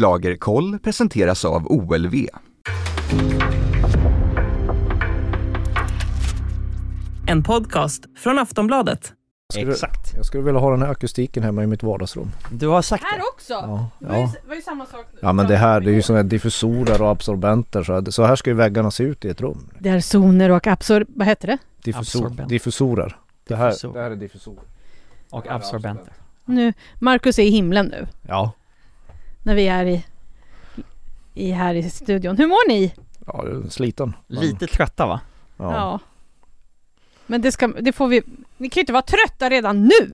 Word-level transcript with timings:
Schlagerkoll 0.00 0.78
presenteras 0.78 1.44
av 1.44 1.66
OLV. 1.66 2.14
En 7.26 7.42
podcast 7.42 8.04
från 8.16 8.38
Aftonbladet. 8.38 9.12
Skulle, 9.52 9.72
Exakt. 9.72 10.14
Jag 10.14 10.24
skulle 10.24 10.42
vilja 10.42 10.60
ha 10.60 10.70
den 10.70 10.82
här 10.82 10.88
akustiken 10.90 11.42
hemma 11.42 11.62
i 11.62 11.66
mitt 11.66 11.82
vardagsrum. 11.82 12.30
Du 12.50 12.68
har 12.68 12.82
sagt 12.82 13.04
Här 13.04 13.18
det. 13.18 13.24
också? 13.34 13.52
Ja, 13.52 13.88
Det 13.98 14.06
var 14.06 14.16
ju, 14.16 14.22
ja. 14.22 14.32
var 14.48 14.54
ju 14.54 14.62
samma 14.62 14.86
sak. 14.86 15.06
ja 15.22 15.32
men 15.32 15.46
det 15.48 15.56
här 15.56 15.80
det 15.80 15.90
är 15.90 15.94
ju 15.94 16.02
sådana 16.02 16.22
här 16.22 16.28
diffusorer 16.28 17.02
och 17.02 17.10
absorbenter 17.10 17.82
så, 17.82 17.92
här- 17.94 18.10
så 18.10 18.24
här 18.24 18.36
ska 18.36 18.50
ju 18.50 18.56
väggarna 18.56 18.90
se 18.90 19.02
ut 19.04 19.24
i 19.24 19.28
ett 19.28 19.40
rum. 19.40 19.70
Det 19.78 19.88
är 19.88 20.00
zoner 20.00 20.50
och 20.50 20.66
absor... 20.66 21.06
Vad 21.08 21.26
heter 21.26 21.46
det? 21.46 21.58
Diffusor, 21.82 22.20
Absorbent. 22.26 22.48
diffusorer. 22.48 23.16
Det 23.48 23.56
här, 23.56 23.92
det 23.92 24.00
här 24.00 24.10
är 24.10 24.16
diffusorer. 24.16 24.62
Och 25.30 25.50
absorbenter. 25.50 26.12
Nu, 26.44 26.72
Marcus 27.00 27.38
är 27.38 27.42
i 27.42 27.50
himlen 27.50 27.86
nu. 27.86 28.06
Ja, 28.22 28.52
När 29.46 29.54
vi 29.54 29.68
är 29.68 29.86
i, 29.86 30.04
i 31.34 31.50
här 31.50 31.74
i 31.74 31.90
studion. 31.90 32.36
Hur 32.36 32.46
mår 32.46 32.68
ni? 32.68 32.94
ja 33.26 33.44
sliten. 33.70 34.12
Men, 34.26 34.40
Lite 34.40 34.66
trötta 34.66 35.06
va? 35.06 35.20
Ja. 35.56 36.00
Men 37.26 37.42
det 37.42 37.52
ska, 37.52 37.66
det 37.66 37.92
får 37.92 38.08
vi... 38.08 38.22
Ni 38.56 38.70
kan 38.70 38.80
ju 38.80 38.82
inte 38.82 38.92
vara 38.92 39.02
trötta 39.02 39.50
redan 39.50 39.84
nu! 39.84 40.12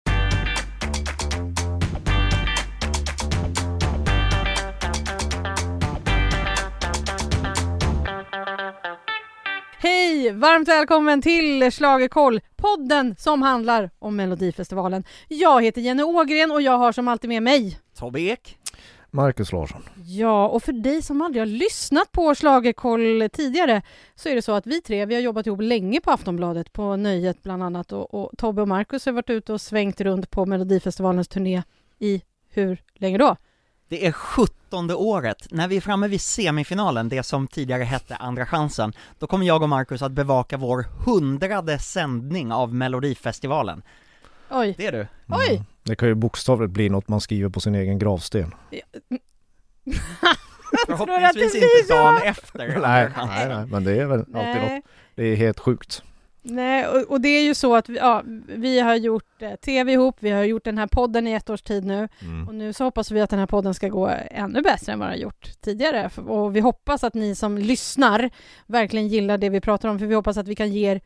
Hej! 9.78 10.32
Varmt 10.32 10.68
välkommen 10.68 11.22
till 11.22 11.70
Schlagerkoll, 11.70 12.40
podden 12.56 13.16
som 13.18 13.42
handlar 13.42 13.90
om 13.98 14.16
Melodifestivalen. 14.16 15.04
Jag 15.28 15.62
heter 15.64 15.80
Jenny 15.80 16.02
Ågren 16.02 16.50
och 16.50 16.62
jag 16.62 16.78
har 16.78 16.92
som 16.92 17.08
alltid 17.08 17.28
med 17.28 17.42
mig 17.42 17.78
Tobbe 17.98 18.20
Ek. 18.20 18.58
Marcus 19.14 19.52
Larsson. 19.52 19.82
Ja, 20.04 20.48
och 20.48 20.62
för 20.62 20.72
dig 20.72 21.02
som 21.02 21.22
aldrig 21.22 21.40
har 21.40 21.46
lyssnat 21.46 22.12
på 22.12 22.34
Schlagerkoll 22.34 23.28
tidigare 23.32 23.82
så 24.14 24.28
är 24.28 24.34
det 24.34 24.42
så 24.42 24.52
att 24.52 24.66
vi 24.66 24.80
tre, 24.80 25.06
vi 25.06 25.14
har 25.14 25.22
jobbat 25.22 25.46
ihop 25.46 25.60
länge 25.60 26.00
på 26.00 26.10
Aftonbladet, 26.10 26.72
på 26.72 26.96
Nöjet 26.96 27.42
bland 27.42 27.62
annat 27.62 27.92
och, 27.92 28.14
och 28.14 28.30
Tobbe 28.38 28.62
och 28.62 28.68
Marcus 28.68 29.06
har 29.06 29.12
varit 29.12 29.30
ute 29.30 29.52
och 29.52 29.60
svängt 29.60 30.00
runt 30.00 30.30
på 30.30 30.46
Melodifestivalens 30.46 31.28
turné 31.28 31.62
i 31.98 32.22
hur 32.48 32.82
länge 32.94 33.18
då? 33.18 33.36
Det 33.88 34.06
är 34.06 34.12
sjuttonde 34.12 34.94
året. 34.94 35.46
När 35.50 35.68
vi 35.68 35.76
är 35.76 35.80
framme 35.80 36.08
vid 36.08 36.20
semifinalen, 36.20 37.08
det 37.08 37.22
som 37.22 37.48
tidigare 37.48 37.82
hette 37.82 38.16
Andra 38.16 38.46
chansen, 38.46 38.92
då 39.18 39.26
kommer 39.26 39.46
jag 39.46 39.62
och 39.62 39.68
Marcus 39.68 40.02
att 40.02 40.12
bevaka 40.12 40.56
vår 40.56 40.86
hundrade 41.06 41.78
sändning 41.78 42.52
av 42.52 42.74
Melodifestivalen. 42.74 43.82
Oj, 44.52 44.74
Det 44.78 44.86
är 44.86 44.92
du. 44.92 45.06
oj! 45.28 45.50
Mm. 45.50 45.62
Det 45.82 45.96
kan 45.96 46.08
ju 46.08 46.14
bokstavligt 46.14 46.72
bli 46.72 46.88
något 46.88 47.08
man 47.08 47.20
skriver 47.20 47.48
på 47.48 47.60
sin 47.60 47.74
egen 47.74 47.98
gravsten. 47.98 48.54
Förhoppningsvis 50.86 51.52
det 51.52 51.58
inte 51.80 51.94
dagen 51.94 52.18
efter 52.24 52.58
Nej, 52.80 53.08
nej, 53.16 53.48
nej, 53.48 53.66
men 53.66 53.84
det 53.84 53.92
är 53.92 54.06
väl 54.06 54.18
alltid 54.20 54.32
Nej. 54.34 54.74
något. 54.74 54.84
Det 55.14 55.24
är 55.24 55.36
helt 55.36 55.60
sjukt. 55.60 56.02
Nej, 56.44 56.86
och, 56.86 57.10
och 57.10 57.20
det 57.20 57.28
är 57.28 57.42
ju 57.42 57.54
så 57.54 57.76
att 57.76 57.88
vi, 57.88 57.96
ja, 57.98 58.22
vi 58.48 58.80
har 58.80 58.94
gjort 58.94 59.42
eh, 59.42 59.54
tv 59.54 59.92
ihop, 59.92 60.16
vi 60.20 60.30
har 60.30 60.44
gjort 60.44 60.64
den 60.64 60.78
här 60.78 60.86
podden 60.86 61.26
i 61.26 61.32
ett 61.32 61.50
års 61.50 61.62
tid 61.62 61.84
nu 61.84 62.08
Mm. 62.22 62.48
och 62.48 62.54
nu 62.54 62.72
så 62.72 62.84
hoppas 62.84 63.10
vi 63.10 63.20
att 63.20 63.30
den 63.30 63.38
här 63.38 63.46
podden 63.46 63.74
ska 63.74 63.88
gå 63.88 64.08
ännu 64.30 64.62
bättre 64.62 64.92
än 64.92 64.98
vad 64.98 65.08
den 65.08 65.12
har 65.18 65.22
gjort 65.22 65.50
tidigare 65.60 66.10
och 66.26 66.56
vi 66.56 66.60
hoppas 66.60 67.04
att 67.04 67.14
ni 67.14 67.34
som 67.34 67.58
lyssnar 67.58 68.30
verkligen 68.66 69.08
gillar 69.08 69.38
det 69.38 69.48
vi 69.48 69.60
pratar 69.60 69.88
om 69.88 69.98
för 69.98 70.06
vi 70.06 70.14
hoppas 70.14 70.36
att 70.36 70.48
vi 70.48 70.54
kan 70.54 70.72
ge 70.72 70.90
er 70.90 71.00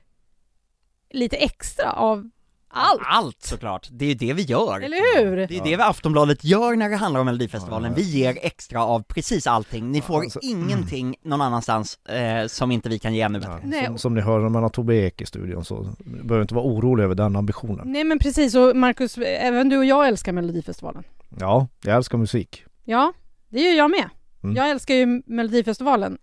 lite 1.11 1.37
extra 1.37 1.93
av 1.93 2.31
allt, 2.69 3.01
Allt 3.05 3.43
såklart, 3.43 3.89
det 3.91 4.05
är 4.05 4.09
ju 4.09 4.15
det 4.15 4.33
vi 4.33 4.43
gör. 4.43 4.81
eller 4.81 5.25
hur? 5.25 5.37
Det 5.37 5.43
är 5.59 5.65
det 5.65 5.77
vi 5.77 5.83
Aftonbladet 5.83 6.45
gör 6.45 6.77
när 6.77 6.89
det 6.89 6.97
handlar 6.97 7.21
om 7.21 7.27
Melodifestivalen, 7.27 7.95
vi 7.95 8.03
ger 8.03 8.39
extra 8.43 8.85
av 8.85 9.03
precis 9.03 9.47
allting, 9.47 9.93
ni 9.93 10.01
får 10.03 10.21
alltså- 10.21 10.41
ingenting 10.43 11.17
någon 11.23 11.41
annanstans 11.41 11.99
eh, 12.09 12.47
som 12.47 12.71
inte 12.71 12.89
vi 12.89 12.99
kan 12.99 13.15
ge 13.15 13.21
ännu 13.21 13.39
bättre. 13.39 13.59
Ja, 13.63 13.69
Nej. 13.69 13.87
som, 13.87 13.99
som 13.99 14.15
ni 14.15 14.21
hör 14.21 14.41
när 14.41 14.49
man 14.49 14.63
har 14.63 14.71
Tobbe 14.71 14.95
Ek 14.95 15.21
i 15.21 15.27
studion 15.27 15.65
så 15.65 15.89
behöver 16.05 16.43
inte 16.43 16.55
vara 16.55 16.65
orolig 16.65 17.05
över 17.05 17.15
den 17.15 17.37
ambitionen. 17.37 17.93
Nej 17.93 18.05
men 18.05 18.19
precis, 18.19 18.55
och 18.55 18.77
Marcus, 18.77 19.19
även 19.19 19.69
du 19.69 19.79
och 19.79 19.85
jag 19.85 20.09
älskar 20.09 20.33
Melodifestivalen. 20.33 21.03
Ja, 21.41 21.69
jag 21.85 21.97
älskar 21.97 22.19
musik. 22.19 22.65
Ja, 22.85 23.13
det 23.49 23.61
gör 23.61 23.75
jag 23.77 23.91
med. 23.91 24.11
Mm. 24.45 24.57
Jag 24.57 24.71
älskar 24.71 24.95
ju 24.95 25.23
Melodifestivalen 25.27 26.19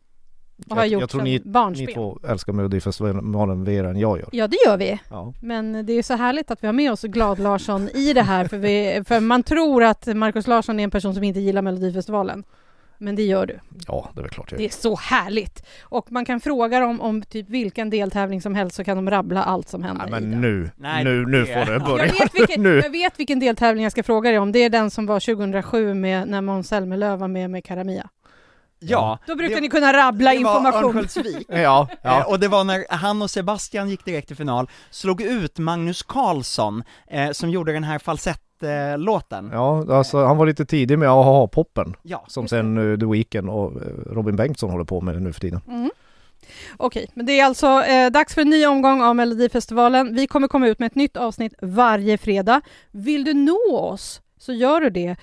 och 0.70 0.76
har 0.76 0.84
Jag- 0.84 0.92
gjort 0.92 1.02
jag 1.02 1.10
tror 1.10 1.20
som 1.20 1.26
ni- 1.26 1.40
barnspel. 1.40 1.88
Ni 1.88 1.94
två 1.94 2.20
älskar 2.28 2.54
Melodifestivalen 2.54 3.64
mer 3.64 3.84
än 3.84 4.00
jag 4.00 4.20
gör. 4.20 4.30
Ja, 4.32 4.48
det 4.48 4.58
gör 4.66 4.78
vi. 4.78 5.00
Ja. 5.10 5.34
Men 5.42 5.86
det 5.86 5.94
är 5.94 6.04
så 6.04 6.14
härligt 6.16 6.52
att 6.52 6.64
vi 6.64 6.68
har 6.68 6.74
med 6.74 6.92
oss 6.92 7.02
Glad 7.02 7.40
Larsson 7.40 7.90
i 7.90 8.14
det 8.14 8.22
här, 8.22 8.48
för, 8.48 8.58
vi, 8.58 9.04
för 9.08 9.20
man 9.20 9.44
tror 9.44 9.84
att 9.84 10.06
Markus 10.16 10.48
Larsson 10.48 10.80
är 10.80 10.84
en 10.84 10.92
person 10.92 11.14
som 11.14 11.24
inte 11.24 11.40
gillar 11.40 11.62
Melodifestivalen. 11.62 12.44
Men 12.98 13.16
det 13.16 13.24
gör 13.24 13.46
du. 13.46 13.60
ja, 13.88 14.10
det 14.14 14.20
är 14.20 14.22
väl 14.22 14.32
klart 14.32 14.52
jag 14.52 14.60
Det 14.60 14.66
är 14.66 14.70
så 14.70 14.96
härligt! 14.96 15.66
Och 15.82 16.12
man 16.12 16.26
kan 16.26 16.40
fråga 16.40 16.80
dem 16.80 17.02
om 17.02 17.22
typ 17.22 17.50
vilken 17.50 17.90
deltävling 17.90 18.42
som 18.42 18.56
helst 18.56 18.76
så 18.76 18.84
kan 18.84 18.96
de 18.98 19.10
rabbla 19.10 19.44
allt 19.44 19.70
som 19.70 19.84
händer 19.84 20.08
Nej, 20.10 20.22
men 20.22 20.42
nu, 20.42 20.70
Nej, 20.78 21.04
nu, 21.04 21.26
nu 21.26 21.46
får 21.46 21.66
det 21.66 21.72
Jag 21.74 21.84
börja. 21.86 22.06
vet, 22.06 22.36
vilken, 22.36 22.64
nu. 22.64 22.80
jag 22.84 22.90
vet 22.90 23.20
vilken 23.20 23.40
deltävling 23.40 23.84
jag 23.84 23.92
ska 23.92 24.04
fråga 24.04 24.30
dig 24.30 24.40
om. 24.40 24.52
Det 24.52 24.60
är 24.60 24.70
den 24.70 24.90
som 24.92 25.06
var 25.06 25.20
2007 25.20 25.94
med, 25.94 26.28
när 26.28 26.42
Måns 26.42 26.68
Zelmerlöw 26.68 27.16
var 27.20 27.28
med 27.28 27.50
med 27.50 27.64
Karamia. 27.66 28.10
Ja, 28.88 29.18
Då 29.28 29.36
brukar 29.36 29.56
det- 29.56 29.62
ni 29.62 29.70
kunna 29.70 29.94
rabbla 29.94 30.32
det 30.34 30.44
var 30.44 30.56
information. 30.56 30.98
Örnsköldsvik. 30.98 31.48
Ja, 31.50 31.88
Eh, 31.92 31.98
ja. 32.02 32.24
och 32.24 32.40
det 32.40 32.48
var 32.48 32.64
när 32.64 32.86
han 32.90 33.22
och 33.22 33.30
Sebastian 33.30 33.90
gick 33.90 34.06
direkt 34.06 34.28
till 34.28 34.38
final, 34.38 34.70
slog 34.92 35.22
ut 35.22 35.58
Magnus 35.60 36.04
Carlsson, 36.04 36.84
eh, 37.08 37.32
som 37.32 37.50
gjorde 37.50 37.74
den 37.74 37.84
här 37.84 38.00
falsettlåten. 38.00 39.50
Ja. 39.54 39.86
Ja, 39.88 39.98
alltså 39.98 40.26
han 40.26 40.38
var 40.38 40.46
lite 40.46 40.66
tidig 40.66 41.00
med 41.00 41.10
AHA-poppen 41.10 41.96
ja. 42.02 42.26
som 42.28 42.48
sen 42.48 42.78
uh, 42.78 43.00
The 43.00 43.06
Weeknd 43.06 43.50
och 43.50 43.72
eh, 43.82 43.88
Robin 44.14 44.36
Bengtsson 44.36 44.70
håller 44.70 44.86
på 44.86 45.02
med 45.02 45.22
nu 45.22 45.34
för 45.34 45.40
tiden. 45.42 45.62
Mm. 45.68 45.90
Okej, 46.78 47.10
men 47.14 47.26
det 47.26 47.40
är 47.40 47.46
alltså 47.46 47.68
eh, 47.84 48.10
dags 48.12 48.34
för 48.34 48.42
en 48.42 48.50
ny 48.50 48.66
omgång 48.66 49.02
av 49.02 49.16
Melodifestivalen. 49.16 50.16
Vi 50.16 50.28
kommer 50.28 50.48
komma 50.48 50.68
ut 50.68 50.80
med 50.80 50.88
ett 50.88 50.96
nytt 50.96 51.18
avsnitt 51.18 51.54
varje 51.62 52.18
fredag. 52.18 52.62
Vill 52.92 53.24
du 53.24 53.34
nå 53.34 53.78
oss 53.78 54.22
så 54.40 54.54
gör 54.54 54.82
du 54.82 54.90
det 54.90 55.16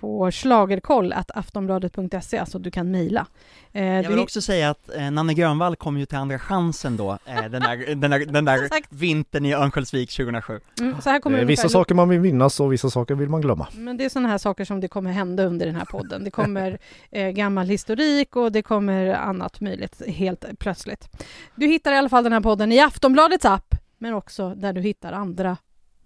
på 0.00 0.30
schlagerkoll.aftonbladet.se, 0.30 2.38
alltså 2.38 2.58
du 2.58 2.70
kan 2.70 2.90
mejla. 2.90 3.26
Eh, 3.72 3.84
Jag 3.84 4.02
vill 4.02 4.10
hit- 4.12 4.20
också 4.24 4.40
säga 4.40 4.70
att 4.70 4.94
eh, 4.96 5.10
Nanne 5.10 5.34
Grönvall 5.34 5.76
kom 5.76 5.98
ju 5.98 6.06
till 6.06 6.18
Andra 6.18 6.38
chansen 6.38 6.96
då, 6.96 7.18
eh, 7.26 7.42
den 7.50 7.62
där, 7.62 7.94
den 7.94 8.10
där, 8.10 8.26
den 8.26 8.44
där 8.44 8.68
vintern 8.90 9.44
i 9.44 9.52
Örnsköldsvik 9.54 10.10
2007. 10.16 10.60
mm, 10.80 11.00
så 11.00 11.10
här 11.10 11.20
kommer 11.20 11.36
Det 11.36 11.40
är 11.40 11.44
det 11.44 11.48
vissa 11.48 11.62
ungefär- 11.62 11.72
saker 11.78 11.94
man 11.94 12.08
vill 12.08 12.20
minnas 12.20 12.60
och 12.60 12.72
vissa 12.72 12.90
saker 12.90 13.14
vill 13.14 13.28
man 13.28 13.40
glömma. 13.40 13.66
Men 13.72 13.96
det 13.96 14.04
är 14.04 14.08
sådana 14.08 14.28
här 14.28 14.38
saker 14.38 14.64
som 14.64 14.80
det 14.80 14.88
kommer 14.88 15.12
hända 15.12 15.44
under 15.44 15.66
den 15.66 15.74
här 15.74 15.84
podden. 15.84 16.24
Det 16.24 16.30
kommer 16.30 16.78
eh, 17.10 17.28
gammal 17.30 17.68
historik 17.68 18.36
och 18.36 18.52
det 18.52 18.62
kommer 18.62 19.06
annat 19.14 19.60
möjligt 19.60 20.02
helt 20.06 20.44
plötsligt. 20.58 21.08
Du 21.54 21.66
hittar 21.66 21.92
i 21.92 21.96
alla 21.96 22.08
fall 22.08 22.24
den 22.24 22.32
här 22.32 22.40
podden 22.40 22.72
i 22.72 22.80
Aftonbladets 22.80 23.44
app, 23.44 23.74
men 23.98 24.14
också 24.14 24.54
där 24.54 24.72
du 24.72 24.80
hittar 24.80 25.12
andra 25.12 25.56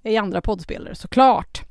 i 0.05 0.17
andra 0.17 0.41
poddspelare 0.41 0.95
såklart. 0.95 1.63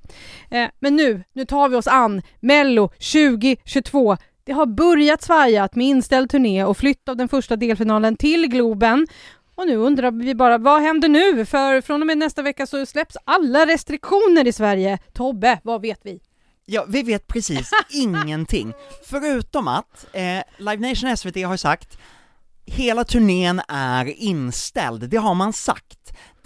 Eh, 0.50 0.70
men 0.80 0.96
nu, 0.96 1.24
nu 1.34 1.46
tar 1.46 1.70
vi 1.70 1.76
oss 1.76 1.88
an 1.88 2.22
Mello 2.40 2.88
2022. 2.88 4.18
Det 4.44 4.52
har 4.52 4.66
börjat 4.66 5.22
svajat 5.22 5.76
med 5.76 5.88
inställd 5.88 6.30
turné 6.30 6.64
och 6.64 6.78
flytt 6.78 7.10
av 7.10 7.18
den 7.18 7.30
första 7.30 7.56
delfinalen 7.56 8.16
till 8.16 8.48
Globen. 8.48 9.08
Och 9.56 9.68
nu 9.68 9.76
undrar 9.76 10.12
vi 10.12 10.36
bara, 10.36 10.58
vad 10.58 10.82
händer 10.82 11.10
nu? 11.10 11.46
För 11.46 11.82
från 11.82 12.02
och 12.02 12.08
med 12.08 12.18
nästa 12.18 12.42
vecka 12.42 12.68
så 12.68 12.86
släpps 12.86 13.18
alla 13.26 13.66
restriktioner 13.66 14.48
i 14.48 14.52
Sverige. 14.52 14.98
Tobbe, 15.14 15.60
vad 15.64 15.82
vet 15.82 16.00
vi? 16.04 16.20
Ja, 16.66 16.86
vi 16.88 17.04
vet 17.04 17.28
precis 17.28 17.72
ingenting, 17.90 18.74
förutom 19.10 19.68
att 19.68 20.06
eh, 20.14 20.44
Live 20.58 20.90
Nation 20.90 21.18
SVT 21.18 21.46
har 21.46 21.58
sagt 21.58 21.98
Hela 22.66 23.04
turnén 23.04 23.62
är 23.68 24.06
inställd, 24.06 25.10
det 25.10 25.18
har 25.18 25.34
man 25.34 25.54
sagt. 25.54 25.98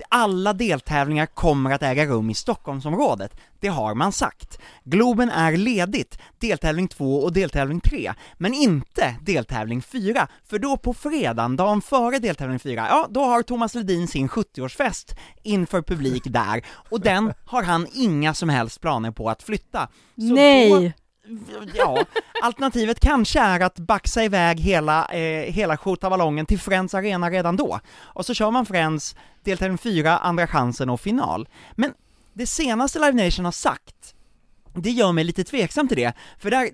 Alla 0.10 0.54
deltävlingar 0.54 1.26
kommer 1.26 1.72
att 1.72 1.84
äga 1.84 2.06
rum 2.06 2.30
i 2.30 2.34
Stockholmsområdet, 2.34 3.32
det 3.60 3.68
har 3.68 3.96
man 3.96 4.12
sagt. 4.12 4.60
Globen 4.84 5.30
är 5.30 5.58
ledigt, 5.58 6.20
deltävling 6.40 6.88
2 6.88 7.24
och 7.24 7.34
deltävling 7.34 7.80
3, 7.80 8.14
men 8.38 8.54
inte 8.54 9.16
deltävling 9.22 9.82
4, 9.82 10.28
för 10.50 10.60
då 10.60 10.78
på 10.78 10.94
fredagen, 10.94 11.56
dagen 11.56 11.82
före 11.82 12.20
deltävling 12.20 12.60
4, 12.60 12.88
ja, 12.90 13.08
då 13.10 13.24
har 13.24 13.42
Thomas 13.42 13.76
Ledin 13.76 14.08
sin 14.08 14.30
70-årsfest 14.30 15.16
inför 15.44 15.82
publik 15.82 16.24
där, 16.26 16.66
och 16.90 17.02
den 17.02 17.34
har 17.46 17.64
han 17.64 17.88
inga 17.94 18.34
som 18.34 18.50
helst 18.50 18.82
planer 18.82 19.12
på 19.12 19.30
att 19.30 19.44
flytta. 19.44 19.88
Så 20.16 20.34
Nej! 20.34 20.94
Ja, 21.76 22.06
alternativet 22.42 23.00
kanske 23.00 23.40
är 23.40 23.60
att 23.60 23.80
baxa 23.80 24.24
iväg 24.24 24.60
hela, 24.60 25.06
eh, 25.06 25.54
hela 25.54 25.78
skjortaballongen 25.78 26.46
till 26.46 26.60
Friends 26.60 26.94
Arena 26.94 27.30
redan 27.30 27.58
då, 27.58 27.80
och 28.02 28.26
så 28.26 28.34
kör 28.34 28.52
man 28.52 28.66
Friends, 28.66 29.16
deltävling 29.44 29.78
4, 29.78 30.18
Andra 30.18 30.48
chansen 30.48 30.90
och 30.90 31.02
final. 31.02 31.48
Men 31.76 31.94
det 32.34 32.48
senaste 32.48 33.00
Live 33.00 33.26
Nation 33.26 33.46
har 33.46 33.52
sagt, 33.52 34.15
det 34.82 34.90
gör 34.90 35.12
mig 35.12 35.24
lite 35.24 35.44
tveksam 35.44 35.88
till 35.88 35.98
det, 35.98 36.14
för 36.40 36.52
där, 36.52 36.70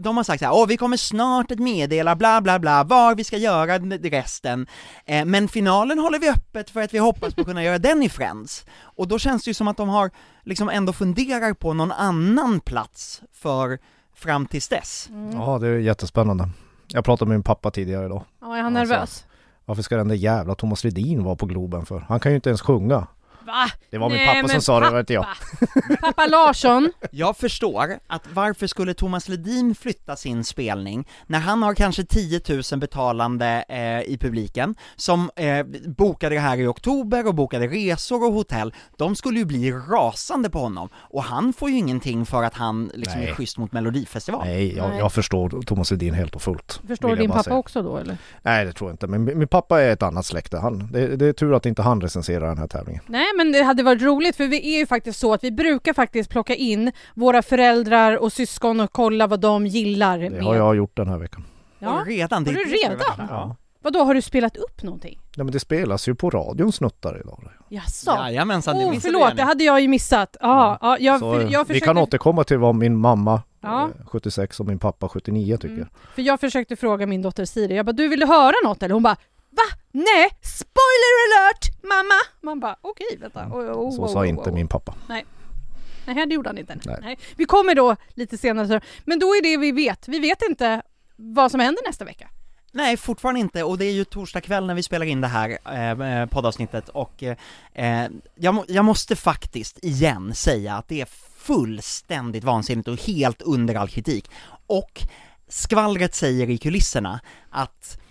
de 0.00 0.16
har 0.16 0.24
sagt 0.24 0.38
så 0.38 0.44
här, 0.46 0.54
åh 0.54 0.66
vi 0.66 0.76
kommer 0.76 0.96
snart 0.96 1.50
att 1.50 1.58
meddela 1.58 2.16
bla 2.16 2.40
bla 2.40 2.58
bla 2.58 2.84
var 2.84 3.14
vi 3.14 3.24
ska 3.24 3.36
göra 3.36 3.78
resten, 3.78 4.66
eh, 5.04 5.24
men 5.24 5.48
finalen 5.48 5.98
håller 5.98 6.18
vi 6.18 6.30
öppet 6.30 6.70
för 6.70 6.82
att 6.82 6.94
vi 6.94 6.98
hoppas 6.98 7.34
på 7.34 7.40
att 7.40 7.46
kunna 7.46 7.64
göra 7.64 7.78
den 7.78 8.02
i 8.02 8.08
Friends. 8.08 8.66
Och 8.82 9.08
då 9.08 9.18
känns 9.18 9.44
det 9.44 9.50
ju 9.50 9.54
som 9.54 9.68
att 9.68 9.76
de 9.76 9.88
har, 9.88 10.10
liksom 10.42 10.68
ändå 10.68 10.92
funderar 10.92 11.54
på 11.54 11.72
någon 11.72 11.92
annan 11.92 12.60
plats 12.60 13.22
för 13.32 13.78
fram 14.14 14.46
tills 14.46 14.68
dess. 14.68 15.08
Mm. 15.10 15.40
Ja, 15.40 15.58
det 15.58 15.68
är 15.68 15.78
jättespännande. 15.78 16.48
Jag 16.88 17.04
pratade 17.04 17.28
med 17.28 17.36
min 17.38 17.42
pappa 17.42 17.70
tidigare 17.70 18.06
idag. 18.06 18.24
Ja, 18.40 18.56
är 18.56 18.62
han 18.62 18.76
Alltså, 18.76 18.94
nervös? 18.94 19.24
Varför 19.64 19.82
ska 19.82 19.96
den 19.96 20.08
där 20.08 20.14
jävla 20.14 20.54
Thomas 20.54 20.84
Ledin 20.84 21.24
vara 21.24 21.36
på 21.36 21.46
Globen 21.46 21.86
för? 21.86 22.04
Han 22.08 22.20
kan 22.20 22.32
ju 22.32 22.36
inte 22.36 22.48
ens 22.50 22.60
sjunga. 22.62 23.06
Va? 23.46 23.70
Det 23.90 23.98
var 23.98 24.08
min 24.08 24.18
Nej, 24.18 24.42
pappa 24.42 24.48
som 24.48 24.60
sa 24.62 24.80
det, 24.80 24.86
det 24.86 24.92
var 24.92 25.00
inte 25.00 25.12
jag. 25.12 25.24
pappa. 25.24 25.96
Pappa 26.00 26.26
Larsson, 26.26 26.90
Jag 27.10 27.36
förstår 27.36 27.98
att 28.06 28.22
varför 28.32 28.66
skulle 28.66 28.94
Thomas 28.94 29.28
Ledin 29.28 29.74
flytta 29.74 30.16
sin 30.16 30.44
spelning 30.44 31.08
när 31.26 31.38
han 31.38 31.62
har 31.62 31.74
kanske 31.74 32.04
10 32.04 32.40
000 32.72 32.80
betalande 32.80 33.64
eh, 33.68 34.00
i 34.12 34.18
publiken 34.20 34.74
som 34.96 35.30
eh, 35.36 35.66
bokade 35.86 36.34
det 36.34 36.40
här 36.40 36.58
i 36.60 36.66
oktober 36.66 37.26
och 37.26 37.34
bokade 37.34 37.66
resor 37.66 38.24
och 38.26 38.32
hotell, 38.32 38.74
de 38.98 39.16
skulle 39.16 39.38
ju 39.38 39.44
bli 39.44 39.72
rasande 39.72 40.50
på 40.50 40.58
honom 40.58 40.88
och 40.94 41.22
han 41.24 41.52
får 41.52 41.70
ju 41.70 41.76
ingenting 41.76 42.26
för 42.26 42.42
att 42.42 42.54
han 42.54 42.90
liksom 42.94 43.20
Nej. 43.20 43.30
är 43.30 43.34
schysst 43.34 43.58
mot 43.58 43.72
Melodifestivalen. 43.72 44.48
Nej, 44.48 44.76
jag, 44.76 44.88
Nej. 44.90 44.98
jag 44.98 45.12
förstår 45.12 45.62
Thomas 45.62 45.90
Ledin 45.90 46.14
helt 46.14 46.34
och 46.34 46.42
fullt. 46.42 46.80
förstår 46.88 47.16
din 47.16 47.30
pappa 47.30 47.42
säga. 47.42 47.56
också 47.56 47.82
då 47.82 47.96
eller? 47.96 48.16
Nej, 48.42 48.64
det 48.64 48.72
tror 48.72 48.90
jag 48.90 48.94
inte. 48.94 49.06
Men 49.06 49.24
min, 49.24 49.38
min 49.38 49.48
pappa 49.48 49.82
är 49.82 49.90
ett 49.92 50.02
annat 50.02 50.26
släkte. 50.26 50.58
Han, 50.58 50.88
det, 50.92 51.16
det 51.16 51.26
är 51.26 51.32
tur 51.32 51.54
att 51.54 51.66
inte 51.66 51.82
han 51.82 52.00
recenserar 52.00 52.48
den 52.48 52.58
här 52.58 52.66
tävlingen. 52.66 53.02
Nej 53.06 53.26
men 53.36 53.52
det 53.52 53.62
hade 53.62 53.82
varit 53.82 54.02
roligt 54.02 54.36
för 54.36 54.46
vi 54.46 54.74
är 54.74 54.78
ju 54.78 54.86
faktiskt 54.86 55.18
så 55.20 55.32
att 55.32 55.44
vi 55.44 55.50
brukar 55.50 55.92
faktiskt 55.92 56.30
plocka 56.30 56.54
in 56.54 56.92
våra 57.14 57.42
föräldrar 57.42 58.16
och 58.16 58.32
syskon 58.32 58.80
och 58.80 58.92
kolla 58.92 59.26
vad 59.26 59.40
de 59.40 59.66
gillar 59.66 60.18
Det 60.18 60.30
med. 60.30 60.42
har 60.42 60.54
jag 60.54 60.76
gjort 60.76 60.96
den 60.96 61.08
här 61.08 61.18
veckan. 61.18 61.44
Ja. 61.78 62.04
Redan, 62.06 62.44
det 62.44 62.50
Har 62.50 62.54
du 62.58 62.64
det 62.64 62.78
som 62.78 62.90
är 62.92 62.96
redan? 62.96 63.26
Ja. 63.30 63.56
Vadå, 63.82 63.98
har 64.04 64.14
du 64.14 64.22
spelat 64.22 64.56
upp 64.56 64.82
någonting? 64.82 65.20
Nej 65.36 65.44
men 65.44 65.52
det 65.52 65.60
spelas 65.60 66.08
ju 66.08 66.14
på 66.14 66.30
radion 66.30 66.72
snuttar 66.72 67.20
idag. 67.20 67.44
Jaså? 67.68 68.10
Jajamensan, 68.10 68.78
det 68.78 68.84
Oh, 68.84 68.98
förlåt, 69.00 69.28
det 69.28 69.34
nu. 69.34 69.42
hade 69.42 69.64
jag 69.64 69.80
ju 69.80 69.88
missat. 69.88 70.36
Ja, 70.40 70.78
ja, 70.80 70.96
jag, 71.00 71.20
Så, 71.20 71.32
för, 71.34 71.40
eh, 71.44 71.52
jag 71.52 71.60
Vi 71.60 71.66
försökte, 71.66 71.86
kan 71.86 71.98
återkomma 71.98 72.44
till 72.44 72.58
vad 72.58 72.74
min 72.74 72.96
mamma 72.96 73.42
Ja. 73.60 73.82
eh, 74.00 74.06
76 74.06 74.60
och 74.60 74.66
min 74.66 74.78
pappa 74.78 75.08
79 75.08 75.56
tycker. 75.56 75.74
Mm. 75.74 75.88
för 76.14 76.22
jag 76.22 76.40
försökte 76.40 76.76
fråga 76.76 77.06
min 77.06 77.22
dotter 77.22 77.44
Siri, 77.44 77.76
jag 77.76 77.86
bara 77.86 77.92
du 77.92 78.08
ville 78.08 78.26
höra 78.26 78.54
något 78.64 78.82
eller? 78.82 78.94
Hon 78.94 79.02
bara 79.02 79.16
Va? 79.56 79.76
Nej! 79.92 80.30
Spoiler 80.42 81.12
alert! 81.24 81.82
Mamma! 81.82 82.20
Man 82.40 82.60
bara 82.60 82.76
okej 82.80 83.16
vänta. 83.20 83.46
Oh, 83.46 83.56
oh, 83.56 83.96
Så 83.96 84.02
oh, 84.02 84.12
sa 84.12 84.20
oh, 84.20 84.28
inte 84.28 84.50
oh. 84.50 84.54
min 84.54 84.68
pappa. 84.68 84.94
Nej, 85.08 86.26
det 86.26 86.34
gjorde 86.34 86.48
han 86.48 86.58
inte. 86.58 86.78
Nej. 86.84 86.98
Nej. 87.00 87.18
Vi 87.36 87.44
kommer 87.44 87.74
då 87.74 87.96
lite 88.14 88.38
senare, 88.38 88.80
men 89.04 89.18
då 89.18 89.26
är 89.26 89.42
det 89.42 89.56
vi 89.56 89.72
vet. 89.72 90.08
Vi 90.08 90.18
vet 90.18 90.42
inte 90.50 90.82
vad 91.16 91.50
som 91.50 91.60
händer 91.60 91.82
nästa 91.86 92.04
vecka. 92.04 92.28
Nej, 92.72 92.96
fortfarande 92.96 93.40
inte, 93.40 93.62
och 93.62 93.78
det 93.78 93.84
är 93.84 93.92
ju 93.92 94.04
torsdag 94.04 94.40
kväll 94.40 94.66
när 94.66 94.74
vi 94.74 94.82
spelar 94.82 95.06
in 95.06 95.20
det 95.20 95.28
här 95.28 95.58
eh, 95.64 96.20
eh, 96.20 96.26
poddavsnittet 96.26 96.88
och 96.88 97.22
eh, 97.22 97.36
eh, 97.74 98.10
jag, 98.34 98.54
må, 98.54 98.64
jag 98.68 98.84
måste 98.84 99.16
faktiskt 99.16 99.84
igen 99.84 100.34
säga 100.34 100.74
att 100.74 100.88
det 100.88 101.00
är 101.00 101.08
fullständigt 101.36 102.44
vansinnigt 102.44 102.88
och 102.88 103.00
helt 103.00 103.42
under 103.42 103.74
all 103.74 103.88
kritik. 103.88 104.30
Och 104.66 105.02
skvallret 105.48 106.14
säger 106.14 106.50
i 106.50 106.58
kulisserna 106.58 107.20
att 107.50 107.98
eh, 107.98 108.03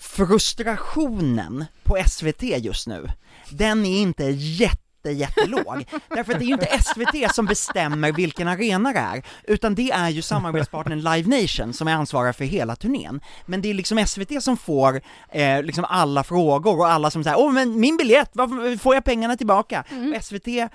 frustrationen 0.00 1.64
på 1.82 1.98
SVT 2.08 2.42
just 2.42 2.86
nu, 2.86 3.10
den 3.50 3.86
är 3.86 4.02
inte 4.02 4.24
jätte 4.24 4.84
jättelåg. 5.10 5.84
Därför 6.08 6.32
att 6.32 6.38
det 6.38 6.44
är 6.44 6.46
ju 6.46 6.52
inte 6.52 6.82
SVT 6.82 7.34
som 7.34 7.46
bestämmer 7.46 8.12
vilken 8.12 8.48
arena 8.48 8.92
det 8.92 8.98
är, 8.98 9.22
utan 9.42 9.74
det 9.74 9.90
är 9.90 10.08
ju 10.08 10.22
samarbetspartnern 10.22 10.98
Live 10.98 11.42
Nation 11.42 11.72
som 11.72 11.88
är 11.88 11.92
ansvarig 11.92 12.34
för 12.34 12.44
hela 12.44 12.76
turnén. 12.76 13.20
Men 13.46 13.62
det 13.62 13.70
är 13.70 13.74
liksom 13.74 14.06
SVT 14.06 14.42
som 14.42 14.56
får 14.56 15.00
eh, 15.28 15.62
liksom 15.62 15.84
alla 15.88 16.24
frågor 16.24 16.78
och 16.78 16.88
alla 16.88 17.10
som 17.10 17.24
säger 17.24 17.38
åh 17.38 17.52
men 17.52 17.80
min 17.80 17.96
biljett, 17.96 18.30
varför 18.32 18.76
får 18.76 18.94
jag 18.94 19.04
pengarna 19.04 19.36
tillbaka? 19.36 19.84
Och 20.16 20.24
SVT 20.24 20.48
är 20.48 20.68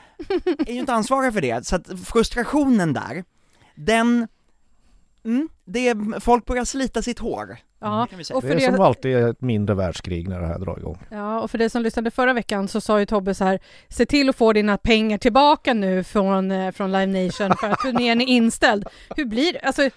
ju 0.72 0.80
inte 0.80 0.94
ansvariga 0.94 1.32
för 1.32 1.42
det, 1.42 1.68
så 1.68 1.76
att 1.76 1.88
frustrationen 2.06 2.94
där, 2.94 3.24
den, 3.76 4.28
mm, 5.26 5.50
det 5.66 5.90
är, 5.90 6.20
folk 6.20 6.46
börjar 6.46 6.66
slita 6.66 7.02
sitt 7.02 7.20
hår. 7.20 7.58
Ja, 7.82 8.08
säga. 8.24 8.36
och 8.36 8.42
Det 8.42 8.48
för 8.48 8.56
är 8.56 8.60
det, 8.60 8.76
som 8.76 8.82
alltid 8.86 9.18
ett 9.18 9.42
mindre 9.42 9.76
världskrig 9.76 10.28
när 10.30 10.42
det 10.42 10.48
här 10.48 10.60
drar 10.60 10.78
igång. 10.78 10.98
ja, 11.10 11.40
och 11.40 11.52
för 11.52 11.58
det 11.58 11.70
som 11.70 11.82
lyssnade 11.84 12.12
förra 12.12 12.34
veckan 12.34 12.68
så 12.68 12.82
sa 12.82 13.00
ju 13.00 13.06
Tobbe 13.06 13.36
så 13.36 13.44
här, 13.44 13.60
se 13.90 14.06
till 14.06 14.30
att 14.30 14.36
få 14.36 14.54
dina 14.54 14.78
pengar 14.78 15.18
tillbaka 15.18 15.74
nu 15.74 16.04
från, 16.04 16.52
eh, 16.52 16.72
från 16.72 16.92
Live 16.92 17.24
Nation 17.26 17.56
för 17.58 17.70
att 17.70 17.80
turnén 17.80 18.22
är 18.22 18.26
inställd. 18.26 18.88
Hur 19.16 19.26
blir 19.26 19.54
det? 19.54 19.60
Alltså, 19.60 19.90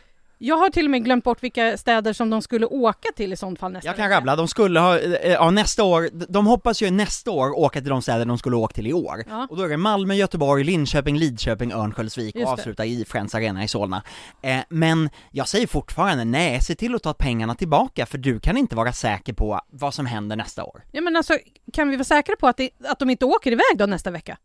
jag 0.44 0.56
har 0.56 0.70
till 0.70 0.84
och 0.84 0.90
med 0.90 1.04
glömt 1.04 1.24
bort 1.24 1.42
vilka 1.42 1.76
städer 1.78 2.12
som 2.12 2.30
de 2.30 2.42
skulle 2.42 2.66
åka 2.66 3.08
till 3.16 3.32
i 3.32 3.36
sånt 3.36 3.58
fall 3.58 3.72
nästa 3.72 3.88
Jag 3.88 3.96
kan 3.96 4.04
vecka. 4.08 4.16
rabbla, 4.16 4.36
de 4.36 4.48
skulle 4.48 4.80
ha, 4.80 4.98
eh, 4.98 5.32
ja 5.32 5.50
nästa 5.50 5.84
år, 5.84 6.08
de 6.28 6.46
hoppas 6.46 6.82
ju 6.82 6.90
nästa 6.90 7.30
år 7.30 7.58
åka 7.58 7.80
till 7.80 7.88
de 7.90 8.02
städer 8.02 8.24
de 8.24 8.38
skulle 8.38 8.56
åkt 8.56 8.74
till 8.74 8.86
i 8.86 8.92
år. 8.92 9.24
Ja. 9.28 9.46
Och 9.50 9.56
då 9.56 9.62
är 9.62 9.68
det 9.68 9.76
Malmö, 9.76 10.14
Göteborg, 10.14 10.64
Linköping, 10.64 11.18
Lidköping, 11.18 11.72
Örnsköldsvik 11.72 12.34
Just 12.34 12.46
och 12.46 12.56
det. 12.56 12.60
avsluta 12.62 12.84
i 12.84 13.04
Friends 13.04 13.34
Arena 13.34 13.64
i 13.64 13.68
Solna. 13.68 14.02
Eh, 14.42 14.58
men 14.68 15.10
jag 15.30 15.48
säger 15.48 15.66
fortfarande 15.66 16.24
nej, 16.24 16.60
se 16.60 16.74
till 16.74 16.94
att 16.94 17.02
ta 17.02 17.14
pengarna 17.14 17.54
tillbaka 17.54 18.06
för 18.06 18.18
du 18.18 18.40
kan 18.40 18.56
inte 18.56 18.76
vara 18.76 18.92
säker 18.92 19.32
på 19.32 19.60
vad 19.70 19.94
som 19.94 20.06
händer 20.06 20.36
nästa 20.36 20.64
år. 20.64 20.82
Ja 20.92 21.00
men 21.00 21.16
alltså, 21.16 21.38
kan 21.72 21.88
vi 21.90 21.96
vara 21.96 22.04
säkra 22.04 22.36
på 22.36 22.48
att, 22.48 22.56
det, 22.56 22.70
att 22.88 22.98
de 22.98 23.10
inte 23.10 23.24
åker 23.24 23.52
iväg 23.52 23.76
då 23.76 23.86
nästa 23.86 24.10
vecka? 24.10 24.38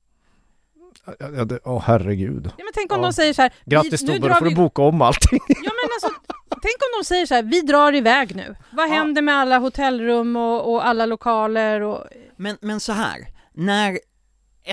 Ja, 1.06 1.14
ja, 1.20 1.46
det- 1.46 1.60
Åh 1.66 1.84
herregud. 1.86 2.46
Ja 2.46 2.64
men 2.64 2.74
tänk 2.74 2.92
om 2.92 3.00
Ja. 3.00 3.04
de 3.08 3.14
säger 3.14 3.34
så 3.34 3.42
här, 3.42 3.52
Grattis 3.66 4.04
vi, 4.04 4.08
nu 4.08 4.14
Tobbe, 4.14 4.28
då 4.28 4.36
får 4.36 4.46
du 4.46 4.50
vi... 4.50 4.56
boka 4.56 4.82
om 4.82 5.02
allting. 5.02 5.40
Ja 5.48 5.56
men 5.82 5.90
alltså, 5.96 6.20
tänk 6.50 6.76
om 6.76 7.02
de 7.02 7.06
säger 7.06 7.26
så 7.26 7.34
här, 7.34 7.44
vi 7.44 7.62
drar 7.62 7.96
iväg 7.96 8.36
nu. 8.36 8.56
Vad 8.72 8.90
Ja. 8.90 8.94
händer 8.94 9.22
med 9.22 9.36
alla 9.36 9.58
hotellrum 9.58 10.36
och, 10.36 10.74
och 10.74 10.88
alla 10.88 11.06
lokaler 11.06 11.82
och... 11.82 12.04
Men, 12.36 12.58
men 12.62 12.80
så 12.80 12.92
här, 12.92 13.28
när 13.54 14.00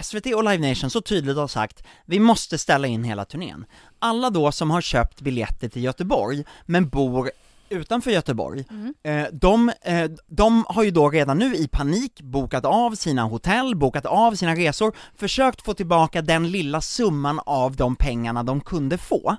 SVT 0.03 0.26
och 0.35 0.44
Live 0.44 0.69
Nation 0.69 0.91
så 0.91 1.00
tydligt 1.00 1.37
har 1.37 1.49
sagt 1.49 1.85
vi 2.06 2.21
måste 2.21 2.59
ställa 2.59 2.87
in 2.87 3.05
hela 3.05 3.25
turnén. 3.25 3.65
Alla 3.99 4.31
då 4.31 4.53
som 4.53 4.71
har 4.71 4.81
köpt 4.81 5.21
biljetter 5.21 5.69
till 5.69 5.85
Göteborg 5.85 6.44
men 6.67 6.88
bor 6.88 7.31
utanför 7.69 8.11
Göteborg, 8.11 8.64
eh, 9.02 9.25
de, 9.32 9.72
eh, 9.82 10.11
de 10.26 10.64
har 10.69 10.82
ju 10.82 10.90
då 10.90 11.11
redan 11.11 11.38
nu 11.38 11.56
i 11.56 11.69
panik 11.69 12.20
bokat 12.22 12.64
av 12.64 12.94
sina 12.94 13.22
hotell, 13.22 13.76
bokat 13.76 14.06
av 14.06 14.34
sina 14.34 14.55
resor, 14.55 14.96
försökt 15.16 15.62
få 15.62 15.75
tillbaka 15.75 16.22
den 16.22 16.50
lilla 16.50 16.81
summan 16.81 17.40
av 17.46 17.76
de 17.76 17.96
pengarna 17.96 18.43
de 18.43 18.61
kunde 18.61 18.99
få. 18.99 19.37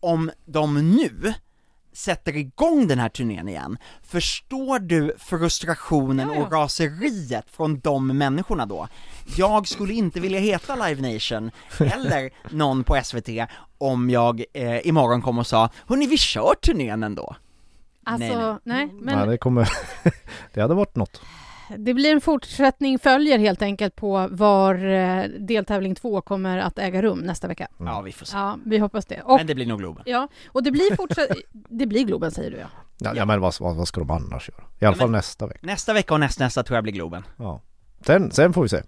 Om 0.00 0.30
de 0.46 0.90
nu 0.96 1.34
sätter 1.92 2.36
igång 2.36 2.86
den 2.86 2.98
här 2.98 3.08
turnén 3.08 3.48
igen, 3.48 3.78
förstår 4.02 4.78
du 4.78 5.14
frustrationen 5.18 6.30
och 6.30 6.52
raseriet 6.52 7.46
från 7.50 7.80
de 7.80 8.06
människorna 8.06 8.66
då? 8.66 8.88
Jag 9.36 9.68
skulle 9.68 9.94
inte 9.94 10.20
vilja 10.20 10.40
heta 10.40 10.88
Live 10.88 11.12
Nation, 11.12 11.50
eller 11.78 12.30
någon 12.54 12.84
på 12.84 13.00
SVT, 13.04 13.28
om 13.78 14.10
jag 14.10 14.44
eh, 14.52 14.86
imorgon 14.86 15.22
kom 15.22 15.38
och 15.38 15.46
sa 15.46 15.70
Hörni, 15.86 16.06
vi 16.06 16.18
kör 16.18 16.54
turnén 16.62 17.02
ändå. 17.02 17.36
Alltså, 18.08 18.38
Nej, 18.38 18.56
nej, 18.62 18.86
nej. 18.86 18.88
men 19.00 19.18
Nej, 19.18 19.28
det 19.28 19.38
kommer... 19.38 19.68
det 20.54 20.60
hade 20.60 20.74
varit 20.74 20.96
något. 20.96 21.20
det 21.76 21.94
blir 21.94 22.12
en 22.12 22.20
fortsättning 22.20 22.98
följer 22.98 23.38
helt 23.38 23.62
enkelt 23.62 23.96
på 23.96 24.28
var 24.30 24.74
eh, 24.88 25.24
deltävling 25.38 25.94
två 25.94 26.20
kommer 26.20 26.58
att 26.58 26.78
äga 26.78 27.02
rum 27.02 27.18
nästa 27.18 27.48
vecka. 27.48 27.68
Ja, 27.78 28.00
vi 28.00 28.12
får 28.12 28.26
se. 28.26 28.36
Ja, 28.36 28.58
vi 28.66 28.78
hoppas 28.78 29.06
det. 29.06 29.22
Och, 29.22 29.36
Men 29.36 29.46
det 29.46 29.54
blir 29.54 29.66
nog 29.66 29.78
Globen. 29.78 30.02
ja, 30.06 30.28
och 30.48 30.62
det 30.62 30.70
blir 30.70 30.96
fortsatt... 30.96 31.28
det 31.68 31.86
blir 31.86 32.04
Globen 32.04 32.30
säger 32.30 32.50
du 32.50 32.56
ja. 32.56 32.66
Ja, 32.98 33.12
ja 33.16 33.24
men 33.24 33.40
vad, 33.40 33.54
vad, 33.60 33.76
vad 33.76 33.88
ska 33.88 34.00
de 34.00 34.10
annars 34.10 34.48
göra? 34.48 34.60
I 34.78 34.84
alla 34.84 34.94
Ja, 34.94 34.98
fall 34.98 35.08
men- 35.10 35.18
nästa 35.18 35.46
vecka. 35.46 35.60
Nästa 35.62 35.92
vecka 35.92 36.14
och 36.14 36.20
nästnästa 36.20 36.62
tror 36.62 36.76
jag 36.76 36.82
blir 36.84 36.92
Globen. 36.92 37.22
Ja. 37.36 37.60
Sen, 38.06 38.30
sen 38.30 38.52
får 38.52 38.62
vi 38.62 38.68
se. 38.68 38.82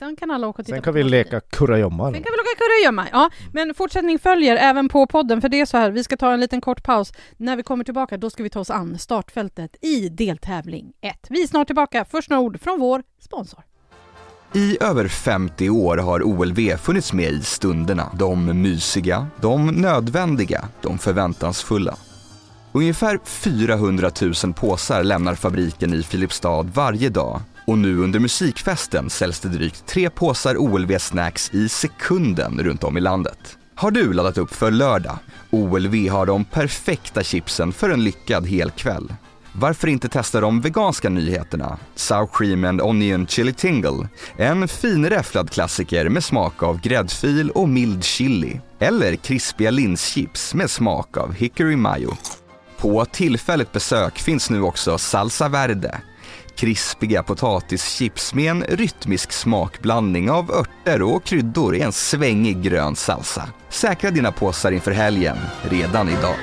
Sen 0.00 0.16
kan 0.16 0.30
alla 0.30 0.48
åka 0.48 0.62
och 0.62 0.66
titta 0.66 0.76
Sen 0.76 0.82
på 0.82 0.84
kan 0.84 0.94
vi 0.94 1.00
Thomas 1.00 1.10
leka 1.10 1.40
kurragömma. 1.40 2.04
Sen 2.04 2.22
kan 2.22 2.32
vi 2.32 2.36
locka 2.36 2.56
kurragömma. 2.58 3.06
Ja, 3.12 3.30
men 3.52 3.74
fortsättning 3.74 4.18
följer 4.18 4.56
även 4.56 4.88
på 4.88 5.06
podden, 5.06 5.40
för 5.40 5.48
det 5.48 5.60
är 5.60 5.66
så 5.66 5.76
här, 5.76 5.90
vi 5.90 6.04
ska 6.04 6.16
ta 6.16 6.32
en 6.32 6.40
liten 6.40 6.60
kort 6.60 6.82
paus. 6.82 7.12
När 7.36 7.56
vi 7.56 7.62
kommer 7.62 7.84
tillbaka, 7.84 8.16
då 8.16 8.30
ska 8.30 8.42
vi 8.42 8.50
ta 8.50 8.60
oss 8.60 8.70
an 8.70 8.98
startfältet 8.98 9.76
i 9.80 10.08
deltävling 10.08 10.92
1. 11.00 11.26
Vi 11.30 11.42
är 11.42 11.46
snart 11.46 11.66
tillbaka. 11.66 12.04
Först 12.04 12.30
några 12.30 12.40
ord 12.40 12.60
från 12.60 12.80
vår 12.80 13.02
sponsor. 13.20 13.62
I 14.54 14.78
över 14.80 15.08
50 15.08 15.70
år 15.70 15.96
har 15.96 16.22
OLV 16.22 16.76
funnits 16.76 17.12
med 17.12 17.32
i 17.32 17.42
stunderna. 17.42 18.10
De 18.18 18.62
mysiga, 18.62 19.26
de 19.40 19.66
nödvändiga, 19.66 20.68
de 20.80 20.98
förväntansfulla. 20.98 21.96
Ungefär 22.72 23.18
400 23.24 24.10
000 24.44 24.54
påsar 24.54 25.04
lämnar 25.04 25.34
fabriken 25.34 25.94
i 25.94 26.02
Filipstad 26.02 26.62
varje 26.62 27.08
dag 27.08 27.40
och 27.70 27.78
nu 27.78 27.98
under 27.98 28.18
musikfesten 28.20 29.10
säljs 29.10 29.40
det 29.40 29.48
drygt 29.48 29.86
tre 29.86 30.10
påsar 30.10 30.56
OLV 30.56 30.98
Snacks 30.98 31.50
i 31.54 31.68
sekunden 31.68 32.58
runt 32.62 32.84
om 32.84 32.96
i 32.96 33.00
landet. 33.00 33.58
Har 33.74 33.90
du 33.90 34.12
laddat 34.12 34.38
upp 34.38 34.54
för 34.54 34.70
lördag? 34.70 35.18
OLV 35.50 36.08
har 36.08 36.26
de 36.26 36.44
perfekta 36.44 37.22
chipsen 37.22 37.72
för 37.72 37.90
en 37.90 38.04
lyckad 38.04 38.46
helkväll. 38.46 39.14
Varför 39.52 39.88
inte 39.88 40.08
testa 40.08 40.40
de 40.40 40.60
veganska 40.60 41.08
nyheterna? 41.08 41.78
Sour 41.94 42.28
Cream 42.32 42.64
and 42.64 42.80
Onion 42.80 43.26
Chili 43.26 43.52
Tingle. 43.52 44.08
En 44.36 44.68
finräfflad 44.68 45.50
klassiker 45.50 46.08
med 46.08 46.24
smak 46.24 46.62
av 46.62 46.80
gräddfil 46.80 47.50
och 47.50 47.68
mild 47.68 48.04
chili. 48.04 48.60
Eller 48.78 49.16
krispiga 49.16 49.70
linschips 49.70 50.54
med 50.54 50.70
smak 50.70 51.16
av 51.16 51.32
hickory 51.32 51.76
mayo. 51.76 52.16
På 52.76 53.04
tillfälligt 53.04 53.72
besök 53.72 54.18
finns 54.18 54.50
nu 54.50 54.62
också 54.62 54.98
Salsa 54.98 55.48
Verde. 55.48 56.00
Krispiga 56.60 57.22
potatischips 57.22 58.34
med 58.34 58.50
en 58.50 58.62
rytmisk 58.62 59.32
smakblandning 59.32 60.30
av 60.30 60.50
örter 60.50 61.02
och 61.02 61.24
kryddor 61.24 61.76
i 61.76 61.80
en 61.80 61.92
svängig 61.92 62.62
grön 62.62 62.96
salsa. 62.96 63.48
Säkra 63.68 64.10
dina 64.10 64.32
påsar 64.32 64.72
inför 64.72 64.90
helgen, 64.90 65.36
redan 65.62 66.08
idag. 66.08 66.36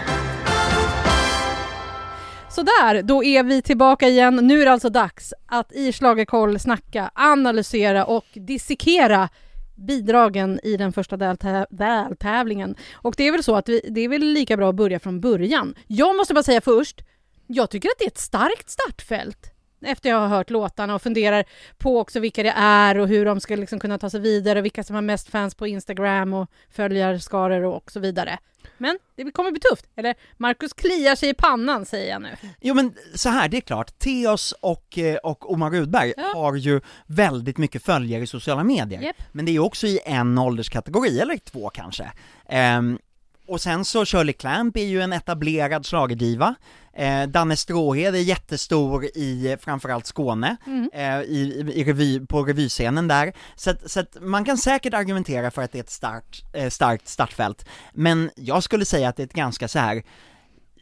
Sådär, 2.49 3.01
då 3.01 3.23
är 3.23 3.43
vi 3.43 3.61
tillbaka 3.61 4.07
igen. 4.07 4.35
Nu 4.35 4.61
är 4.61 4.65
det 4.65 4.71
alltså 4.71 4.89
dags 4.89 5.33
att 5.45 5.71
i 5.71 5.93
Schlagerkoll 5.93 6.59
snacka, 6.59 7.11
analysera 7.15 8.05
och 8.05 8.25
dissekera 8.33 9.29
bidragen 9.75 10.59
i 10.63 10.77
den 10.77 10.93
första 10.93 11.17
deltävlingen. 11.17 12.75
Och 12.93 13.13
det 13.17 13.27
är 13.27 13.31
väl 13.31 13.43
så 13.43 13.55
att 13.55 13.69
vi, 13.69 13.81
det 13.89 14.01
är 14.01 14.09
väl 14.09 14.21
lika 14.21 14.57
bra 14.57 14.69
att 14.69 14.75
börja 14.75 14.99
från 14.99 15.21
början. 15.21 15.75
Jag 15.87 16.15
måste 16.15 16.33
bara 16.33 16.43
säga 16.43 16.61
först, 16.61 17.01
jag 17.47 17.69
tycker 17.69 17.89
att 17.89 17.99
det 17.99 18.05
är 18.05 18.11
ett 18.11 18.17
starkt 18.17 18.69
startfält 18.69 19.53
efter 19.81 20.09
jag 20.09 20.17
har 20.19 20.27
hört 20.27 20.49
låtarna 20.49 20.95
och 20.95 21.01
funderar 21.01 21.45
på 21.77 21.99
också 21.99 22.19
vilka 22.19 22.43
det 22.43 22.53
är 22.57 22.97
och 22.97 23.07
hur 23.07 23.25
de 23.25 23.39
ska 23.39 23.55
liksom 23.55 23.79
kunna 23.79 23.97
ta 23.97 24.09
sig 24.09 24.19
vidare 24.19 24.59
och 24.59 24.65
vilka 24.65 24.83
som 24.83 24.95
har 24.95 25.01
mest 25.01 25.29
fans 25.29 25.55
på 25.55 25.67
Instagram 25.67 26.33
och 26.33 26.49
följarskaror 26.71 27.63
och 27.63 27.91
så 27.91 27.99
vidare. 27.99 28.37
Men 28.77 28.99
det 29.15 29.31
kommer 29.31 29.51
bli 29.51 29.59
tufft. 29.59 29.85
Eller 29.95 30.15
Marcus 30.37 30.73
kliar 30.73 31.15
sig 31.15 31.29
i 31.29 31.33
pannan 31.33 31.85
säger 31.85 32.11
jag 32.11 32.21
nu. 32.21 32.29
Jo 32.61 32.73
men 32.73 32.93
så 33.15 33.29
här, 33.29 33.49
det 33.49 33.57
är 33.57 33.61
klart, 33.61 33.99
Theos 33.99 34.51
och, 34.61 34.97
eh, 34.97 35.15
och 35.15 35.51
Omar 35.51 35.69
Rudberg 35.71 36.13
Ja. 36.17 36.31
har 36.35 36.55
ju 36.55 36.81
väldigt 37.05 37.57
mycket 37.57 37.83
följare 37.83 38.23
i 38.23 38.27
sociala 38.27 38.63
medier, 38.63 39.01
Japp. 39.01 39.15
men 39.31 39.45
det 39.45 39.55
är 39.55 39.59
också 39.59 39.87
i 39.87 39.99
en 40.05 40.37
ålderskategori, 40.37 41.19
eller 41.19 41.37
två 41.37 41.69
kanske. 41.69 42.11
Ehm, 42.49 42.99
och 43.47 43.61
sen 43.61 43.85
så 43.85 44.05
Shirley 44.05 44.33
Clamp 44.33 44.77
är 44.77 44.85
ju 44.85 45.01
en 45.01 45.13
etablerad 45.13 45.85
schlagerdiva, 45.85 46.55
eh, 46.93 47.23
Danne 47.23 47.55
Stråhed 47.57 48.15
är 48.15 48.19
jättestor 48.19 49.05
i 49.05 49.57
framförallt 49.61 50.05
Skåne, 50.05 50.57
Mm. 50.65 50.89
eh, 50.93 51.21
i, 51.21 51.37
i, 51.75 51.81
i 51.81 51.83
revy, 51.83 52.25
på 52.25 52.43
revyscenen 52.43 53.07
där, 53.07 53.33
så 53.55 53.69
att, 53.69 53.91
så 53.91 53.99
att 53.99 54.17
man 54.21 54.45
kan 54.45 54.57
säkert 54.57 54.93
argumentera 54.93 55.51
för 55.51 55.61
att 55.61 55.71
det 55.71 55.77
är 55.77 55.83
ett 55.83 55.89
start, 55.89 56.43
eh, 56.53 56.69
starkt 56.69 57.07
startfält, 57.07 57.65
men 57.93 58.29
jag 58.35 58.63
skulle 58.63 58.85
säga 58.85 59.09
att 59.09 59.15
det 59.15 59.23
är 59.23 59.27
ett 59.27 59.33
ganska 59.33 59.67
så 59.67 59.79
här 59.79 60.03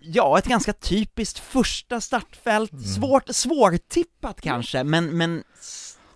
Ja, 0.07 0.37
ett 0.37 0.45
ganska 0.45 0.73
typiskt 0.73 1.39
första 1.39 2.01
startfält, 2.01 2.71
Mm. 2.71 2.83
svårt, 2.83 3.23
svårtippat 3.29 4.41
kanske, 4.41 4.83
men, 4.83 5.17
men 5.17 5.43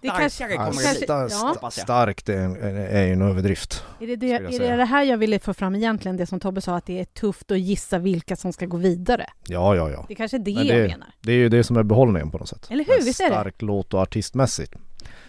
Det 0.01 0.07
kanske- 0.09 0.47
kommer 0.47 0.71
det 0.71 0.83
kanske- 0.83 1.05
sta- 1.05 1.57
ja. 1.61 1.71
Starkt 1.71 2.29
är, 2.29 2.57
är 2.63 3.05
ju 3.07 3.13
en 3.13 3.21
överdrift. 3.21 3.83
Är 3.99 4.07
det 4.07 4.15
det, 4.15 4.31
är 4.33 4.59
det 4.59 4.75
det 4.75 4.85
här 4.85 5.03
jag 5.03 5.17
ville 5.17 5.39
få 5.39 5.53
fram 5.53 5.75
egentligen, 5.75 6.17
det 6.17 6.25
som 6.25 6.39
Tobbe 6.39 6.61
sa, 6.61 6.75
att 6.75 6.85
det 6.85 6.99
är 6.99 7.05
tufft 7.05 7.51
att 7.51 7.59
gissa 7.59 7.97
vilka 7.99 8.35
som 8.35 8.53
ska 8.53 8.65
gå 8.65 8.77
vidare? 8.77 9.25
Ja, 9.47 9.75
ja, 9.75 9.89
ja. 9.89 10.05
Det 10.07 10.13
är 10.13 10.15
kanske 10.15 10.37
är 10.37 10.39
det 10.39 10.53
Men 10.55 10.67
jag 10.67 10.77
det- 10.77 10.87
menar. 10.87 11.07
Det 11.21 11.31
är 11.31 11.35
ju 11.37 11.49
det 11.49 11.63
som 11.63 11.77
är 11.77 11.83
behållningen 11.83 12.31
på 12.31 12.37
något 12.37 12.49
sätt. 12.49 12.67
Eller 12.69 12.83
hur? 12.85 13.05
Visst 13.05 13.19
är 13.19 13.25
det? 13.29 13.31
Stark 13.31 13.61
låt 13.61 13.93
och 13.93 13.99
artistmässigt. 14.01 14.73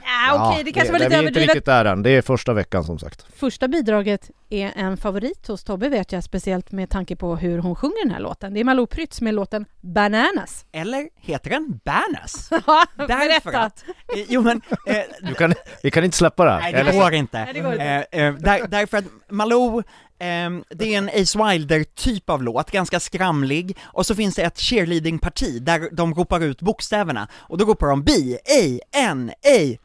Ja, 0.04 0.50
okej, 0.52 0.64
det 0.64 0.72
kanske 0.72 0.92
var 0.92 0.98
det, 0.98 1.04
lite 1.04 1.10
Vi 1.10 1.14
är 1.16 1.18
inte 1.18 1.30
överdrivet. 1.30 1.48
riktigt 1.54 1.64
där 1.66 1.84
än. 1.84 2.02
Det 2.02 2.10
är 2.10 2.22
första 2.22 2.52
veckan 2.52 2.84
som 2.84 2.98
sagt. 2.98 3.26
Första 3.36 3.68
bidraget 3.68 4.30
är 4.50 4.72
en 4.76 4.96
favorit 4.96 5.46
hos 5.46 5.64
Tobbe 5.64 5.88
vet 5.88 6.12
jag, 6.12 6.24
speciellt 6.24 6.72
med 6.72 6.90
tanke 6.90 7.16
på 7.16 7.36
hur 7.36 7.58
hon 7.58 7.74
sjunger 7.76 8.04
den 8.04 8.14
här 8.14 8.20
låten. 8.20 8.54
Det 8.54 8.60
är 8.60 8.64
Malou 8.64 8.86
Prytz 8.86 9.20
med 9.20 9.34
låten 9.34 9.66
Bananas. 9.80 10.64
Eller 10.72 11.08
heter 11.16 11.50
den 11.50 11.80
Bernas? 11.84 12.48
Ja, 12.66 12.84
Därför 12.96 13.06
berätta! 13.18 13.60
att, 13.60 13.84
eh, 14.16 14.24
jo 14.28 14.42
men, 14.42 14.60
eh, 14.86 14.96
Du 15.22 15.34
kan, 15.34 15.54
vi 15.82 15.90
kan 15.90 16.04
inte 16.04 16.16
släppa 16.16 16.44
det 16.44 16.50
här. 16.50 16.60
nej 16.60 16.72
det 16.72 16.78
Eller- 16.78 16.92
går 16.92 17.14
inte. 17.14 17.44
Nej, 17.44 17.54
det 17.54 17.60
går 17.60 17.72
inte. 17.72 17.84
Eh, 18.10 18.24
eh, 18.26 18.34
där, 18.34 18.66
därför 18.68 18.96
att 18.98 19.04
Malou, 19.28 19.82
ehm, 20.18 20.64
det 20.70 20.94
är 20.94 20.98
en 20.98 21.08
Ace 21.08 21.38
Wilder-typ 21.44 22.30
av 22.30 22.42
låt, 22.42 22.70
ganska 22.70 23.00
skramlig, 23.00 23.76
och 23.82 24.06
så 24.06 24.14
finns 24.14 24.34
det 24.34 24.42
ett 24.42 24.58
cheerleading-parti 24.58 25.58
där 25.62 25.88
de 25.92 26.14
ropar 26.14 26.40
ut 26.40 26.60
bokstäverna, 26.62 27.28
och 27.34 27.58
då 27.58 27.64
ropar 27.64 27.86
de 27.86 28.02
B, 28.04 28.12
A, 28.36 28.78
N, 28.96 29.30
A, 29.30 29.76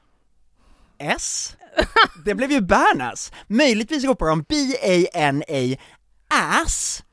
S? 0.98 1.55
Det 2.25 2.36
blev 2.36 2.51
ju 2.51 2.62
Bernas! 2.62 3.32
Möjligtvis 3.48 4.03
ropar 4.03 4.25
de 4.25 4.41
B, 4.50 4.55
A, 4.84 5.08
N, 5.13 5.44
A, 5.50 5.75
ass, 6.62 7.03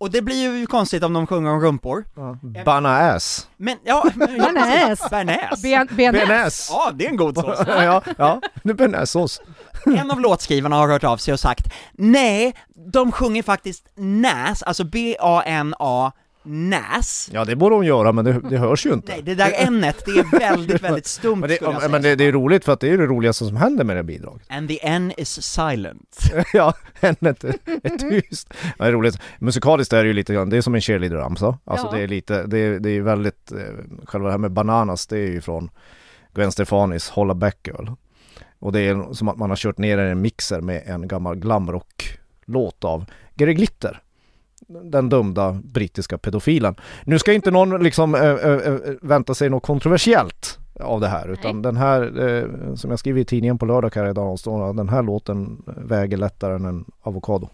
och 0.00 0.10
det 0.10 0.22
blir 0.22 0.58
ju 0.58 0.66
konstigt 0.66 1.02
om 1.04 1.12
de 1.12 1.26
sjunger 1.26 1.50
om 1.50 1.60
rumpor, 1.60 2.04
Ja. 2.16 2.36
Banna 2.64 2.98
ass. 2.98 3.48
men 3.56 3.76
ja, 3.84 4.04
Bearnaise. 4.14 5.08
Bearnaise. 5.10 6.72
Ja, 6.72 6.90
det 6.94 7.04
är 7.06 7.08
en 7.10 7.16
god 7.16 7.34
sås. 7.36 7.58
ja, 7.66 8.02
ja, 8.18 8.40
nu 8.62 8.74
bearnaisesås. 8.74 9.40
En 9.86 10.10
av 10.10 10.20
låtskrivarna 10.20 10.76
har 10.76 10.88
hört 10.88 11.04
av 11.04 11.16
sig 11.16 11.34
och 11.34 11.40
sagt 11.40 11.66
nej, 11.92 12.54
de 12.92 13.12
sjunger 13.12 13.42
faktiskt 13.42 13.86
NAS, 13.96 14.62
alltså 14.62 14.84
B-A-N-A, 14.84 16.12
NAS. 16.48 17.30
Ja, 17.32 17.44
det 17.44 17.56
borde 17.56 17.74
hon 17.74 17.86
göra, 17.86 18.12
men 18.12 18.24
det, 18.24 18.40
det 18.50 18.58
hörs 18.58 18.86
ju 18.86 18.92
inte. 18.92 19.12
Nej, 19.12 19.22
det 19.22 19.34
där 19.34 19.52
n-et, 19.56 20.02
det 20.04 20.10
är 20.10 20.38
väldigt, 20.38 20.82
väldigt 20.82 21.06
stumt 21.06 21.40
Men, 21.40 21.48
det, 21.48 21.54
skulle 21.56 21.70
jag 21.70 21.80
säga. 21.80 21.92
men 21.92 22.02
det, 22.02 22.14
det 22.14 22.24
är 22.24 22.32
roligt 22.32 22.64
för 22.64 22.72
att 22.72 22.80
det 22.80 22.88
är 22.88 22.98
det 22.98 23.06
roligaste 23.06 23.44
som 23.46 23.56
händer 23.56 23.84
med 23.84 23.96
det 23.96 24.02
bidraget. 24.02 24.46
And 24.50 24.68
the 24.68 24.86
N 24.86 25.12
is 25.16 25.42
silent. 25.42 26.18
ja, 26.52 26.74
hennet 27.00 27.44
är, 27.44 27.54
är 27.82 27.98
tyst. 28.20 28.54
Ja, 28.78 28.84
det 28.84 28.84
är 28.84 28.92
roligt. 28.92 29.18
Musikaliskt 29.38 29.92
är 29.92 30.02
det 30.02 30.06
ju 30.08 30.12
lite 30.12 30.34
grann, 30.34 30.50
det 30.50 30.56
är 30.56 30.60
som 30.60 30.74
en 30.74 30.80
cheerleader-ramsa. 30.80 31.58
Alltså 31.64 31.86
Ja. 31.86 31.96
det 31.96 32.02
är 32.02 32.08
lite, 32.08 32.46
det 32.46 32.58
är, 32.58 32.78
det 32.78 32.90
är 32.90 33.00
väldigt, 33.00 33.52
eh, 33.52 33.58
själva 34.04 34.26
det 34.26 34.32
här 34.32 34.38
med 34.38 34.50
bananas, 34.52 35.06
det 35.06 35.18
är 35.18 35.30
ju 35.30 35.40
från 35.40 35.70
Gwen 36.34 36.52
Stefanis 36.52 37.08
Hålla 37.10 37.34
Back 37.34 37.58
Girl. 37.66 37.88
Och 38.58 38.72
det 38.72 38.80
är 38.80 39.12
som 39.14 39.28
att 39.28 39.36
man 39.36 39.50
har 39.50 39.56
kört 39.56 39.78
ner 39.78 39.98
en 39.98 40.20
mixer 40.20 40.60
med 40.60 40.82
en 40.86 41.08
gammal 41.08 41.36
glamrock-låt 41.36 42.84
av 42.84 43.04
Gary 43.34 43.54
Glitter. 43.54 44.00
Den 44.68 45.08
dömda 45.08 45.60
brittiska 45.64 46.18
pedofilen. 46.18 46.74
Nu 47.04 47.18
ska 47.18 47.32
inte 47.32 47.50
någon 47.50 47.82
liksom 47.82 48.14
äh, 48.14 48.22
äh, 48.22 48.74
vänta 49.02 49.34
sig 49.34 49.50
något 49.50 49.62
kontroversiellt 49.62 50.58
av 50.80 51.00
det 51.00 51.08
här 51.08 51.28
utan 51.28 51.54
Nej. 51.54 51.62
den 51.62 51.76
här, 51.76 52.28
eh, 52.28 52.74
som 52.74 52.90
jag 52.90 52.98
skriver 52.98 53.20
i 53.20 53.24
tidningen 53.24 53.58
på 53.58 53.66
lördag 53.66 53.92
här 53.94 54.10
idag, 54.10 54.38
den 54.76 54.88
här 54.88 55.02
låten 55.02 55.62
väger 55.66 56.16
lättare 56.16 56.54
än 56.54 56.64
en 56.64 56.84
avokado. 57.00 57.48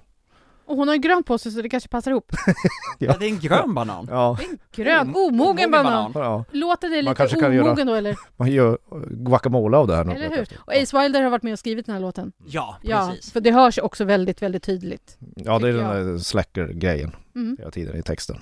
Och 0.66 0.76
hon 0.76 0.88
har 0.88 0.96
grönt 0.96 1.26
på 1.26 1.38
sig 1.38 1.52
så 1.52 1.62
det 1.62 1.68
kanske 1.68 1.88
passar 1.88 2.10
ihop. 2.10 2.32
Ja, 2.98 3.16
det 3.18 3.26
är 3.26 3.28
en 3.30 3.38
grön 3.38 3.74
banan. 3.74 4.06
Ja, 4.10 4.38
Grön, 4.74 5.08
Om- 5.08 5.16
omogen 5.16 5.70
banan. 5.70 6.12
ja. 6.14 6.44
Låter 6.52 6.88
det 6.88 6.94
Man 6.96 7.04
lite 7.04 7.14
kanske 7.14 7.40
kan 7.40 7.44
omogen 7.58 7.66
göra- 7.76 7.84
då 7.84 7.94
eller? 7.94 8.16
man 8.36 8.50
gör 8.50 8.78
guacamole 9.10 9.76
av 9.76 9.86
det 9.86 9.96
här. 9.96 10.04
nu. 10.04 10.12
Eller 10.12 10.30
hur? 10.30 10.46
Och 10.58 10.72
Ace 10.74 10.98
Wilder 11.02 11.22
har 11.22 11.30
varit 11.30 11.42
med 11.42 11.52
och 11.52 11.58
skrivit 11.58 11.86
den 11.86 11.94
här 11.94 12.02
låten. 12.02 12.32
Ja, 12.46 12.76
Ja, 12.82 13.08
precis. 13.14 13.32
för 13.32 13.40
det 13.40 13.50
hörs 13.52 13.78
också 13.78 14.04
väldigt, 14.04 14.42
väldigt 14.42 14.62
tydligt. 14.62 15.16
Ja, 15.36 15.58
det 15.58 15.68
är 15.68 15.72
den 15.72 15.88
där 16.12 16.18
släcker-grejen 16.18 17.16
Mm. 17.34 17.56
hela 17.58 17.70
tiden 17.70 17.96
i 17.96 18.02
texten. 18.02 18.36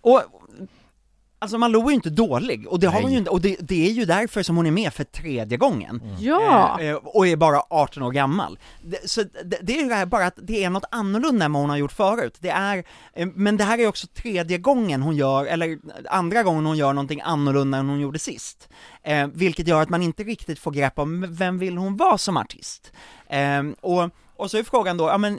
Och, 0.00 0.22
alltså 1.38 1.58
Malou 1.58 1.82
är 1.82 1.88
ju 1.88 1.94
inte 1.94 2.10
dålig, 2.10 2.68
och 2.68 2.80
det 2.80 2.86
har 2.86 3.02
hon 3.02 3.12
ju 3.12 3.18
inte, 3.18 3.30
och 3.30 3.40
det, 3.40 3.56
det 3.60 3.86
är 3.86 3.92
ju 3.92 4.04
därför 4.04 4.42
som 4.42 4.56
hon 4.56 4.66
är 4.66 4.70
med 4.70 4.94
för 4.94 5.04
tredje 5.04 5.58
gången. 5.58 6.02
Ja! 6.18 6.80
Eh, 6.80 6.88
eh, 6.88 6.94
och 6.94 7.26
är 7.26 7.36
bara 7.36 7.62
18 7.70 8.02
år 8.02 8.10
gammal. 8.10 8.58
Det, 8.82 9.10
så 9.10 9.22
det, 9.22 9.58
det 9.62 9.78
är 9.78 9.82
ju 9.82 9.88
det 9.88 9.94
här 9.94 10.06
bara 10.06 10.26
att 10.26 10.38
det 10.42 10.64
är 10.64 10.70
något 10.70 10.84
annorlunda 10.90 11.44
än 11.44 11.52
vad 11.52 11.62
hon 11.62 11.70
har 11.70 11.76
gjort 11.76 11.92
förut. 11.92 12.36
Det 12.40 12.50
är, 12.50 12.84
eh, 13.12 13.28
men 13.34 13.56
det 13.56 13.64
här 13.64 13.78
är 13.78 13.86
också 13.86 14.06
tredje 14.06 14.58
gången 14.58 15.02
hon 15.02 15.16
gör, 15.16 15.46
eller 15.46 15.78
andra 16.10 16.42
gången 16.42 16.66
hon 16.66 16.76
gör 16.76 16.92
någonting 16.92 17.20
annorlunda 17.20 17.78
än 17.78 17.88
hon 17.88 18.00
gjorde 18.00 18.18
sist. 18.18 18.68
Eh, 19.02 19.26
vilket 19.26 19.68
gör 19.68 19.82
att 19.82 19.88
man 19.88 20.02
inte 20.02 20.22
riktigt 20.22 20.58
får 20.58 20.70
grepp 20.70 20.98
om 20.98 21.26
vem 21.28 21.58
vill 21.58 21.78
hon 21.78 21.96
vara 21.96 22.18
som 22.18 22.36
artist. 22.36 22.92
Eh, 23.28 23.62
och, 23.80 24.10
och 24.36 24.50
så 24.50 24.58
är 24.58 24.62
frågan 24.62 24.96
då, 24.96 25.08
ja 25.08 25.18
men, 25.18 25.38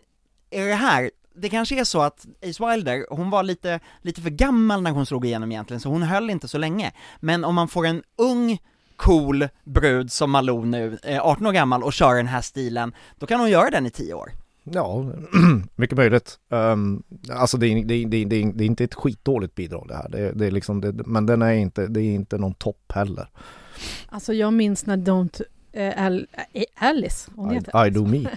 är 0.50 0.68
det 0.68 0.76
här 0.76 1.12
det 1.38 1.50
kanske 1.50 1.80
är 1.80 1.84
så 1.84 2.02
att 2.02 2.26
Ace 2.50 2.70
Wilder, 2.70 3.06
hon 3.10 3.30
var 3.30 3.44
lite, 3.44 3.80
lite 4.02 4.22
för 4.22 4.30
gammal 4.30 4.82
när 4.82 4.92
hon 4.92 5.06
slog 5.06 5.26
igenom 5.26 5.52
egentligen, 5.52 5.82
så 5.82 5.90
hon 5.90 6.04
höll 6.04 6.30
inte 6.30 6.48
så 6.48 6.58
länge. 6.58 6.92
Men 7.20 7.46
om 7.46 7.56
man 7.56 7.68
får 7.68 7.86
en 7.86 8.04
ung, 8.18 8.58
cool 8.96 9.48
brud 9.64 10.12
som 10.12 10.32
Malou 10.32 10.66
nu, 10.66 10.98
eh, 11.04 11.26
18 11.26 11.48
år 11.48 11.52
gammal, 11.52 11.84
och 11.84 11.94
kör 11.94 12.16
den 12.16 12.28
här 12.28 12.42
stilen, 12.42 12.94
då 13.18 13.26
kan 13.26 13.40
hon 13.40 13.50
göra 13.50 13.70
den 13.70 13.86
i 13.86 13.90
10 13.90 14.14
år. 14.14 14.32
Ja, 14.64 15.06
mycket 15.76 15.98
möjligt. 15.98 16.40
Um, 16.50 17.04
alltså 17.32 17.58
det 17.58 17.68
är, 17.68 17.86
det, 17.86 17.94
är, 17.94 18.08
det, 18.08 18.18
är, 18.18 18.26
det, 18.26 18.36
är, 18.36 18.54
det 18.54 18.64
är 18.64 18.66
inte 18.66 18.84
ett 18.84 18.96
skitdåligt 18.96 19.56
bidrag 19.56 19.88
det 19.88 19.96
här. 19.96 20.10
Det, 20.10 20.32
det 20.32 20.46
är 20.46 20.52
liksom, 20.52 20.82
det, 20.82 20.94
men 20.94 21.26
den 21.26 21.42
är 21.42 21.54
inte, 21.54 21.88
det 21.88 22.02
är 22.02 22.16
inte 22.16 22.38
någon 22.38 22.54
topp 22.54 22.92
heller. 22.96 23.30
Alltså 24.10 24.34
jag 24.34 24.54
minns 24.54 24.86
när 24.86 24.98
Don't 24.98 25.42
eh, 25.42 25.46
Al, 25.98 26.28
eh, 26.54 26.64
Alice, 26.76 27.32
hon 27.36 27.50
heter 27.50 27.86
I, 27.86 27.88
I 27.88 27.92
do 27.92 28.06
me. 28.06 28.18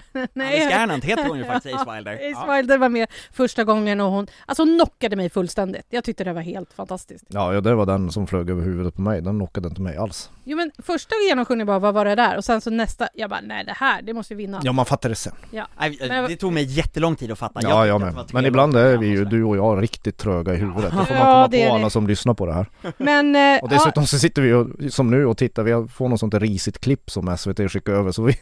Alice 0.45 0.69
Gernandt 0.69 1.05
heter 1.05 1.27
hon 1.27 1.37
ju 1.37 1.43
faktiskt, 1.45 1.75
Ace 1.75 1.95
Wilder. 1.95 2.13
Ace 2.13 2.23
Ja. 2.47 2.55
Wilder 2.55 2.77
var 2.77 2.89
med 2.89 3.07
första 3.33 3.63
gången 3.63 4.01
och 4.01 4.11
hon, 4.11 4.27
alltså 4.45 4.61
hon 4.63 4.75
knockade 4.75 5.15
mig 5.15 5.29
fullständigt. 5.29 5.85
Jag 5.89 6.03
tyckte 6.03 6.23
det 6.23 6.33
var 6.33 6.41
helt 6.41 6.73
fantastiskt. 6.73 7.25
Ja, 7.27 7.53
ja, 7.53 7.61
det 7.61 7.75
var 7.75 7.85
den 7.85 8.11
som 8.11 8.27
flög 8.27 8.49
över 8.49 8.61
huvudet 8.63 8.95
på 8.95 9.01
mig. 9.01 9.21
Den 9.21 9.35
knockade 9.39 9.67
inte 9.67 9.81
mig 9.81 9.97
alls. 9.97 10.29
Jo 10.51 10.57
men 10.57 10.71
första 10.77 11.15
genomsjungningen 11.29 11.67
bara, 11.67 11.79
vad 11.79 11.93
var 11.93 12.05
det 12.05 12.15
där? 12.15 12.37
Och 12.37 12.43
sen 12.45 12.61
så 12.61 12.69
nästa, 12.69 13.07
jag 13.13 13.29
bara, 13.29 13.41
nej 13.41 13.65
det 13.65 13.73
här, 13.77 14.01
det 14.01 14.13
måste 14.13 14.35
vi 14.35 14.43
vinna. 14.43 14.61
Ja, 14.63 14.71
man 14.71 14.85
fattar 14.85 15.09
det 15.09 15.15
sen. 15.15 15.33
Nej, 15.51 15.97
eh, 16.01 16.07
Men- 16.07 16.29
det 16.29 16.35
tog 16.35 16.53
mig 16.53 16.63
jättelång 16.63 17.15
tid 17.15 17.31
att 17.31 17.39
fatta. 17.39 17.59
Ja, 17.63 17.87
jag 17.87 18.01
det 18.01 18.05
med. 18.11 18.29
Men 18.33 18.45
ibland 18.45 18.73
låtar 18.73 18.85
är 18.85 18.97
vi 18.97 19.07
ju, 19.07 19.25
du 19.25 19.43
och 19.43 19.57
jag, 19.57 19.81
riktigt 19.83 20.17
tröga 20.17 20.53
i 20.53 20.57
huvudet. 20.57 20.83
Det 20.83 20.89
får 20.91 20.97
man 20.97 21.05
Ja, 21.09 21.23
komma 21.23 21.47
det 21.47 21.61
är 21.63 21.67
på 21.69 21.73
det. 21.75 21.79
alla 21.81 21.89
som 21.89 22.07
lyssnar 22.07 22.33
på 22.33 22.45
det 22.45 22.53
här. 22.53 22.65
Men, 22.97 23.35
eh, 23.35 23.63
Och 23.63 23.69
dessutom 23.69 24.05
så 24.07 24.19
sitter 24.19 24.41
vi 24.41 24.53
och, 24.53 24.67
som 24.93 25.11
nu 25.11 25.25
och 25.25 25.37
tittar, 25.37 25.63
vi 25.63 25.87
får 25.87 26.09
något 26.09 26.19
sånt 26.19 26.33
risigt 26.33 26.79
klipp 26.81 27.11
som 27.11 27.37
SVT 27.37 27.69
skickar 27.71 27.93
över 27.93 28.11
så 28.11 28.23
vi 28.23 28.33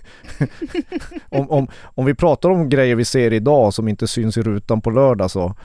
om, 1.30 1.50
om, 1.52 1.68
om 1.84 2.06
vi 2.06 2.14
pratar 2.14 2.50
om 2.50 2.70
grejer 2.70 2.96
vi 2.96 3.06
ser 3.06 3.34
idag 3.34 3.74
som 3.74 3.88
inte 3.88 4.08
syns 4.08 4.38
i 4.38 4.42
rutan 4.42 4.82
på 4.82 4.90
lördag 4.90 5.32
så 5.32 5.56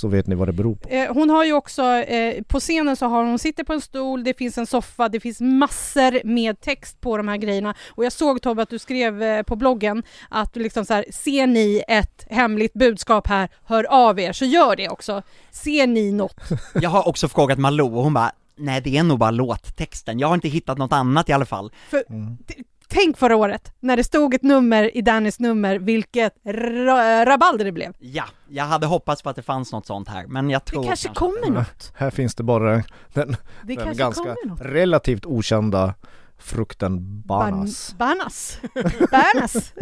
Så 0.00 0.08
vet 0.08 0.26
ni 0.26 0.34
vad 0.34 0.48
det 0.48 0.52
beror 0.52 0.74
på. 0.74 0.88
Eh, 0.88 1.12
hon 1.14 1.30
har 1.30 1.44
ju 1.44 1.52
också, 1.52 1.82
eh, 1.82 2.42
på 2.42 2.60
scenen 2.60 2.96
så 2.96 3.06
har 3.06 3.24
hon, 3.24 3.38
sitter 3.38 3.64
på 3.64 3.72
en 3.72 3.80
stol, 3.80 4.24
det 4.24 4.34
finns 4.34 4.58
en 4.58 4.66
soffa, 4.66 5.08
det 5.08 5.20
finns 5.20 5.40
massor 5.40 6.26
med 6.26 6.60
text 6.60 7.00
på 7.00 7.16
de 7.16 7.28
här 7.28 7.36
grejerna. 7.36 7.74
Och 7.88 8.04
jag 8.04 8.12
såg 8.12 8.42
Tobbe 8.42 8.62
att 8.62 8.70
du 8.70 8.78
skrev 8.78 9.22
eh, 9.22 9.42
på 9.42 9.56
bloggen 9.56 10.02
att 10.28 10.54
du 10.54 10.60
liksom 10.60 10.84
så 10.84 10.94
här, 10.94 11.04
ser 11.10 11.46
ni 11.46 11.82
ett 11.88 12.26
hemligt 12.30 12.72
budskap 12.72 13.26
här, 13.26 13.48
hör 13.64 13.84
av 13.84 14.20
er, 14.20 14.32
så 14.32 14.44
gör 14.44 14.76
det 14.76 14.88
också. 14.88 15.22
Ser 15.50 15.86
ni 15.86 16.12
något? 16.12 16.40
Jag 16.74 16.90
har 16.90 17.08
också 17.08 17.28
frågat 17.28 17.58
Malou 17.58 17.96
och 17.96 18.02
hon 18.02 18.14
bara 18.14 18.32
Nej 18.56 18.80
det 18.80 18.96
är 18.96 19.02
nog 19.02 19.18
bara 19.18 19.30
låttexten, 19.30 20.18
jag 20.18 20.28
har 20.28 20.34
inte 20.34 20.48
hittat 20.48 20.78
något 20.78 20.92
annat 20.92 21.28
i 21.28 21.32
alla 21.32 21.46
fall. 21.46 21.72
Mm. 22.10 22.36
Tänk 22.92 23.18
förra 23.18 23.36
året, 23.36 23.72
när 23.80 23.96
det 23.96 24.04
stod 24.04 24.34
ett 24.34 24.42
nummer 24.42 24.96
i 24.96 25.02
Dannys 25.02 25.38
nummer, 25.40 25.78
vilket 25.78 26.34
ra- 26.44 27.24
rabalder 27.24 27.64
det 27.64 27.72
blev. 27.72 27.92
Ja, 27.98 28.24
jag 28.48 28.64
hade 28.64 28.86
hoppats 28.86 29.22
på 29.22 29.30
att 29.30 29.36
det 29.36 29.42
fanns 29.42 29.72
något 29.72 29.86
sånt 29.86 30.08
här, 30.08 30.26
men 30.26 30.50
jag 30.50 30.60
Det 30.62 30.64
tror 30.70 30.84
kanske 30.84 31.08
kommer 31.08 31.50
något. 31.50 31.92
Här 31.96 32.10
finns 32.10 32.34
det 32.34 32.42
bara 32.42 32.70
den, 32.72 32.82
Det 33.12 33.36
den 33.62 33.76
kanske 33.76 33.94
ganska 33.94 34.34
relativt 34.60 35.26
okända 35.26 35.94
frukten 36.38 37.22
banas. 37.22 37.94
Ban- 37.94 37.98
Banas. 37.98 38.58
Banas. 39.10 39.72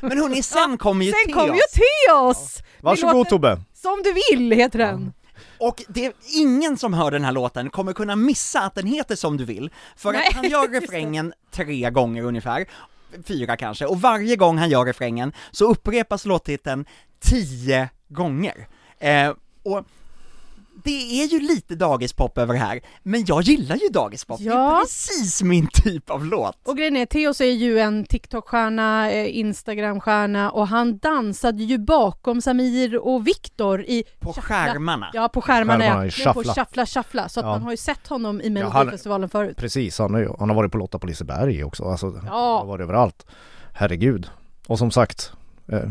Men 0.00 0.18
hörni, 0.18 0.42
sen 0.42 0.78
kommer 0.78 1.04
ju 1.04 1.10
Sen 1.12 1.24
till 1.24 1.34
kom 1.34 1.46
ju 1.46 1.52
oss. 1.52 1.72
Teos! 1.72 2.62
Varsågod 2.80 3.16
låter- 3.16 3.30
Tobbe! 3.30 3.60
Som 3.74 4.02
du 4.04 4.12
vill 4.36 4.52
heter 4.52 4.78
den. 4.78 5.12
Och 5.58 5.82
det 5.88 6.06
är 6.06 6.12
ingen 6.34 6.76
som 6.76 6.94
hör 6.94 7.10
den 7.10 7.24
här 7.24 7.32
låten 7.32 7.70
kommer 7.70 7.92
kunna 7.92 8.16
missa 8.16 8.60
att 8.60 8.74
den 8.74 8.86
heter 8.86 9.16
Som 9.16 9.36
du 9.36 9.44
vill, 9.44 9.70
för 9.96 10.12
Nej, 10.12 10.28
att 10.28 10.34
han 10.34 10.48
gör 10.48 10.68
refrängen 10.80 11.32
tre 11.50 11.90
gånger 11.90 12.22
ungefär, 12.22 12.66
fyra 13.24 13.56
kanske, 13.56 13.86
och 13.86 14.00
varje 14.00 14.36
gång 14.36 14.58
han 14.58 14.70
gör 14.70 14.84
refrängen 14.84 15.32
så 15.50 15.70
upprepas 15.70 16.24
låttiteln 16.24 16.86
tio 17.20 17.88
gånger. 18.08 18.68
Eh, 18.98 19.32
och 19.62 19.84
det 20.84 21.22
är 21.22 21.26
ju 21.26 21.40
lite 21.40 21.74
dagispop 21.74 22.38
över 22.38 22.54
det 22.54 22.60
här, 22.60 22.80
men 23.02 23.24
jag 23.26 23.42
gillar 23.42 23.76
ju 23.76 23.88
dagispop, 23.88 24.38
det 24.38 24.44
är 24.44 24.48
Ja. 24.50 24.80
precis 24.84 25.42
min 25.42 25.68
typ 25.72 26.10
av 26.10 26.24
låt. 26.24 26.56
Och 26.64 26.76
grejen 26.76 26.96
är, 26.96 27.06
Teos 27.06 27.40
är 27.40 27.44
ju 27.44 27.78
en 27.78 28.04
TikTok-stjärna, 28.04 29.10
eh, 29.10 29.36
Instagram-stjärna 29.38 30.50
och 30.50 30.68
han 30.68 30.98
dansade 30.98 31.62
ju 31.62 31.78
bakom 31.78 32.40
Samir 32.40 32.96
och 33.06 33.26
Viktor 33.26 33.82
i 33.82 34.04
På 34.20 34.32
Shuffla. 34.32 34.42
skärmarna. 34.42 35.10
Ja, 35.14 35.28
på 35.28 35.40
skärmarna, 35.42 35.84
Skärmarna 35.84 36.06
ja. 36.24 36.32
på 36.32 36.42
Shuffla. 36.44 36.86
Shuffla 36.86 37.28
så 37.28 37.40
att 37.40 37.46
Ja. 37.46 37.50
man 37.52 37.62
har 37.62 37.70
ju 37.70 37.76
sett 37.76 38.06
honom 38.06 38.40
i 38.40 38.50
Melodifestivalen 38.50 39.28
förut. 39.28 39.56
Precis, 39.56 39.98
han, 39.98 40.14
är, 40.14 40.36
han 40.38 40.48
har 40.48 40.56
varit 40.56 40.72
på 40.72 40.78
Lotta 40.78 40.98
på 40.98 41.06
Liseberg 41.06 41.64
också, 41.64 41.84
alltså, 41.84 42.06
han 42.06 42.28
har 42.28 42.38
Ja, 42.38 42.64
varit 42.64 42.82
överallt. 42.82 43.26
Herregud. 43.72 44.30
Och 44.66 44.78
som 44.78 44.90
sagt, 44.90 45.32
eh, 45.68 45.78
eh, 45.78 45.86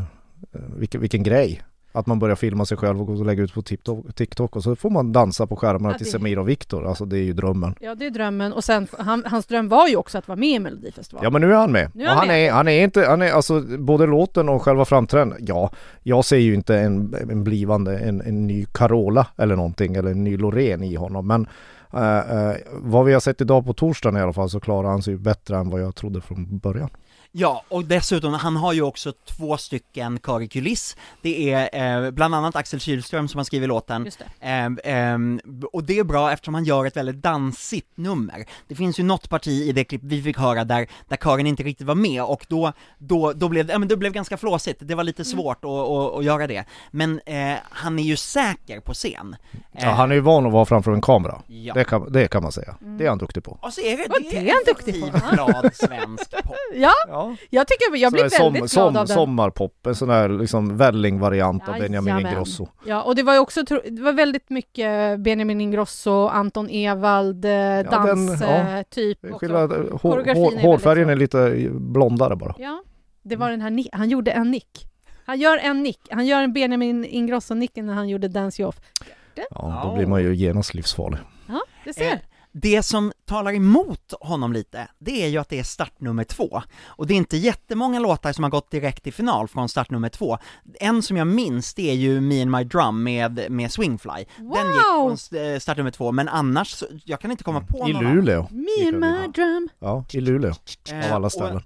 vilken, 0.78 1.02
vilken 1.02 1.24
grej. 1.24 1.62
Att 1.96 2.08
man 2.08 2.20
börjar 2.20 2.36
filma 2.36 2.66
sig 2.66 2.78
själv 2.78 3.02
och 3.02 3.26
lägga 3.26 3.44
ut 3.44 3.54
på 3.54 3.62
TikTok, 3.62 4.56
och 4.56 4.64
så 4.64 4.76
får 4.76 4.90
man 4.90 5.12
dansa 5.12 5.48
på 5.48 5.56
skärmarna 5.56 5.94
Ja, 5.94 5.98
till 5.98 6.12
Semir 6.12 6.40
och 6.40 6.50
Viktor, 6.50 6.88
alltså 6.88 7.06
det 7.06 7.18
är 7.18 7.24
ju 7.24 7.34
drömmen. 7.34 7.76
ja, 7.80 7.96
det 7.96 8.06
är 8.06 8.10
drömmen. 8.10 8.54
Och 8.54 8.64
sen, 8.64 8.88
han, 9.00 9.24
hans 9.26 9.46
dröm 9.46 9.70
var 9.70 9.88
ju 9.88 9.96
också 9.96 10.18
att 10.18 10.28
vara 10.28 10.36
med 10.36 10.50
i 10.50 10.60
Melodifestivalen. 10.60 11.24
Ja 11.24 11.30
men 11.30 11.42
nu 11.42 11.54
är 11.54 11.58
han 11.58 11.72
med. 11.72 11.92
Nu 11.94 12.04
är 12.04 12.08
han 12.08 12.18
han, 12.18 12.28
med. 12.28 12.48
är, 12.48 12.52
han 12.52 12.68
är 12.68 12.84
inte, 12.84 13.06
han 13.06 13.22
är 13.22 13.32
alltså 13.32 13.62
både 13.62 14.06
låten 14.06 14.50
och 14.50 14.62
själva 14.62 14.86
framträdandet, 14.86 15.40
ja, 15.42 15.72
jag 16.04 16.26
ser 16.26 16.38
ju 16.38 16.54
inte 16.54 16.78
en, 16.80 17.16
en 17.30 17.44
blivande, 17.44 17.98
en, 17.98 18.22
en 18.22 18.48
ny 18.48 18.66
Carola 18.66 19.28
eller 19.38 19.56
någonting, 19.56 19.96
eller 19.96 20.12
en 20.12 20.24
ny 20.24 20.38
Loreen 20.38 20.84
i 20.84 20.96
honom, 20.96 21.28
men 21.28 21.48
eh, 21.94 22.50
eh, 22.50 22.56
vad 22.72 23.06
vi 23.06 23.14
har 23.14 23.20
sett 23.20 23.42
idag 23.42 23.66
på 23.66 23.74
torsdagen 23.74 24.18
i 24.18 24.22
alla 24.22 24.34
fall 24.34 24.50
så 24.50 24.60
klarar 24.60 24.90
han 24.90 25.02
sig 25.02 25.16
bättre 25.18 25.58
än 25.58 25.70
vad 25.70 25.82
jag 25.82 25.96
trodde 25.96 26.22
från 26.22 26.58
början. 26.58 26.90
Ja, 27.38 27.64
och 27.70 27.86
dessutom, 27.86 28.34
han 28.34 28.56
har 28.56 28.74
ju 28.74 28.82
också 28.82 29.12
två 29.26 29.58
stycken 29.58 30.20
kör 30.26 30.42
i 30.42 30.48
kuliss. 30.48 30.98
Det 31.22 31.52
är 31.52 32.04
eh, 32.06 32.12
bland 32.12 32.36
annat 32.36 32.56
Axel 32.56 32.80
Kylström 32.80 33.28
som 33.28 33.38
har 33.38 33.44
skrivit 33.46 33.70
låten, 33.70 34.06
Just 34.06 34.20
det. 34.20 34.26
Ehm, 34.48 34.80
ehm, 34.84 35.40
och 35.74 35.84
det 35.84 36.00
är 36.00 36.04
bra 36.04 36.32
eftersom 36.32 36.54
han 36.54 36.64
gör 36.64 36.86
ett 36.86 36.98
väldigt 36.98 37.16
dansigt 37.22 37.98
nummer. 37.98 38.46
Det 38.68 38.76
finns 38.76 39.00
ju 39.00 39.04
något 39.04 39.30
parti 39.30 39.48
i 39.62 39.72
det 39.72 39.84
klipp 39.84 40.02
vi 40.04 40.22
fick 40.22 40.38
höra 40.38 40.64
där, 40.64 40.88
där 41.08 41.18
kören 41.18 41.48
inte 41.48 41.64
riktigt 41.64 41.88
var 41.88 41.96
med 41.96 42.24
och 42.24 42.46
då, 42.50 42.72
då, 42.98 43.34
då 43.34 43.50
blev 43.50 43.66
det, 43.66 43.74
ja 43.74 43.80
men 43.80 43.88
det 43.88 43.98
blev 43.98 44.12
ganska 44.12 44.38
flåsigt, 44.38 44.80
det 44.84 44.96
var 44.96 45.04
lite 45.04 45.22
Mm. 45.26 45.32
svårt 45.38 45.66
att, 45.66 45.72
att, 45.72 46.16
att 46.18 46.24
göra 46.24 46.48
det. 46.48 46.66
Men 46.92 47.20
eh, 47.26 47.56
han 47.70 48.00
är 48.00 48.04
ju 48.04 48.16
säker 48.16 48.80
på 48.80 48.94
scen. 48.94 49.36
Ja, 49.72 49.90
han 49.90 50.12
är 50.12 50.16
ju 50.16 50.22
van 50.22 50.46
att 50.46 50.52
vara 50.54 50.66
framför 50.66 50.92
en 50.92 51.02
kamera. 51.02 51.42
Ja. 51.48 51.74
Det, 51.74 51.84
kan, 51.84 52.12
det 52.12 52.28
kan 52.28 52.44
man 52.44 52.52
säga. 52.52 52.76
Det 52.80 53.06
är 53.06 53.10
han 53.10 53.18
duktig 53.18 53.44
på. 53.44 53.58
Och 53.62 53.74
så 53.74 53.82
är 53.82 53.98
det, 53.98 54.04
Och 54.04 54.22
det 54.32 54.38
är 54.38 54.54
han 54.54 54.64
duktig 54.66 55.12
på. 55.12 55.34
glad 55.34 55.72
svensk 55.76 56.32
pop. 56.32 56.56
Ja, 56.74 56.92
Ja. 57.08 57.25
Jag 57.50 57.68
tycker, 57.68 57.96
jag 57.98 58.12
blir 58.12 58.22
väldigt 58.22 58.38
som, 58.38 58.54
glad 58.54 58.70
som, 58.70 58.84
av 58.84 58.94
den. 58.94 59.08
Sommarpop, 59.08 59.88
en 59.88 59.96
sån 59.96 60.10
här 60.10 60.30
liksom 60.30 60.78
välling-variant 60.78 61.70
av 61.70 61.78
Benjamin. 61.80 62.20
Ingrosso. 62.20 62.68
Ja, 62.86 63.02
och 63.02 63.16
det 63.16 63.24
var 63.24 63.34
ju 63.34 63.40
också, 63.40 63.64
det 63.64 64.02
var 64.02 64.14
väldigt 64.14 64.50
mycket 64.50 65.20
Benjamin 65.20 65.62
Ingrosso, 65.62 66.28
Anton 66.28 66.70
Ewald, 66.70 67.46
eh, 67.46 67.92
dans, 67.92 68.42
ja. 68.42 68.48
eh, 68.48 68.84
typ. 68.90 69.20
Skillnad, 69.34 69.72
hår, 69.72 70.34
hår, 70.34 70.62
hårfärgen 70.62 71.10
är 71.10 71.16
lite 71.16 71.70
blondare 71.72 72.36
bara. 72.36 72.56
Ja, 72.58 72.84
det 73.24 73.36
var 73.36 73.50
den 73.50 73.62
här 73.62 73.86
han 73.92 74.10
gjorde 74.10 74.32
en 74.32 74.52
nick. 74.52 74.88
Han 75.26 75.40
gör 75.40 75.58
en 75.58 75.84
nick, 75.84 76.00
han 76.10 76.26
gör 76.26 76.44
en 76.44 76.54
Benjamin 76.54 77.06
Ingrosso-nicken 77.06 77.86
när 77.86 77.94
han 77.94 78.10
gjorde 78.10 78.28
Dance 78.28 78.62
You 78.62 78.70
Off. 78.70 78.76
Ja, 79.36 79.82
då 79.84 79.96
blir 79.96 80.06
man 80.06 80.24
ju 80.24 80.36
genast 80.36 80.74
livsfarlig. 80.74 81.20
Ja, 81.48 81.62
det 81.86 81.94
ser. 81.94 82.22
Eh, 82.56 82.60
Det 82.62 82.84
som 82.84 83.12
talar 83.26 83.54
emot 83.54 84.14
honom 84.22 84.54
lite, 84.54 84.88
det 85.00 85.24
är 85.24 85.28
ju 85.28 85.38
att 85.38 85.50
det 85.50 85.60
är 85.60 85.64
startnummer 85.64 86.24
två. 86.24 86.62
Och 86.86 87.08
det 87.08 87.14
är 87.14 87.18
inte 87.18 87.38
jättemånga 87.38 88.00
låtar 88.00 88.34
som 88.34 88.44
har 88.44 88.52
gått 88.52 88.72
direkt 88.72 89.04
till 89.04 89.14
final 89.14 89.48
från 89.48 89.70
startnummer 89.70 90.10
två. 90.10 90.38
En 90.80 91.02
som 91.02 91.18
jag 91.18 91.28
minns, 91.28 91.74
det 91.74 91.90
är 91.92 91.96
ju 91.96 92.22
Me 92.22 92.42
and 92.42 92.52
My 92.52 92.64
Drum 92.64 93.04
med, 93.04 93.46
med 93.52 93.72
Swingfly. 93.72 94.26
Den 94.38 94.48
gick 94.48 94.56
Wow! 94.94 95.18
från 95.18 95.40
eh, 95.54 95.60
startnummer 95.60 95.92
två, 95.92 96.12
men 96.12 96.28
annars, 96.28 96.84
jag 97.06 97.20
kan 97.20 97.32
inte 97.32 97.44
komma 97.44 97.62
på 97.62 97.90
I 97.90 97.94
någon. 97.94 98.04
Luleå. 98.16 98.48
Me 98.52 98.88
and 98.88 99.00
my 99.00 99.28
drum. 99.28 99.70
Ja, 99.80 100.06
i 100.14 100.22
Luleå. 100.22 100.54
Eh, 100.92 101.06
Av 101.10 101.14
alla 101.16 101.26
och 101.26 101.32
ställen. 101.32 101.62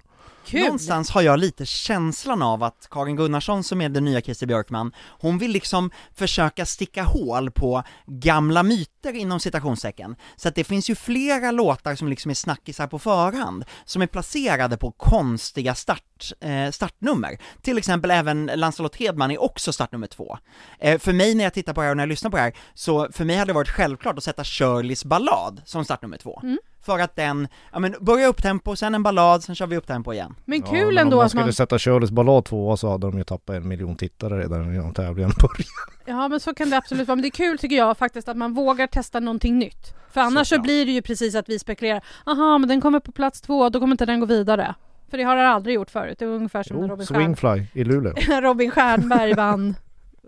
Kul! 0.50 0.60
Någonstans 0.60 1.10
har 1.10 1.22
jag 1.22 1.38
lite 1.38 1.66
känslan 1.66 2.42
av 2.42 2.62
att 2.62 2.88
Karin 2.90 3.16
Gunnarsson 3.16 3.64
som 3.64 3.80
är 3.80 3.88
den 3.88 4.04
nya 4.04 4.20
Christer 4.20 4.46
Björkman, 4.46 4.92
hon 5.08 5.38
vill 5.38 5.50
liksom 5.50 5.90
försöka 6.14 6.66
sticka 6.66 7.02
hål 7.02 7.50
på 7.50 7.82
gamla 8.06 8.62
myter 8.62 9.12
inom 9.12 9.40
citationstecken. 9.40 10.16
Så 10.36 10.48
att 10.48 10.54
det 10.54 10.64
finns 10.64 10.90
ju 10.90 10.94
flera 10.94 11.50
låtar 11.50 11.94
som 11.94 12.08
liksom 12.08 12.30
är 12.30 12.34
snackisar 12.34 12.86
på 12.86 12.98
förhand, 12.98 13.64
som 13.84 14.02
är 14.02 14.06
placerade 14.06 14.76
på 14.76 14.90
konstiga 14.90 15.74
start, 15.74 16.32
eh, 16.40 16.70
startnummer. 16.70 17.38
Till 17.62 17.78
exempel 17.78 18.10
även 18.10 18.50
Lancelot 18.54 18.96
Hedman 18.96 19.30
är 19.30 19.42
också 19.42 19.72
startnummer 19.72 20.06
två. 20.06 20.38
Eh, 20.78 20.98
för 20.98 21.12
mig 21.12 21.34
när 21.34 21.44
jag 21.44 21.54
tittar 21.54 21.74
på 21.74 21.80
det 21.80 21.84
här 21.84 21.90
och 21.90 21.96
när 21.96 22.02
jag 22.02 22.08
lyssnar 22.08 22.30
på 22.30 22.36
det 22.36 22.42
här, 22.42 22.56
så 22.74 23.08
för 23.12 23.24
mig 23.24 23.36
hade 23.36 23.48
det 23.48 23.54
varit 23.54 23.68
självklart 23.68 24.18
att 24.18 24.24
sätta 24.24 24.44
Shirleys 24.44 25.04
ballad 25.04 25.62
som 25.64 25.84
startnummer 25.84 26.16
två. 26.16 26.40
Mm. 26.42 26.58
För 26.82 26.98
att 26.98 27.16
den, 27.16 27.48
ja 27.72 27.78
men 27.78 27.94
börja 28.00 28.26
upp 28.26 28.42
tempo, 28.42 28.76
sen 28.76 28.94
en 28.94 29.02
ballad, 29.02 29.44
sen 29.44 29.54
kör 29.54 29.66
vi 29.66 29.76
upp 29.76 29.86
tempo 29.86 30.12
igen. 30.12 30.34
Men 30.44 30.58
Ja, 30.60 30.66
kul 30.70 30.94
men 30.94 30.98
ändå 30.98 31.16
om 31.16 31.18
man 31.18 31.24
att 31.24 31.30
skulle 31.30 31.44
man... 31.44 31.52
sätta 31.52 31.78
Shirleys 31.78 32.10
ballad 32.10 32.44
tvåa 32.44 32.76
så 32.76 32.90
hade 32.90 33.06
de 33.06 33.18
ju 33.18 33.24
tappat 33.24 33.56
en 33.56 33.68
miljon 33.68 33.96
tittare 33.96 34.38
redan 34.42 34.74
innan 34.74 34.94
tävlingen 34.94 35.32
började. 35.40 35.64
Ja 36.04 36.28
men 36.28 36.40
så 36.40 36.54
kan 36.54 36.70
det 36.70 36.76
absolut 36.76 37.08
vara, 37.08 37.16
men 37.16 37.22
det 37.22 37.28
är 37.28 37.30
kul 37.30 37.58
tycker 37.58 37.76
jag 37.76 37.98
faktiskt 37.98 38.28
att 38.28 38.36
man 38.36 38.54
vågar 38.54 38.86
testa 38.86 39.20
någonting 39.20 39.58
nytt. 39.58 39.94
För 40.12 40.20
annars 40.20 40.48
så, 40.48 40.54
Såklart. 40.54 40.64
blir 40.64 40.86
det 40.86 40.92
ju 40.92 41.02
precis 41.02 41.34
att 41.34 41.48
vi 41.48 41.58
spekulerar, 41.58 42.04
aha 42.26 42.58
men 42.58 42.68
den 42.68 42.80
kommer 42.80 43.00
på 43.00 43.12
plats 43.12 43.40
två, 43.40 43.68
då 43.68 43.80
kommer 43.80 43.94
inte 43.94 44.06
den 44.06 44.20
gå 44.20 44.26
vidare. 44.26 44.74
För 45.10 45.18
det 45.18 45.24
har 45.24 45.36
den 45.36 45.46
aldrig 45.46 45.74
gjort 45.74 45.90
förut, 45.90 46.18
det 46.18 46.24
är 46.24 46.28
ungefär 46.28 46.62
som 46.62 46.76
när 46.76 46.82
Jo, 46.82 46.88
Robin, 46.90 47.06
Stjern... 47.06 47.16
Swingfly 47.36 47.80
i 47.80 47.84
Luleå. 47.84 48.14
Robin 48.40 48.70
Stjernberg 48.70 49.34
vann 49.34 49.74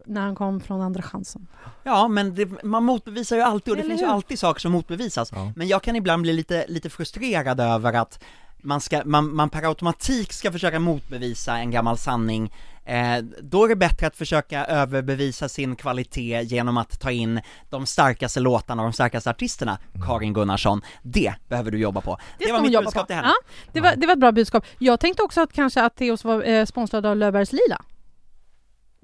när 0.07 0.21
han 0.21 0.35
kom 0.35 0.61
från 0.61 0.81
Andra 0.81 1.03
chansen. 1.03 1.47
Ja, 1.83 2.09
men 2.09 2.35
det, 2.35 2.65
man 2.65 2.85
motbevisar 2.85 3.37
ju 3.37 3.43
alltid 3.43 3.73
och 3.73 3.77
det 3.77 3.81
Eller 3.81 3.91
finns 3.91 4.03
ju 4.03 4.07
hur? 4.07 4.13
alltid 4.13 4.39
saker 4.39 4.61
som 4.61 4.73
motbevisas. 4.73 5.33
Ja. 5.35 5.53
Men 5.57 5.69
jag 5.69 5.83
kan 5.83 5.97
ibland 5.97 6.23
bli 6.23 6.33
lite, 6.33 6.65
lite 6.69 6.91
frustrerad 6.91 7.61
över 7.61 7.93
att 7.93 8.25
man, 8.63 8.81
ska, 8.81 9.03
man, 9.05 9.35
man 9.35 9.51
per 9.51 9.69
automatik 9.69 10.33
ska 10.33 10.53
försöka 10.53 10.79
motbevisa 10.79 11.57
en 11.57 11.71
gammal 11.71 11.99
sanning 11.99 12.53
eh, 12.85 13.19
då 13.43 13.65
är 13.65 13.69
det 13.69 13.77
bättre 13.77 14.07
att 14.07 14.17
försöka 14.17 14.65
överbevisa 14.65 15.49
sin 15.49 15.77
kvalitet 15.77 16.43
genom 16.43 16.77
att 16.77 17.01
ta 17.01 17.11
in 17.11 17.41
de 17.71 17.87
starkaste 17.87 18.41
låtarna 18.41 18.83
och 18.83 18.87
de 18.87 18.93
starkaste 18.93 19.31
artisterna, 19.31 19.79
Karin 20.07 20.33
Gunnarsson. 20.33 20.83
Det 21.03 21.35
behöver 21.49 21.71
du 21.71 21.79
jobba 21.79 22.01
på. 22.01 22.19
Det, 22.39 22.45
var 22.45 22.49
ska 22.49 22.57
hon 22.57 22.63
mitt 22.63 22.79
budskap 22.79 23.03
på. 23.03 23.07
till 23.07 23.17
henne. 23.17 23.29
Ja, 23.29 23.35
det, 23.73 23.81
var, 23.81 23.97
det 23.97 24.07
var 24.07 24.13
ett 24.13 24.21
bra 24.21 24.33
budskap. 24.33 24.67
Jag 24.79 25.01
tänkte 25.01 25.23
också 25.23 25.41
att 25.41 25.53
kanske 25.53 25.83
att 25.83 25.97
Theoz 25.97 26.25
var 26.25 26.43
eh, 26.43 26.65
sponsrad 26.65 27.07
av 27.07 27.17
Löfbergs 27.17 27.53
Lila. 27.53 27.83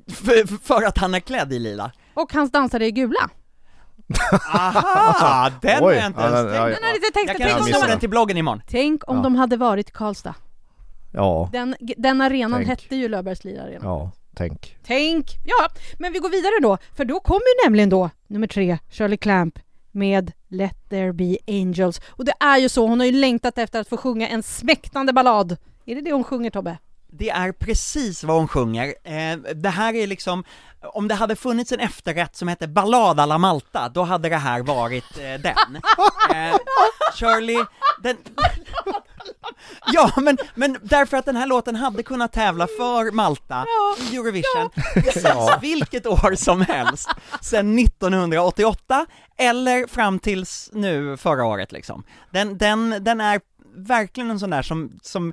För, 0.09 0.59
för 0.64 0.83
att 0.83 0.99
han 0.99 1.14
är 1.14 1.21
klädd 1.21 1.53
i 1.53 1.59
lila. 1.59 1.92
Och 2.14 2.33
hans 2.33 2.53
dansare 2.53 2.87
i 2.87 2.90
gula. 2.90 3.31
Aha! 4.55 5.51
Den 5.62 5.83
har 5.83 5.92
jag 5.92 6.07
inte 6.07 6.21
ja, 6.21 6.27
ens 6.29 6.42
den- 6.42 6.53
tänkt 6.53 6.57
ja, 6.57 6.64
Den 6.64 6.85
har 6.85 6.92
lite 6.94 7.11
tänkt, 7.14 7.29
Jag 7.29 7.37
tänk, 7.37 7.51
kan 7.51 7.75
om 7.77 7.81
de, 7.83 7.90
den 7.90 7.99
till 8.01 8.09
bloggen 8.11 8.37
imorgon. 8.37 8.62
tänk 8.68 9.09
om 9.11 9.16
Ja. 9.16 9.23
de 9.23 9.35
hade 9.35 9.57
varit 9.57 9.92
Karlstad. 9.92 10.35
Ja, 11.12 11.49
Den, 11.53 11.77
den 11.97 12.21
arenan 12.21 12.59
Tänk. 12.64 12.68
hette 12.68 12.97
ju 12.97 13.09
Löfbergs 13.09 13.44
Lila 13.44 13.62
Arena. 13.62 13.81
ja, 13.85 14.11
tänk. 14.37 14.77
Tänk! 14.87 15.27
Ja, 15.44 15.68
men 15.99 16.12
vi 16.12 16.18
går 16.18 16.29
vidare 16.31 16.53
då, 16.62 16.79
för 16.97 17.05
då 17.05 17.21
kommer 17.21 17.40
ju 17.40 17.64
nämligen 17.68 17.88
då 17.90 18.11
nummer 18.27 18.47
tre, 18.47 18.79
Shirley 18.90 19.16
Clamp 19.16 19.59
med 19.92 20.33
Let 20.49 20.88
there 20.90 21.12
be 21.12 21.37
angels. 21.49 22.01
Och 22.09 22.25
det 22.25 22.33
är 22.40 22.59
ju 22.59 22.68
så, 22.68 22.87
hon 22.87 23.01
har 23.01 23.07
ju 23.07 23.12
längtat 23.12 23.59
efter 23.59 23.81
att 23.81 23.88
få 23.88 23.97
sjunga 23.97 24.29
en 24.29 24.42
smäktande 24.42 25.12
ballad. 25.12 25.57
Är 25.87 25.94
det 25.94 26.01
det 26.01 26.12
hon 26.12 26.25
sjunger 26.25 26.51
Tobbe? 26.51 26.79
Det 27.12 27.31
är 27.31 27.53
precis 27.53 28.25
vad 28.25 28.37
hon 28.37 28.49
sjunger. 28.49 28.94
Eh, 29.05 29.37
det 29.55 29.68
här 29.68 29.94
är 29.94 30.07
liksom, 30.07 30.44
om 30.83 31.09
det 31.09 31.14
hade 31.14 31.37
funnits 31.37 31.73
en 31.73 31.81
efterrätt 31.81 32.37
som 32.37 32.49
hette 32.49 32.68
Ballad 32.68 33.21
alla 33.21 33.38
Malta, 33.38 33.88
då 33.88 34.03
hade 34.03 34.29
det 34.29 34.37
här 34.37 34.62
varit 34.62 35.18
eh, 35.18 35.40
den. 35.40 35.81
Eh, 36.35 36.57
Shirley, 37.14 37.64
den... 38.03 38.16
Ja, 39.92 40.12
men, 40.16 40.38
men 40.55 40.79
därför 40.83 41.16
att 41.16 41.25
den 41.25 41.37
här 41.37 41.47
låten 41.47 41.77
hade 41.77 42.03
kunnat 42.03 42.33
tävla 42.33 42.66
för 42.66 43.12
Malta 43.12 43.64
i 44.11 44.16
Eurovision 44.16 44.71
precis 44.94 45.51
vilket 45.61 46.07
år 46.07 46.35
som 46.35 46.61
helst, 46.61 47.09
sen 47.40 47.79
1988 47.79 49.07
eller 49.37 49.87
fram 49.87 50.18
tills 50.18 50.71
nu 50.73 51.16
förra 51.16 51.44
året 51.44 51.73
liksom. 51.73 52.05
Den, 52.31 52.59
den, 52.59 53.05
den 53.05 53.21
är 53.21 53.40
verkligen 53.75 54.31
en 54.31 54.40
sån 54.40 54.51
där 54.51 54.62
som, 54.62 54.99
som 55.03 55.33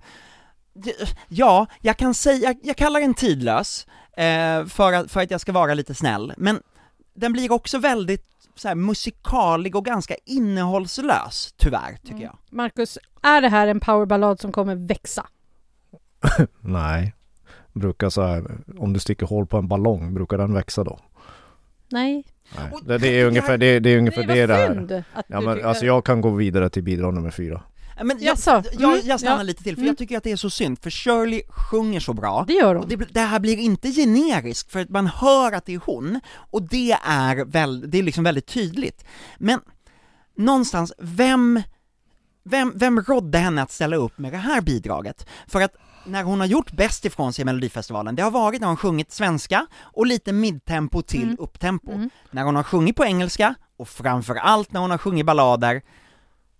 Ja, 1.27 1.67
jag 1.81 1.97
kan 1.97 2.13
säga, 2.13 2.47
jag, 2.47 2.57
jag 2.63 2.77
kallar 2.77 2.99
den 2.99 3.13
tidlös, 3.13 3.87
eh, 4.17 4.65
för, 4.65 4.93
att, 4.93 5.11
för 5.11 5.21
att 5.21 5.31
jag 5.31 5.41
ska 5.41 5.51
vara 5.51 5.73
lite 5.73 5.93
snäll, 5.95 6.33
men 6.37 6.61
den 7.13 7.33
blir 7.33 7.51
också 7.51 7.77
väldigt 7.79 8.25
så 8.55 8.67
här, 8.67 8.75
musikalig 8.75 9.75
och 9.75 9.85
ganska 9.85 10.15
innehållslös, 10.25 11.53
tyvärr, 11.57 11.97
tycker 12.03 12.23
jag. 12.23 12.37
Marcus, 12.49 12.97
är 13.21 13.41
det 13.41 13.49
här 13.49 13.67
en 13.67 13.79
powerballad 13.79 14.39
som 14.39 14.51
kommer 14.51 14.75
växa? 14.75 15.27
Nej. 16.59 17.13
Brukar 17.73 18.09
så 18.09 18.21
här, 18.21 18.43
om 18.77 18.93
du 18.93 18.99
sticker 18.99 19.25
hål 19.25 19.47
på 19.47 19.57
en 19.57 19.67
ballong, 19.67 20.13
brukar 20.13 20.37
den 20.37 20.53
växa 20.53 20.83
då? 20.83 20.99
Nej. 21.89 22.23
Nej. 22.57 22.71
Det, 22.85 22.97
det 22.97 23.07
är 23.07 23.25
ungefär 23.25 23.57
det, 23.57 23.79
det, 23.79 23.89
är 23.89 23.97
ungefär 23.97 24.23
det, 24.23 24.45
det 24.45 25.03
att 25.13 25.25
Ja 25.27 25.41
men 25.41 25.55
tycker- 25.55 25.67
alltså 25.67 25.85
jag 25.85 26.05
kan 26.05 26.21
gå 26.21 26.29
vidare 26.29 26.69
till 26.69 26.83
bidrag 26.83 27.13
nummer 27.13 27.31
fyra. 27.31 27.61
Men 28.03 28.09
jag, 28.09 28.21
Jaså? 28.21 28.63
jag, 28.79 28.93
Mm, 28.93 29.07
jag 29.07 29.19
stannar 29.19 29.37
ja. 29.37 29.43
lite 29.43 29.63
till, 29.63 29.75
för 29.75 29.81
Mm. 29.81 29.87
jag 29.87 29.97
tycker 29.97 30.17
att 30.17 30.23
det 30.23 30.31
är 30.31 30.35
så 30.35 30.49
synd, 30.49 30.79
för 30.81 30.89
Shirley 30.89 31.41
sjunger 31.49 31.99
så 31.99 32.13
bra, 32.13 32.45
Det 32.47 32.53
gör 32.53 32.75
och 32.75 32.81
hon. 32.81 32.89
det, 32.89 32.95
det 32.95 33.19
här 33.19 33.39
blir 33.39 33.57
inte 33.57 33.91
generiskt, 33.91 34.71
för 34.71 34.79
att 34.79 34.89
man 34.89 35.07
hör 35.07 35.51
att 35.51 35.65
det 35.65 35.73
är 35.73 35.81
hon, 35.85 36.19
och 36.51 36.61
det 36.69 36.91
är, 37.03 37.45
väl, 37.45 37.91
det 37.91 37.97
är 37.99 38.03
liksom 38.03 38.23
väldigt 38.23 38.47
tydligt. 38.47 39.05
Men 39.37 39.59
någonstans, 40.37 40.93
vem, 40.99 41.61
vem, 42.43 42.73
vem 42.75 43.01
rådde 43.01 43.37
henne 43.37 43.61
att 43.61 43.71
ställa 43.71 43.95
upp 43.95 44.17
med 44.17 44.31
det 44.33 44.37
här 44.37 44.61
bidraget? 44.61 45.25
För 45.47 45.61
att 45.61 45.75
när 46.05 46.23
hon 46.23 46.39
har 46.39 46.47
gjort 46.47 46.71
bäst 46.71 47.05
ifrån 47.05 47.33
sig 47.33 47.41
i 47.41 47.45
Melodifestivalen, 47.45 48.15
det 48.15 48.23
har 48.23 48.31
varit 48.31 48.61
när 48.61 48.67
hon 48.67 48.77
sjungit 48.77 49.11
svenska 49.11 49.67
och 49.81 50.05
lite 50.05 50.33
midtempo 50.33 51.01
till 51.01 51.23
Mm. 51.23 51.35
upptempo. 51.39 51.91
Mm. 51.91 52.09
När 52.31 52.43
hon 52.43 52.55
har 52.55 52.63
sjungit 52.63 52.95
på 52.95 53.05
engelska, 53.05 53.55
och 53.77 53.89
framför 53.89 54.35
allt 54.35 54.71
när 54.71 54.79
hon 54.79 54.91
har 54.91 54.97
sjungit 54.97 55.25
ballader, 55.25 55.81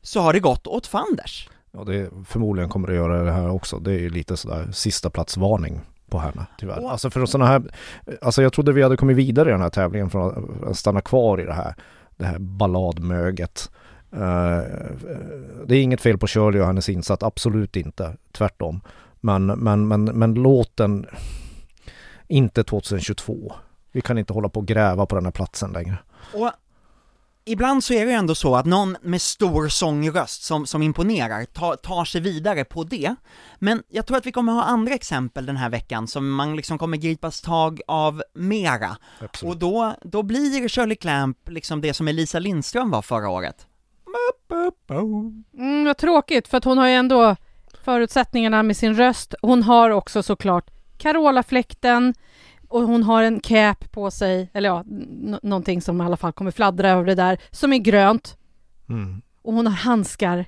så 0.06 0.22
har 0.22 0.34
det 0.34 0.40
gått 0.40 0.68
åt 0.68 0.88
fanders. 0.88 1.50
Ja 1.72 1.84
det 1.84 2.10
förmodligen 2.28 2.70
kommer 2.70 2.88
det 2.88 2.96
göra 2.96 3.24
det 3.24 3.32
här 3.32 3.50
också. 3.50 3.80
Det 3.80 3.92
är 3.92 4.00
ju 4.00 4.10
lite 4.10 4.38
sådär 4.38 4.72
sista 4.72 5.10
platsvarning 5.10 5.82
på 6.10 6.20
henne 6.20 6.46
tyvärr. 6.58 6.80
Åh. 6.82 6.92
Alltså 6.92 7.10
för 7.10 7.26
sådana 7.26 7.52
här, 7.52 7.64
alltså 8.22 8.42
jag 8.42 8.54
trodde 8.54 8.74
vi 8.74 8.84
hade 8.84 8.98
kommit 8.98 9.18
vidare 9.18 9.50
i 9.50 9.52
den 9.52 9.62
här 9.62 9.70
tävlingen 9.70 10.10
från 10.10 10.60
att 10.68 10.78
stanna 10.78 11.02
kvar 11.02 11.42
i 11.42 11.44
det 11.44 11.54
här, 11.54 11.76
det 12.18 12.26
här 12.26 12.40
balladmöget. 12.40 13.72
Eh, 14.12 14.62
det 15.66 15.76
är 15.76 15.82
inget 15.82 16.02
fel 16.02 16.18
på 16.18 16.28
Shirley 16.28 16.62
och 16.62 16.68
hennes 16.68 16.90
insats, 16.90 17.24
absolut 17.24 17.76
inte, 17.76 18.18
tvärtom. 18.32 18.82
Men, 19.22 19.46
men, 19.46 19.88
men, 19.88 20.04
men 20.04 20.34
låten, 20.34 21.06
inte 22.28 22.64
2022. 22.64 23.54
Vi 23.92 24.02
kan 24.02 24.18
inte 24.18 24.34
hålla 24.34 24.50
på 24.50 24.60
och 24.60 24.68
gräva 24.68 25.06
på 25.06 25.16
den 25.16 25.26
här 25.26 25.32
platsen 25.32 25.72
längre. 25.72 25.98
Och 26.34 26.52
ibland 27.46 27.84
så 27.84 27.94
är 27.94 28.06
det 28.06 28.12
ju 28.12 28.18
ändå 28.18 28.36
så 28.36 28.56
att 28.56 28.66
någon 28.66 28.98
med 29.02 29.22
stor 29.22 29.68
sångröst 29.68 30.44
som, 30.44 30.66
som 30.66 30.82
imponerar 30.82 31.46
tar, 31.46 31.76
tar 31.76 32.06
sig 32.06 32.22
vidare 32.22 32.66
på 32.66 32.84
det. 32.84 33.16
Men 33.60 33.84
jag 33.90 34.06
tror 34.06 34.18
att 34.18 34.26
vi 34.26 34.32
kommer 34.32 34.54
ha 34.54 34.64
andra 34.64 34.94
exempel 34.94 35.46
den 35.46 35.58
här 35.58 35.70
veckan 35.70 36.08
som 36.08 36.32
man 36.32 36.56
liksom 36.56 36.78
kommer 36.78 36.98
gripas 36.98 37.42
tag 37.42 37.82
av 37.88 38.24
mera. 38.34 38.98
Absolut. 39.20 39.54
Och 39.54 39.60
då, 39.60 39.96
då 40.02 40.24
blir 40.24 40.70
Shirley 40.70 40.96
Clamp 40.96 41.50
liksom 41.50 41.82
det 41.82 41.94
som 41.94 42.08
Elisa 42.08 42.40
Lindström 42.40 42.92
var 42.92 43.02
förra 43.02 43.30
året. 43.30 43.68
Mm, 45.58 45.86
vad 45.86 45.98
tråkigt, 45.98 46.48
för 46.48 46.58
att 46.58 46.64
hon 46.64 46.78
har 46.78 46.88
ju 46.88 46.94
ändå 46.94 47.36
förutsättningarna 47.84 48.64
med 48.64 48.78
sin 48.78 48.96
röst. 48.96 49.36
Hon 49.42 49.64
har 49.64 49.90
också 49.90 50.24
såklart 50.24 50.72
Carola-fläkten 50.98 52.14
och 52.76 52.82
hon 52.82 53.04
har 53.04 53.24
en 53.24 53.40
cap 53.40 53.92
på 53.92 54.12
sig, 54.12 54.50
eller 54.54 54.70
ja, 54.70 54.80
n- 54.92 55.40
någonting 55.44 55.82
som 55.82 56.02
i 56.02 56.06
alla 56.06 56.18
fall 56.18 56.32
kommer 56.34 56.52
fladdra 56.52 56.90
över 56.90 57.06
det 57.06 57.16
där, 57.16 57.38
som 57.52 57.74
är 57.74 57.78
grönt. 57.78 58.38
Mm. 58.90 59.22
Och 59.42 59.54
hon 59.54 59.68
har 59.68 59.74
handskar 59.74 60.46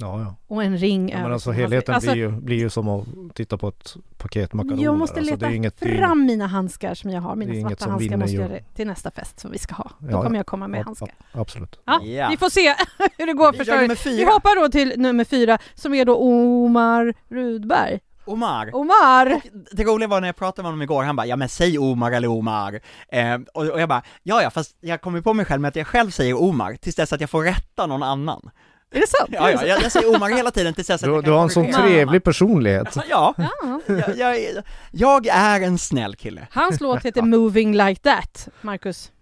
Ja, 0.00 0.20
ja. 0.20 0.34
och 0.46 0.64
en 0.64 0.78
ring 0.78 1.08
Ja, 1.08 1.14
men 1.16 1.24
över 1.24 1.34
alltså 1.34 1.50
sin 1.52 1.60
helheten 1.60 1.92
handske. 1.92 2.12
blir, 2.12 2.22
ju, 2.22 2.30
blir 2.30 2.56
ju 2.56 2.70
som 2.70 2.88
att 2.88 3.06
titta 3.34 3.56
på 3.58 3.68
ett 3.68 3.94
paket 4.18 4.52
makaroner. 4.52 4.84
Jag 4.84 4.98
måste 4.98 5.16
alltså, 5.20 5.34
leta 5.34 5.46
det 5.46 5.52
är 5.52 5.56
inget, 5.56 5.78
fram 5.78 6.26
mina 6.26 6.46
handskar 6.46 6.94
som 6.94 7.10
jag 7.10 7.20
har, 7.20 7.36
mina 7.36 7.52
svarta 7.68 7.90
handskar 7.90 7.98
vinner 7.98 8.16
måste 8.16 8.36
ju. 8.36 8.42
jag 8.42 8.74
till 8.74 8.86
nästa 8.86 9.10
fest 9.10 9.40
som 9.40 9.50
vi 9.50 9.58
ska 9.58 9.74
ha. 9.74 9.90
Då 9.98 10.06
Ja, 10.10 10.22
kommer 10.22 10.36
ja. 10.36 10.38
jag 10.38 10.46
komma 10.46 10.68
med 10.68 10.80
Ja, 10.80 10.84
handskar. 10.84 11.14
Absolut. 11.32 11.80
Ja. 11.84 12.00
Vi 12.30 12.36
får 12.36 12.50
se 12.50 12.74
hur 13.18 13.26
det 13.26 13.32
går 13.32 13.52
Vi 13.52 13.58
för 13.58 13.64
kör 13.64 13.72
Shirley. 13.72 13.88
nummer 13.88 14.16
Vi 14.16 14.24
hoppar 14.24 14.62
då 14.62 14.68
till 14.68 14.92
nummer 14.96 15.24
fyra 15.24 15.58
som 15.74 15.94
är 15.94 16.04
då 16.04 16.16
Omar 16.16 17.14
Rudberg. 17.28 17.98
Omar. 18.30 18.70
Omar! 18.74 19.40
Det 19.72 19.84
roliga 19.84 20.08
var 20.08 20.20
när 20.20 20.28
jag 20.28 20.36
pratade 20.36 20.62
med 20.62 20.66
honom 20.72 20.82
igår, 20.82 21.02
han 21.02 21.16
bara 21.16 21.26
'Ja 21.26 21.36
men 21.36 21.48
säg 21.48 21.78
Omar 21.78 22.12
eller 22.12 22.28
Omar' 22.28 22.80
eh, 23.12 23.34
och, 23.54 23.66
och 23.68 23.80
jag 23.80 23.88
bara 23.88 24.02
'Ja 24.22 24.42
ja, 24.42 24.50
fast 24.50 24.76
jag 24.80 25.00
kommer 25.00 25.20
på 25.20 25.34
mig 25.34 25.44
själv 25.46 25.60
med 25.60 25.68
att 25.68 25.76
jag 25.76 25.86
själv 25.86 26.10
säger 26.10 26.42
Omar, 26.42 26.74
tills 26.74 26.96
dess 26.96 27.12
att 27.12 27.20
jag 27.20 27.30
får 27.30 27.42
rätta 27.44 27.86
någon 27.86 28.02
annan' 28.02 28.50
Är 28.92 29.00
det 29.00 29.06
sant? 29.06 29.30
Ja, 29.32 29.50
ja, 29.50 29.66
jag, 29.66 29.82
jag 29.82 29.92
säger 29.92 30.16
Omar 30.16 30.28
hela 30.36 30.50
tiden 30.50 30.74
tills 30.74 30.86
dess 30.86 31.02
att 31.02 31.08
Du, 31.08 31.14
jag 31.14 31.24
du 31.24 31.30
har 31.30 31.42
en 31.42 31.50
sån 31.50 31.72
trevlig 31.72 32.24
personlighet. 32.24 32.96
Ja, 33.10 33.34
Ja. 33.36 33.80
jag, 33.86 34.16
jag, 34.16 34.62
jag 34.92 35.26
är 35.26 35.60
en 35.60 35.78
snäll 35.78 36.16
kille. 36.16 36.46
Hans 36.50 36.80
låt 36.80 37.04
heter 37.04 37.22
Moving 37.22 37.76
Like 37.76 38.00
That, 38.00 38.48
Marcus. 38.60 39.12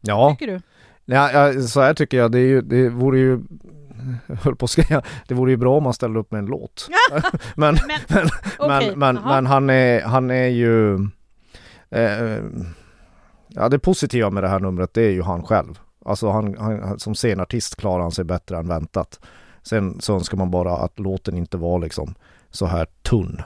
Ja, 0.00 0.30
Tycker 0.38 0.52
du? 0.52 0.60
ja, 1.04 1.32
ja, 1.32 1.62
så 1.62 1.80
här 1.80 1.94
tycker 1.94 2.16
jag. 2.16 2.32
Det, 2.32 2.38
är 2.38 2.46
ju, 2.46 2.60
det 2.60 2.88
vore 2.88 3.18
ju, 3.18 3.30
jag 3.30 3.42
höll 4.42 4.56
på 4.56 4.64
att 4.64 4.70
säga, 4.70 5.02
det 5.28 5.34
vore 5.34 5.50
ju 5.50 5.56
bra 5.56 5.76
om 5.76 5.82
man 5.82 5.94
ställde 5.94 6.20
upp 6.20 6.30
med 6.30 6.38
en 6.38 6.46
låt. 6.46 6.88
men, 7.56 7.78
Men, 7.88 8.00
men, 8.08 8.28
okej. 8.58 8.96
men, 8.96 8.98
men, 8.98 9.24
men 9.24 9.46
han 9.46 9.70
är, 9.70 10.02
han 10.02 10.30
är 10.30 10.48
ju, 10.48 10.94
eh, 11.90 12.42
ja 13.48 13.68
det 13.68 13.78
positiva 13.78 14.30
med 14.30 14.42
det 14.42 14.48
här 14.48 14.60
numret 14.60 14.94
det 14.94 15.02
är 15.02 15.10
ju 15.10 15.22
han 15.22 15.42
själv. 15.42 15.78
Alltså 16.04 16.30
han, 16.30 16.56
han, 16.58 16.98
som 16.98 17.14
scenartist 17.14 17.76
klarar 17.76 18.02
han 18.02 18.12
sig 18.12 18.24
bättre 18.24 18.56
än 18.56 18.68
väntat. 18.68 19.20
Sen 19.62 20.00
så 20.00 20.14
önskar 20.14 20.36
man 20.36 20.50
bara 20.50 20.76
att 20.76 20.98
låten 20.98 21.36
inte 21.36 21.56
var 21.56 21.78
liksom 21.78 22.14
så 22.50 22.66
här 22.66 22.86
tunn. 23.02 23.42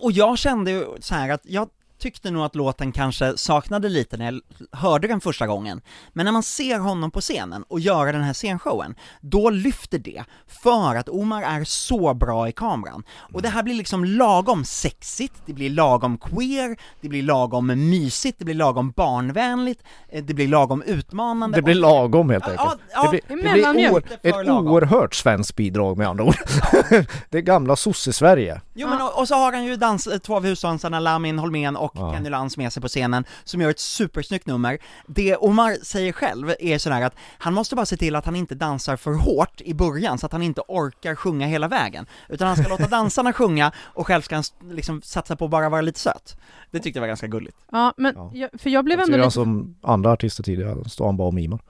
Och 0.00 0.12
jag 0.12 0.38
kände 0.38 0.70
ju 0.70 0.84
så 1.00 1.14
här 1.14 1.28
att 1.28 1.40
jag 1.44 1.68
tyckte 2.04 2.30
nog 2.30 2.44
att 2.44 2.54
låten 2.54 2.92
kanske 2.92 3.36
saknade 3.36 3.88
lite 3.88 4.16
när 4.16 4.24
jag 4.24 4.40
hörde 4.72 5.08
den 5.08 5.20
första 5.20 5.46
gången, 5.46 5.80
men 6.12 6.24
när 6.24 6.32
man 6.32 6.42
ser 6.42 6.78
honom 6.78 7.10
på 7.10 7.20
scenen 7.20 7.64
och 7.68 7.80
göra 7.80 8.12
den 8.12 8.22
här 8.22 8.32
scenshowen, 8.32 8.94
då 9.20 9.50
lyfter 9.50 9.98
det, 9.98 10.24
för 10.46 10.94
att 10.94 11.08
Omar 11.08 11.42
är 11.42 11.64
så 11.64 12.14
bra 12.14 12.48
i 12.48 12.52
kameran. 12.52 13.02
Och 13.32 13.42
det 13.42 13.48
här 13.48 13.62
blir 13.62 13.74
liksom 13.74 14.04
lagom 14.04 14.64
sexigt, 14.64 15.34
det 15.46 15.52
blir 15.52 15.70
lagom 15.70 16.18
queer, 16.18 16.76
det 17.00 17.08
blir 17.08 17.22
lagom 17.22 17.66
mysigt, 17.66 18.38
det 18.38 18.44
blir 18.44 18.54
lagom 18.54 18.90
barnvänligt, 18.90 19.82
eh, 20.08 20.24
det 20.24 20.34
blir 20.34 20.48
lagom 20.48 20.82
utmanande. 20.82 21.58
Det 21.58 21.62
blir 21.62 21.74
lagom 21.74 22.30
helt 22.30 22.44
Ja, 22.46 22.50
enkelt. 22.50 22.82
ja, 22.92 23.02
det 23.02 23.08
blir, 23.08 23.22
en 23.28 23.36
det 23.64 23.72
blir 23.72 23.92
oer, 23.92 24.02
ett 24.22 24.48
oerhört 24.48 25.14
svenskt 25.14 25.56
bidrag 25.56 25.98
med 25.98 26.08
andra 26.08 26.24
ord. 26.24 26.36
det 27.30 27.38
är 27.38 27.42
gamla 27.42 27.76
sosse-Sverige. 27.76 28.60
Jo 28.74 28.88
men 28.88 29.02
och, 29.02 29.18
och 29.18 29.28
så 29.28 29.34
har 29.34 29.52
han 29.52 29.64
ju 29.64 29.76
dans, 29.76 30.06
eh, 30.06 30.18
två 30.18 30.36
av 30.36 30.44
husdansarna, 30.44 31.00
Lamin 31.00 31.38
Holmén 31.38 31.76
och 31.76 31.93
Ja. 31.96 32.12
Kenny 32.12 32.30
Lantz 32.30 32.56
med 32.56 32.72
sig 32.72 32.82
på 32.82 32.88
scenen, 32.88 33.24
som 33.44 33.60
gör 33.60 33.70
ett 33.70 33.78
supersnyggt 33.80 34.46
nummer. 34.46 34.78
Det 35.06 35.36
Omar 35.36 35.76
säger 35.82 36.12
själv 36.12 36.54
är 36.58 36.78
sådär 36.78 37.02
att 37.02 37.14
han 37.38 37.54
måste 37.54 37.76
bara 37.76 37.86
se 37.86 37.96
till 37.96 38.16
att 38.16 38.24
han 38.24 38.36
inte 38.36 38.54
dansar 38.54 38.96
för 38.96 39.12
hårt 39.12 39.60
i 39.60 39.74
början, 39.74 40.18
så 40.18 40.26
att 40.26 40.32
han 40.32 40.42
inte 40.42 40.60
orkar 40.68 41.14
sjunga 41.14 41.46
hela 41.46 41.68
vägen. 41.68 42.06
Utan 42.28 42.48
han 42.48 42.56
ska 42.56 42.68
låta 42.68 42.86
dansarna 42.86 43.32
sjunga 43.32 43.72
och 43.84 44.06
själv 44.06 44.22
ska 44.22 44.34
han 44.34 44.44
liksom 44.70 45.02
satsa 45.02 45.36
på 45.36 45.44
att 45.44 45.50
bara 45.50 45.68
vara 45.68 45.80
lite 45.80 46.00
söt. 46.00 46.36
Det 46.70 46.78
tyckte 46.78 46.98
jag 46.98 47.02
var 47.02 47.08
ganska 47.08 47.26
gulligt. 47.26 47.56
Ja, 47.72 47.94
men 47.96 48.14
Ja. 48.16 48.30
jag, 48.34 48.50
för 48.60 48.70
jag 48.70 48.84
blev 48.84 48.98
Jag 48.98 49.06
ändå 49.08 49.18
lite... 49.18 49.30
som 49.30 49.76
andra 49.82 50.12
artister 50.12 50.42
tidigare, 50.42 50.88
står 50.88 51.06
han 51.06 51.16
bara 51.16 51.28
och 51.28 51.34
mimar. 51.34 51.60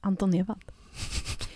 Anton 0.00 0.34
Ewald. 0.34 0.62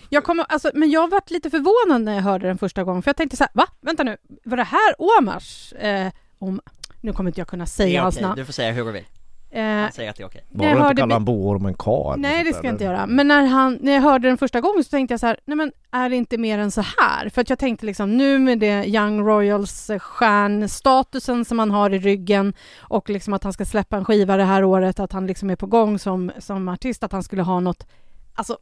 Jag 0.09 0.23
kommer, 0.23 0.45
alltså, 0.49 0.71
men 0.73 0.89
jag 0.91 1.09
varit 1.09 1.31
lite 1.31 1.49
förvånad 1.49 2.01
när 2.01 2.15
jag 2.15 2.21
hörde 2.21 2.47
den 2.47 2.57
första 2.57 2.83
gången, 2.83 3.01
för 3.03 3.09
jag 3.09 3.15
tänkte 3.17 3.37
så 3.37 3.43
här, 3.43 3.51
va? 3.53 3.67
Vänta 3.81 4.03
nu, 4.03 4.17
var 4.43 4.57
det 4.57 4.63
här 4.63 4.95
Omars? 5.19 5.73
Eh, 5.73 6.11
om, 6.39 6.61
nu 7.05 7.13
kommer 7.13 7.29
inte 7.29 7.39
jag 7.39 7.47
kunna 7.47 7.65
säga 7.65 8.01
hans 8.03 8.21
namn. 8.21 8.35
du 8.35 8.45
får 8.45 8.53
säga 8.53 8.71
hur 8.71 8.85
du 8.85 8.91
vill. 8.91 9.03
Eh, 9.51 9.63
Han 9.63 9.91
säger 9.91 10.09
att 10.09 10.15
det 10.15 10.23
är 10.23 10.27
okej. 10.27 10.45
jag 10.49 10.57
Bara 10.59 10.69
inte 10.69 10.81
hörde 10.81 10.95
kalla 10.95 11.07
bi- 11.07 11.13
han 11.13 11.25
boorm 11.25 11.65
en 11.65 11.73
ka 11.73 12.13
eller 12.13 12.21
Nej, 12.21 12.37
det 12.43 12.45
sånt 12.45 12.55
ska 12.57 12.67
jag 12.67 12.73
inte 12.73 12.83
göra. 12.83 13.07
Men 13.07 13.27
när, 13.27 13.45
han, 13.45 13.77
när 13.81 13.91
jag 13.93 14.01
hörde 14.01 14.27
den 14.27 14.37
första 14.37 14.61
gången 14.61 14.83
så 14.83 14.89
tänkte 14.89 15.13
jag 15.13 15.19
så 15.19 15.27
här, 15.27 15.39
nej 15.45 15.57
men 15.57 15.71
är 15.91 16.09
det 16.09 16.15
inte 16.15 16.37
mer 16.37 16.59
än 16.59 16.71
så 16.71 16.81
här? 16.81 17.29
För 17.29 17.41
att 17.41 17.49
jag 17.49 17.59
tänkte 17.59 17.85
liksom 17.85 18.17
nu 18.17 18.39
med 18.39 18.59
det 18.59 18.85
Young 18.87 19.19
Royals 19.27 19.89
eh, 19.89 19.99
stjärnstatusen 19.99 21.45
som 21.45 21.59
han 21.59 21.71
har 21.71 21.89
i 21.89 21.99
ryggen 21.99 22.53
och 22.79 23.09
liksom 23.09 23.33
att 23.33 23.43
han 23.43 23.53
ska 23.53 23.65
släppa 23.65 23.97
en 23.97 24.05
skiva 24.05 24.37
det 24.37 24.43
här 24.43 24.63
året, 24.63 24.99
att 24.99 25.11
han 25.11 25.27
liksom 25.27 25.49
är 25.49 25.55
på 25.55 25.67
gång 25.67 25.99
som, 25.99 26.31
som 26.39 26.69
artist, 26.69 27.03
att 27.03 27.11
han 27.11 27.23
skulle 27.23 27.41
ha 27.41 27.59
något, 27.59 27.87
alltså 28.33 28.57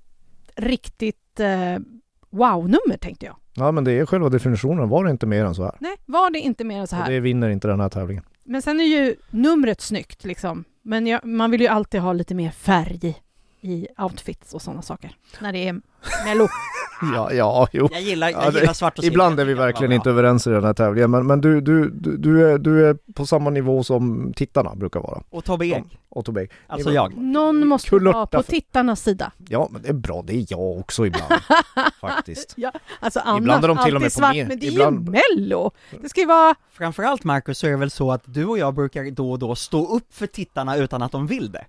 riktigt 0.56 1.40
eh, 1.40 1.82
wow-nummer 2.30 2.98
tänkte 3.02 3.26
jag. 3.26 3.36
Ja 3.56 3.72
men 3.72 3.84
det 3.84 3.92
är 3.92 4.06
själva 4.06 4.30
definitionen, 4.30 4.90
var 4.90 5.04
det 5.06 5.12
inte 5.12 5.26
mer 5.26 5.46
än 5.46 5.56
så 5.56 5.64
här? 5.64 5.76
Nej, 5.80 5.96
var 6.06 6.30
det 6.30 6.40
inte 6.40 6.64
mer 6.64 6.80
än 6.80 6.88
så 6.88 6.96
Och 6.96 7.02
här? 7.02 7.12
det 7.12 7.20
vinner 7.20 7.50
inte 7.50 7.68
den 7.68 7.80
här 7.80 7.90
tävlingen. 7.90 8.24
Men 8.44 8.62
sen 8.62 8.80
är 8.80 8.84
ju 8.84 9.16
numret 9.30 9.82
snyggt 9.82 10.24
liksom. 10.24 10.64
Men 10.82 11.08
jag, 11.08 11.26
man 11.26 11.52
vill 11.52 11.62
ju 11.62 11.68
alltid 11.68 12.02
ha 12.02 12.14
lite 12.14 12.36
mer 12.36 12.52
färg 12.52 13.22
i 13.62 13.88
outfits 13.98 14.54
och 14.54 14.62
sådana 14.62 14.82
saker. 14.82 15.16
När 15.40 15.54
det 15.54 15.68
är 15.68 15.82
mello. 16.26 16.48
Ja, 17.16 17.32
ja, 17.34 17.68
jo. 17.72 17.90
Jag 17.92 18.02
gillar, 18.02 18.30
jag 18.30 18.44
Ja, 18.46 18.52
det- 18.52 18.60
gillar 18.60 18.74
svart 18.74 18.98
och 18.98 19.04
silver. 19.04 19.14
Ibland 19.16 19.40
är 19.40 19.46
vi 19.46 19.54
verkligen 19.54 19.92
inte 19.92 20.10
överens 20.10 20.48
i 20.48 20.50
den 20.50 20.64
här 20.64 20.74
tävlingen, 20.74 21.12
men, 21.12 21.28
men 21.28 21.42
du, 21.42 21.62
du, 21.62 21.90
du, 21.90 22.18
du, 22.18 22.50
är, 22.52 22.58
du 22.58 22.88
är 22.90 22.98
på 23.14 23.26
samma 23.26 23.50
nivå 23.50 23.84
som 23.84 24.34
tittarna 24.36 24.76
brukar 24.76 25.00
vara. 25.00 25.22
Och 25.30 25.44
Tobbe 25.46 25.66
Ek, 25.66 25.84
Otto 26.10 26.32
Beg. 26.32 26.52
alltså 26.68 26.92
jag. 26.92 27.18
Någon 27.18 27.68
måste 27.68 27.96
vara 28.00 28.26
på 28.26 28.44
för- 28.44 28.52
tittarnas 28.52 29.02
sida. 29.04 29.32
Ja, 29.50 29.68
men 29.72 29.82
det 29.82 29.90
är 29.90 29.94
bra, 29.94 30.24
det 30.28 30.34
är 30.36 30.46
jag 30.50 30.80
också 30.80 31.06
ibland. 31.06 31.34
faktiskt. 32.02 32.56
Alltså 33.00 33.20
annars 33.20 33.40
Ibland 33.42 33.64
är 33.64 33.68
de 33.68 33.78
till 33.78 33.96
och 33.96 34.02
med 34.02 34.08
på 34.12 34.20
svart, 34.20 34.34
mer- 34.36 34.46
men 34.48 34.60
det 34.60 34.68
är 34.68 34.72
ibland- 34.72 35.06
ju 35.16 35.22
mello! 35.40 35.72
Det 36.02 36.10
ska 36.10 36.22
ju 36.22 36.28
vara... 36.28 36.56
Framförallt 36.74 37.24
Marcus 37.24 37.58
så 37.60 37.68
är 37.68 37.72
det 37.72 37.78
väl 37.78 37.92
så 37.92 38.12
att 38.12 38.22
du 38.26 38.46
och 38.46 38.58
jag 38.58 38.74
brukar 38.74 39.12
då 39.12 39.32
och 39.32 39.40
då 39.40 39.56
stå 39.56 39.96
upp 39.96 40.14
för 40.14 40.28
tittarna 40.28 40.78
utan 40.78 41.02
att 41.02 41.12
de 41.12 41.28
vill 41.28 41.52
det. 41.52 41.66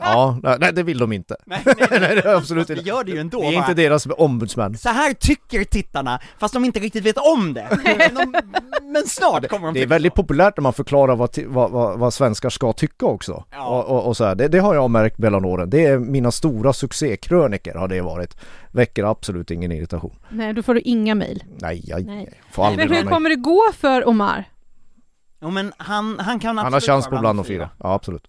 Ja, 0.00 0.38
nej, 0.42 0.56
nej 0.60 0.72
det 0.72 0.82
vill 0.82 0.98
de 0.98 1.12
inte. 1.12 1.36
Nej, 1.44 1.62
nej, 1.66 1.74
Nej, 1.90 1.98
det 2.00 2.24
är 2.24 2.34
absolut 2.34 2.70
Vi 2.70 2.74
inte. 2.74 2.88
gör 2.88 3.04
det 3.04 3.10
ju 3.12 3.18
ändå. 3.18 3.40
Vi 3.40 3.56
är. 3.56 3.63
Inte 3.70 3.82
deras 3.82 4.06
ombudsmän. 4.18 4.78
Så 4.78 4.88
här 4.88 5.12
tycker 5.12 5.64
tittarna, 5.64 6.20
fast 6.38 6.54
de 6.54 6.64
inte 6.64 6.80
riktigt 6.80 7.04
vet 7.04 7.16
om 7.18 7.54
det. 7.54 7.78
Men, 7.98 8.14
de, 8.14 8.40
men 8.92 9.02
snart 9.06 9.48
kommer 9.48 9.66
de 9.66 9.74
Det 9.74 9.82
är 9.82 9.86
väldigt 9.86 10.12
så. 10.12 10.16
populärt 10.22 10.56
när 10.56 10.62
man 10.62 10.72
förklarar 10.72 11.16
vad, 11.16 11.38
vad, 11.46 11.70
vad, 11.70 11.98
vad 11.98 12.14
svenskar 12.14 12.50
ska 12.50 12.72
tycka 12.72 13.06
också. 13.06 13.44
Ja. 13.50 13.66
Och, 13.66 13.84
och, 13.96 14.06
och 14.06 14.16
så 14.16 14.24
här. 14.24 14.34
Det, 14.34 14.48
det 14.48 14.58
har 14.58 14.74
jag 14.74 14.90
märkt 14.90 15.18
mellan 15.18 15.44
åren. 15.44 15.70
Det 15.70 15.84
är 15.86 15.98
mina 15.98 16.30
stora 16.30 16.72
succékröniker 16.72 17.74
har 17.74 17.88
det 17.88 18.00
varit. 18.00 18.36
Väcker 18.72 19.04
absolut 19.04 19.50
ingen 19.50 19.72
irritation. 19.72 20.16
Nej, 20.28 20.52
då 20.52 20.62
får 20.62 20.74
du 20.74 20.80
inga 20.80 21.14
mejl. 21.14 21.44
Nej, 21.60 21.82
jag 21.84 22.04
Nej. 22.06 22.32
får 22.52 22.64
aldrig 22.66 22.88
Men 22.90 22.98
hur 22.98 23.04
kommer 23.10 23.30
det 23.30 23.36
gå 23.36 23.62
för 23.72 24.08
Omar? 24.08 24.44
Jo 25.42 25.50
men 25.50 25.72
han, 25.76 26.18
han 26.18 26.40
kan 26.40 26.58
Han 26.58 26.66
absolut 26.66 26.88
har 26.88 26.94
chans 26.94 27.06
på 27.08 27.18
bland 27.18 27.38
de 27.38 27.44
fyra. 27.44 27.70
Ja, 27.78 27.94
absolut. 27.94 28.26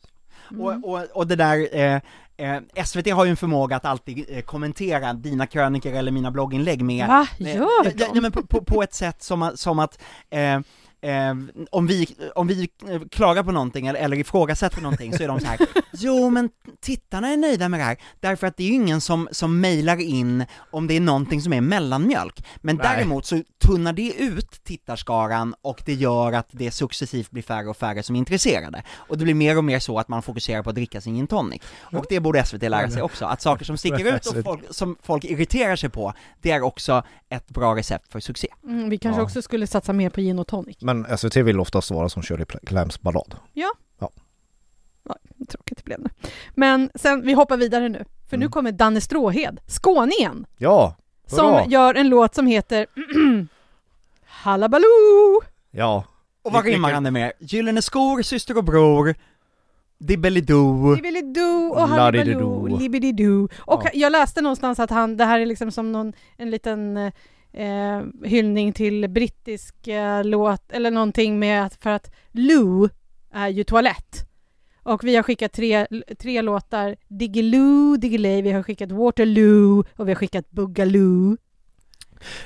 Och, 0.60 0.89
och, 0.89 1.03
och 1.13 1.27
det 1.27 1.36
där, 1.36 1.67
eh, 1.71 2.01
eh, 2.38 2.84
SVT 2.86 3.12
har 3.12 3.25
ju 3.25 3.31
en 3.31 3.38
förmåga 3.38 3.75
att 3.75 3.86
alltid 3.86 4.25
eh, 4.29 4.41
kommentera 4.41 5.13
dina 5.13 5.47
krönikor 5.47 5.93
eller 5.93 6.12
mina 6.12 6.31
blogginlägg 6.31 6.81
med 6.81 7.08
Va? 7.08 7.27
Gör 7.38 7.84
nej, 7.84 7.93
nej, 7.97 8.10
de? 8.13 8.21
men 8.21 8.31
på, 8.31 8.45
på, 8.45 8.63
på 8.63 8.84
ett 8.84 8.93
sätt 8.93 9.23
som, 9.23 9.51
som 9.55 9.79
att 9.79 10.01
eh, 11.05 11.35
om 11.71 11.87
vi, 11.87 12.15
om 12.35 12.47
vi 12.47 12.69
eh, 12.89 13.01
klagar 13.11 13.43
på 13.43 13.51
någonting 13.51 13.87
eller, 13.87 13.99
eller 13.99 14.17
ifrågasätter 14.17 14.81
någonting 14.81 15.17
så 15.17 15.23
är 15.23 15.27
de 15.27 15.39
så 15.39 15.47
här. 15.47 15.59
jo 15.93 16.29
men 16.29 16.49
tittarna 16.81 17.27
är 17.27 17.37
nöjda 17.37 17.69
med 17.69 17.79
det 17.79 17.83
här, 17.83 17.97
därför 18.19 18.47
att 18.47 18.57
det 18.57 18.63
är 18.63 18.67
ju 18.67 18.73
ingen 18.73 19.01
som, 19.01 19.27
som 19.31 19.61
mejlar 19.61 20.01
in 20.01 20.45
om 20.71 20.87
det 20.87 20.93
är 20.95 20.99
någonting 21.01 21.41
som 21.41 21.53
är 21.53 21.61
mellanmjölk. 21.61 22.45
Men 22.61 22.75
Nej. 22.75 22.85
däremot 22.95 23.25
så 23.25 23.41
tunnar 23.57 23.93
det 23.93 24.13
ut 24.17 24.63
tittarskaran 24.63 25.55
och 25.61 25.81
det 25.85 25.93
gör 25.93 26.33
att 26.33 26.47
det 26.51 26.71
successivt 26.71 27.31
blir 27.31 27.43
färre 27.43 27.69
och 27.69 27.77
färre 27.77 28.03
som 28.03 28.15
är 28.15 28.19
intresserade. 28.19 28.83
Och 28.93 29.17
det 29.17 29.23
blir 29.23 29.33
mer 29.33 29.57
och 29.57 29.63
mer 29.63 29.79
så 29.79 29.99
att 29.99 30.07
man 30.07 30.21
fokuserar 30.21 30.63
på 30.63 30.69
att 30.69 30.75
dricka 30.75 31.01
sin 31.01 31.15
gin 31.15 31.27
tonic. 31.27 31.61
Och 31.77 32.05
det 32.09 32.19
borde 32.19 32.45
SVT 32.45 32.61
lära 32.61 32.89
sig 32.89 33.01
också, 33.01 33.25
att 33.25 33.41
saker 33.41 33.65
som 33.65 33.77
sticker 33.77 34.15
ut 34.15 34.25
och 34.25 34.35
folk, 34.43 34.61
som 34.69 34.97
folk 35.01 35.23
irriterar 35.25 35.75
sig 35.75 35.89
på, 35.89 36.13
det 36.41 36.51
är 36.51 36.61
också 36.61 37.03
ett 37.29 37.49
bra 37.49 37.75
recept 37.75 38.11
för 38.11 38.19
succé. 38.19 38.47
Mm, 38.63 38.89
vi 38.89 38.97
kanske 38.97 39.21
Ja. 39.21 39.23
också 39.25 39.41
skulle 39.41 39.67
satsa 39.67 39.93
mer 39.93 40.09
på 40.09 40.21
gin 40.21 40.39
och 40.39 40.47
tonic. 40.47 40.77
Men 40.81 40.94
SVT 41.17 41.36
vill 41.38 41.60
oftast 41.60 41.91
vara 41.91 42.10
som 42.10 42.23
Shirley 42.23 42.45
Clamps 42.45 43.01
ballad. 43.01 43.36
Tråkigt 45.49 45.77
det 45.77 45.84
blev 45.86 45.99
nu. 45.99 46.10
Men 46.53 46.89
sen, 46.95 47.21
vi 47.21 47.34
hoppar 47.34 47.58
vidare 47.58 47.89
nu. 47.89 48.05
För 48.29 48.38
nu 48.38 48.45
Mm. 48.45 48.51
kommer 48.51 48.71
Danne 48.71 49.01
Stråhed, 49.01 49.60
skåningen, 49.67 50.45
Ja! 50.58 50.95
som 51.27 51.45
hurra! 51.53 51.65
gör 51.65 51.95
en 51.95 52.10
låt 52.10 52.36
som 52.36 52.47
heter 52.47 52.86
Hallabaloo! 54.25 55.41
Ja. 55.71 56.03
Och 56.43 56.51
vad 56.51 56.65
rimmar 56.65 56.91
han 56.91 57.03
det 57.03 57.12
med? 57.12 57.31
Gyllene 57.39 57.81
skor, 57.81 58.21
syster 58.21 58.58
och 58.58 58.63
bror, 58.63 59.15
Dibbelidoo. 59.99 60.95
Dibbelidoo 60.95 61.69
och. 61.73 61.89
Hallabaloo, 61.89 62.77
Libbididoo. 62.77 63.47
Och 63.58 63.81
Ja. 63.86 63.89
jag 63.93 64.12
läste 64.12 64.41
någonstans 64.41 64.79
att 64.79 64.89
han, 64.89 65.17
det 65.17 65.25
här 65.25 65.39
är 65.39 65.45
liksom 65.45 65.71
som 65.71 65.91
någon, 65.91 66.13
en 66.38 66.49
liten 66.49 67.12
eh, 67.55 68.01
hyllning 68.23 68.73
till 68.73 69.09
brittisk 69.09 69.87
eh, 69.87 70.23
låt, 70.23 70.71
eller 70.71 70.91
någonting 70.91 71.39
med 71.39 71.65
att, 71.65 71.75
för 71.75 71.89
att 71.89 72.11
Lou 72.31 72.89
är 73.33 73.47
ju 73.47 73.63
toalett. 73.63 74.27
Och 74.83 75.03
vi 75.03 75.15
har 75.15 75.23
skickat 75.23 75.53
tre, 75.53 75.87
tre 76.19 76.41
låtar, 76.41 76.95
Diggiloo, 77.07 77.97
Diggiley, 77.97 78.41
vi 78.41 78.51
har 78.51 78.63
skickat 78.63 78.91
Waterloo 78.91 79.83
och 79.95 80.07
vi 80.07 80.11
har 80.11 80.15
skickat 80.15 80.51
Boogaloo. 80.51 81.37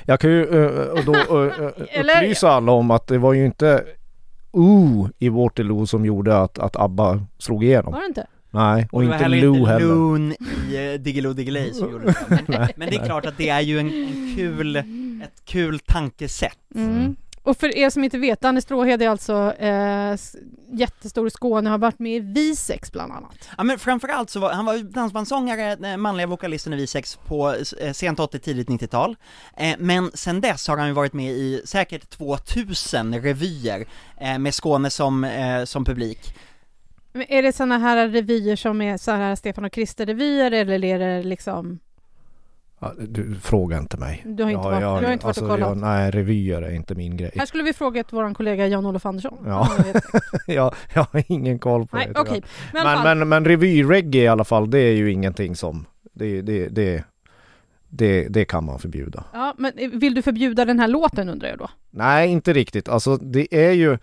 Jag 0.04 0.20
kan 0.20 0.30
ju 0.30 0.46
uh, 0.46 0.88
och 0.88 1.04
då 1.04 1.12
uh, 1.36 1.52
upplysa 1.78 2.50
alla 2.50 2.72
om 2.72 2.90
att 2.90 3.06
det 3.06 3.18
var 3.18 3.32
ju 3.32 3.46
inte 3.46 3.84
Ooh 4.52 5.08
i 5.18 5.28
Waterloo 5.28 5.86
som 5.86 6.04
gjorde 6.04 6.38
att, 6.38 6.58
att 6.58 6.76
ABBA 6.76 7.26
slog 7.38 7.64
igenom. 7.64 7.92
Var 7.92 8.00
det 8.00 8.06
inte? 8.06 8.26
Nej, 8.50 8.88
och, 8.92 8.94
Och 8.94 9.02
det 9.02 9.08
var 9.08 9.14
inte 9.14 9.24
heller 9.24 9.40
Lou 9.40 9.56
inte 9.56 9.70
heller. 9.70 9.86
Loon 9.86 10.32
i 10.32 10.94
uh, 10.94 11.00
Diggiloo 11.00 11.32
Diggiley 11.32 11.72
som 11.72 11.90
gjorde 11.92 12.06
det. 12.06 12.14
Men, 12.28 12.68
men 12.76 12.90
det 12.90 12.96
är 12.96 13.04
klart 13.04 13.26
att 13.26 13.38
det 13.38 13.48
är 13.48 13.60
ju 13.60 13.78
en, 13.78 13.86
en 13.86 14.36
kul, 14.36 14.82
ett 15.22 15.44
kul 15.44 15.78
tankesätt. 15.78 16.58
Mm. 16.74 17.16
Och 17.42 17.56
för 17.56 17.76
er 17.76 17.90
som 17.90 18.04
inte 18.04 18.18
vet, 18.18 18.40
Danne 18.40 18.60
Stråhed 18.60 19.02
är 19.02 19.08
alltså 19.08 19.52
eh, 19.52 20.16
jättestor 20.72 21.26
i 21.26 21.30
Skåne, 21.30 21.70
har 21.70 21.78
varit 21.78 21.98
med 21.98 22.16
i 22.16 22.20
Visex 22.20 22.92
bland 22.92 23.12
annat. 23.12 23.48
Ja 23.56 23.64
men 23.64 23.78
framförallt 23.78 24.30
så 24.30 24.40
var, 24.40 24.52
han 24.52 24.64
var 24.64 24.78
dansbandssångare, 24.78 25.76
den 25.76 26.00
manliga 26.00 26.26
vokalisten 26.26 26.72
i 26.72 26.76
V6 26.76 27.18
på 27.26 27.54
eh, 27.80 27.92
sent 27.92 28.20
80 28.20 28.38
tidigt 28.38 28.68
90-tal. 28.68 29.16
Eh, 29.56 29.76
men 29.78 30.10
sen 30.14 30.40
dess 30.40 30.68
har 30.68 30.76
han 30.76 30.86
ju 30.86 30.92
varit 30.92 31.12
med 31.12 31.32
i 31.32 31.62
säkert 31.64 32.10
2000 32.10 33.22
revyer 33.22 33.86
eh, 34.20 34.38
med 34.38 34.54
Skåne 34.54 34.90
som, 34.90 35.24
eh, 35.24 35.64
som 35.64 35.84
publik. 35.84 36.34
Men 37.12 37.32
är 37.32 37.42
det 37.42 37.52
såna 37.52 37.78
här 37.78 38.08
revyer 38.08 38.56
som 38.56 38.82
är 38.82 38.96
så 38.96 39.10
här 39.10 39.36
Stefan 39.36 39.64
och 39.64 39.72
Krister-revyer 39.72 40.50
eller 40.50 40.84
är 40.84 40.98
det 40.98 41.22
liksom... 41.22 41.78
Du 42.98 43.34
fråga 43.34 43.78
inte 43.78 43.96
mig. 43.96 44.22
Du 44.26 44.42
har 44.42 44.50
inte 44.50 44.58
Ja, 44.68 44.70
varit, 44.70 44.82
jag- 44.82 45.02
du 45.02 45.06
har 45.06 45.12
inte 45.12 45.26
varit 45.26 45.38
och 45.38 45.42
alltså, 45.42 45.46
kollat? 45.56 45.68
jag, 45.68 45.76
Nej, 45.76 46.10
revyer 46.10 46.62
är 46.62 46.70
inte 46.74 46.94
min 46.94 47.16
grej. 47.16 47.30
Här 47.36 47.46
skulle 47.46 47.62
vi 47.62 47.72
frågat 47.72 48.12
vår 48.12 48.34
kollega 48.34 48.66
Jan-Olof 48.66 49.06
Andersson. 49.06 49.38
Ja. 49.46 49.68
Jag, 50.46 50.74
jag 50.94 51.06
har 51.12 51.22
ingen 51.26 51.58
koll 51.58 51.86
på 51.86 51.96
Nej, 51.96 52.06
det. 52.06 52.14
tyvärr. 52.24 52.42
Men, 52.72 52.84
Men, 52.84 52.96
fall, 52.96 53.16
men, 53.18 53.28
men 53.28 53.44
revyreggae 53.44 54.22
i 54.22 54.28
alla 54.28 54.44
fall, 54.44 54.70
det 54.70 54.78
är 54.78 54.92
ju 54.92 55.12
ingenting 55.12 55.56
som... 55.56 55.86
Det, 56.12 56.42
det, 56.42 56.68
det, 56.68 57.04
det, 57.88 58.28
det 58.28 58.44
kan 58.44 58.64
man 58.64 58.78
förbjuda. 58.78 59.24
ja, 59.32 59.54
men 59.58 59.72
vill 60.00 60.14
du 60.14 60.22
förbjuda 60.22 60.64
den 60.64 60.78
här 60.80 60.88
låten 60.88 61.28
undrar 61.28 61.48
jag 61.48 61.58
då? 61.58 61.70
Nej, 61.90 62.28
inte 62.30 62.52
riktigt. 62.52 62.88
Alltså 62.88 63.16
det 63.16 63.54
är 63.54 63.72
ju... 63.72 63.98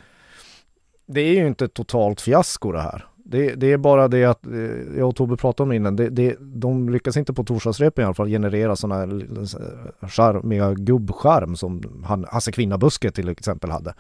Det 1.08 1.22
är 1.22 1.34
ju 1.34 1.48
inte 1.48 1.66
ett 1.66 1.74
totalt 1.74 2.22
fiasko 2.22 2.72
det 2.72 2.82
här. 2.82 3.06
Det, 3.30 3.56
det 3.56 3.72
är 3.72 3.78
bara 3.78 4.08
det 4.08 4.26
att, 4.26 4.46
eh, 4.46 4.98
jag 4.98 5.10
och 5.10 5.16
Tobbe 5.16 5.38
pratade 5.38 5.64
om 5.64 5.70
det 5.70 5.76
innan, 5.76 5.96
det, 5.96 6.10
det, 6.10 6.36
de 6.40 6.90
lyckas 6.90 7.18
inte 7.18 7.34
på 7.34 7.44
torsdagsrepen 7.44 8.02
i 8.02 8.06
alla 8.06 8.14
fall 8.14 8.28
generera 8.28 8.76
sådana 8.76 9.00
här 9.00 10.08
charmiga 10.08 10.74
gubbskärm 10.74 11.56
som 11.56 12.04
han, 12.06 12.26
Hasse 12.30 12.52
Kvinnabuske 12.52 13.12
till 13.12 13.30
exempel 13.30 13.70
hade. 13.70 13.94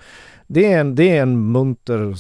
Det 0.48 0.74
är 0.74 0.80
en, 0.80 0.96
det 0.96 1.18
är 1.18 1.22
en 1.22 1.52
munter 1.52 2.16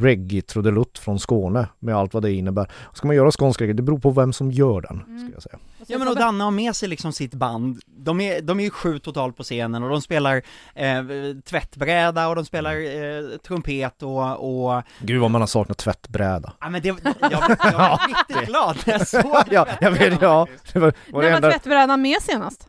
reggae-trudelutt 0.00 0.98
från 0.98 1.18
Skåne 1.20 1.68
med 1.78 1.94
allt 1.96 2.14
vad 2.14 2.22
det 2.22 2.32
innebär. 2.32 2.70
Ska 2.94 3.06
man 3.06 3.16
göra 3.16 3.30
skånsk 3.30 3.60
reggae, 3.60 3.72
det 3.74 3.82
beror 3.82 3.98
på 3.98 4.10
vem 4.10 4.32
som 4.32 4.50
gör 4.50 4.80
den, 4.80 5.02
Mm. 5.06 5.18
ska 5.18 5.32
jag 5.34 5.42
säga. 5.42 5.58
Ja 5.86 5.98
men 5.98 6.08
och 6.08 6.16
Danne 6.16 6.44
har 6.44 6.50
med 6.50 6.76
sig 6.76 6.88
liksom 6.88 7.12
sitt 7.12 7.34
band, 7.34 7.80
de 7.86 8.20
är, 8.20 8.40
de 8.40 8.60
är 8.60 8.64
ju 8.64 8.70
sju 8.70 8.98
totalt 8.98 9.36
på 9.36 9.42
scenen 9.42 9.82
och 9.82 9.90
de 9.90 10.00
spelar 10.02 10.36
eh, 10.74 11.02
tvättbräda 11.44 12.28
och 12.28 12.36
de 12.36 12.44
spelar 12.44 12.72
eh, 12.76 13.38
trumpet 13.38 14.02
och, 14.02 14.66
och 14.74 14.82
Gud 15.00 15.20
vad 15.20 15.30
man 15.30 15.40
har 15.42 15.46
saknat 15.48 15.78
tvättbräda. 15.78 16.52
ja 16.60 16.68
men 16.70 16.82
det, 16.82 16.88
jag, 16.88 16.96
jag 17.20 17.72
var 17.78 18.08
riktigt 18.08 18.46
glad 18.48 18.76
när 18.86 18.92
jag 18.92 19.08
såg 19.08 19.36
Ja, 19.50 19.66
jag 19.80 19.90
vet, 19.90 20.22
ja. 20.22 20.46
Det 20.72 20.78
var, 20.78 20.92
var 21.12 21.22
det 21.22 21.28
När 21.28 21.30
var 21.30 21.36
enda... 21.36 21.50
tvättbrädan 21.50 22.02
med 22.02 22.22
senast? 22.22 22.68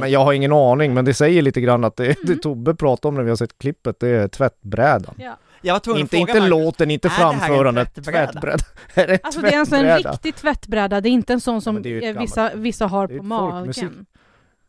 Men 0.00 0.10
jag 0.10 0.24
har 0.24 0.32
ingen 0.32 0.52
aning, 0.52 0.94
men 0.94 1.04
det 1.04 1.14
säger 1.14 1.42
lite 1.42 1.60
grann 1.60 1.84
att 1.84 1.96
det, 1.96 2.04
Mm. 2.04 2.16
det 2.22 2.36
Tobbe 2.36 2.74
pratar 2.74 3.08
om 3.08 3.14
när 3.14 3.22
vi 3.22 3.28
har 3.28 3.36
sett 3.36 3.58
klippet, 3.58 4.00
det 4.00 4.08
är 4.08 4.28
tvättbrädan. 4.28 5.14
Ja. 5.18 5.36
Jag 5.62 5.74
var 5.74 5.80
tvungen 5.80 6.00
Inte, 6.00 6.16
att 6.16 6.20
fråga 6.20 6.32
inte 6.32 6.40
Marcus, 6.40 6.64
låten, 6.64 6.90
inte 6.90 7.08
är 7.08 7.10
framförandet, 7.10 7.94
tvättbräda? 7.94 8.32
tvättbräda. 8.32 8.64
Är 8.94 9.06
det 9.06 9.18
Alltså 9.22 9.40
det 9.40 9.54
är 9.54 9.58
alltså 9.58 9.76
en 9.76 9.96
riktig 9.96 10.34
tvättbräda, 10.36 11.00
det 11.00 11.08
är 11.08 11.10
inte 11.10 11.32
en 11.32 11.40
sån 11.40 11.62
som 11.62 11.76
ett 11.76 11.86
eh, 11.86 12.20
vissa, 12.20 12.50
vissa 12.54 12.86
har 12.86 13.06
på 13.08 13.22
magen. 13.22 14.06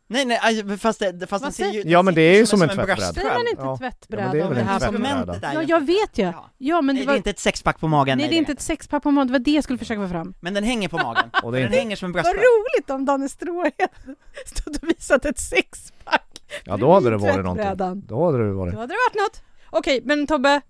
Nej 0.08 0.24
nej, 0.24 0.78
fast 0.78 0.98
det, 0.98 1.26
fast 1.26 1.30
Vad 1.30 1.40
den 1.42 1.52
ser 1.52 1.70
ju 1.72 1.82
Ja, 1.86 2.02
men 2.02 2.14
det 2.14 2.20
är 2.22 2.38
ju 2.38 2.46
som 2.46 2.62
en 2.62 2.68
tvättbräda. 2.68 3.00
Säger 3.12 3.28
man 3.34 3.46
inte 3.50 3.62
Ja. 3.62 3.76
tvättbräda 3.78 4.22
Ja, 4.26 4.32
det 4.32 4.42
om 4.42 4.48
väl 4.48 4.54
det 4.56 4.60
en 4.62 4.66
här 4.68 4.78
som... 4.78 4.88
tvättbräda. 4.88 5.10
Instrumentet 5.18 5.50
är 5.50 5.54
Ja, 5.54 5.62
jag 5.62 5.86
vet 5.86 6.18
ju. 6.18 6.22
Ja. 6.24 6.50
Ja, 6.58 6.82
men 6.82 6.94
Nej, 6.94 7.02
det 7.04 7.06
det 7.06 7.10
är 7.10 7.12
var... 7.12 7.16
inte 7.16 7.30
ett 7.30 7.38
sexpack 7.38 7.80
på 7.80 7.88
magen, 7.88 8.18
Nej, 8.18 8.28
det 8.28 8.34
är 8.34 8.38
inte 8.38 8.52
ett 8.52 8.60
sexpack 8.60 9.02
på 9.02 9.10
magen, 9.10 9.26
det 9.26 9.32
var 9.32 9.38
det 9.38 9.50
jag 9.50 9.64
skulle 9.64 9.78
försöka 9.78 10.00
få 10.02 10.08
fram. 10.08 10.34
Men 10.40 10.54
den 10.54 10.64
hänger 10.64 10.88
på 10.88 10.96
magen, 10.98 11.30
Och 11.42 11.52
det 11.52 11.58
den 11.58 11.66
inte, 11.66 11.78
hänger 11.78 11.96
som 11.96 12.06
en 12.06 12.12
Vad 12.12 12.22
bröstskölj. 12.22 12.44
roligt 12.46 12.90
om 12.90 13.04
Danne 13.04 13.28
Stråhed 13.28 13.72
stod 14.46 14.76
och 14.82 14.88
visat 14.88 15.24
ett 15.24 15.38
sexpack 15.38 16.22
ja 16.64 16.76
då 16.76 16.92
hade 16.94 17.10
det 17.10 17.16
varit 17.16 17.36
någonting. 17.36 17.64
tvättbrädan. 17.64 18.02
Då 18.06 18.24
hade 18.26 18.38
det 18.46 18.52
varit. 18.52 18.74
Då 18.74 18.80
hade 18.80 18.92
det 18.94 18.98
varit 19.08 19.22
något. 19.24 19.42
Okej, 19.70 20.00
men 20.04 20.26
Tobbe, 20.26 20.60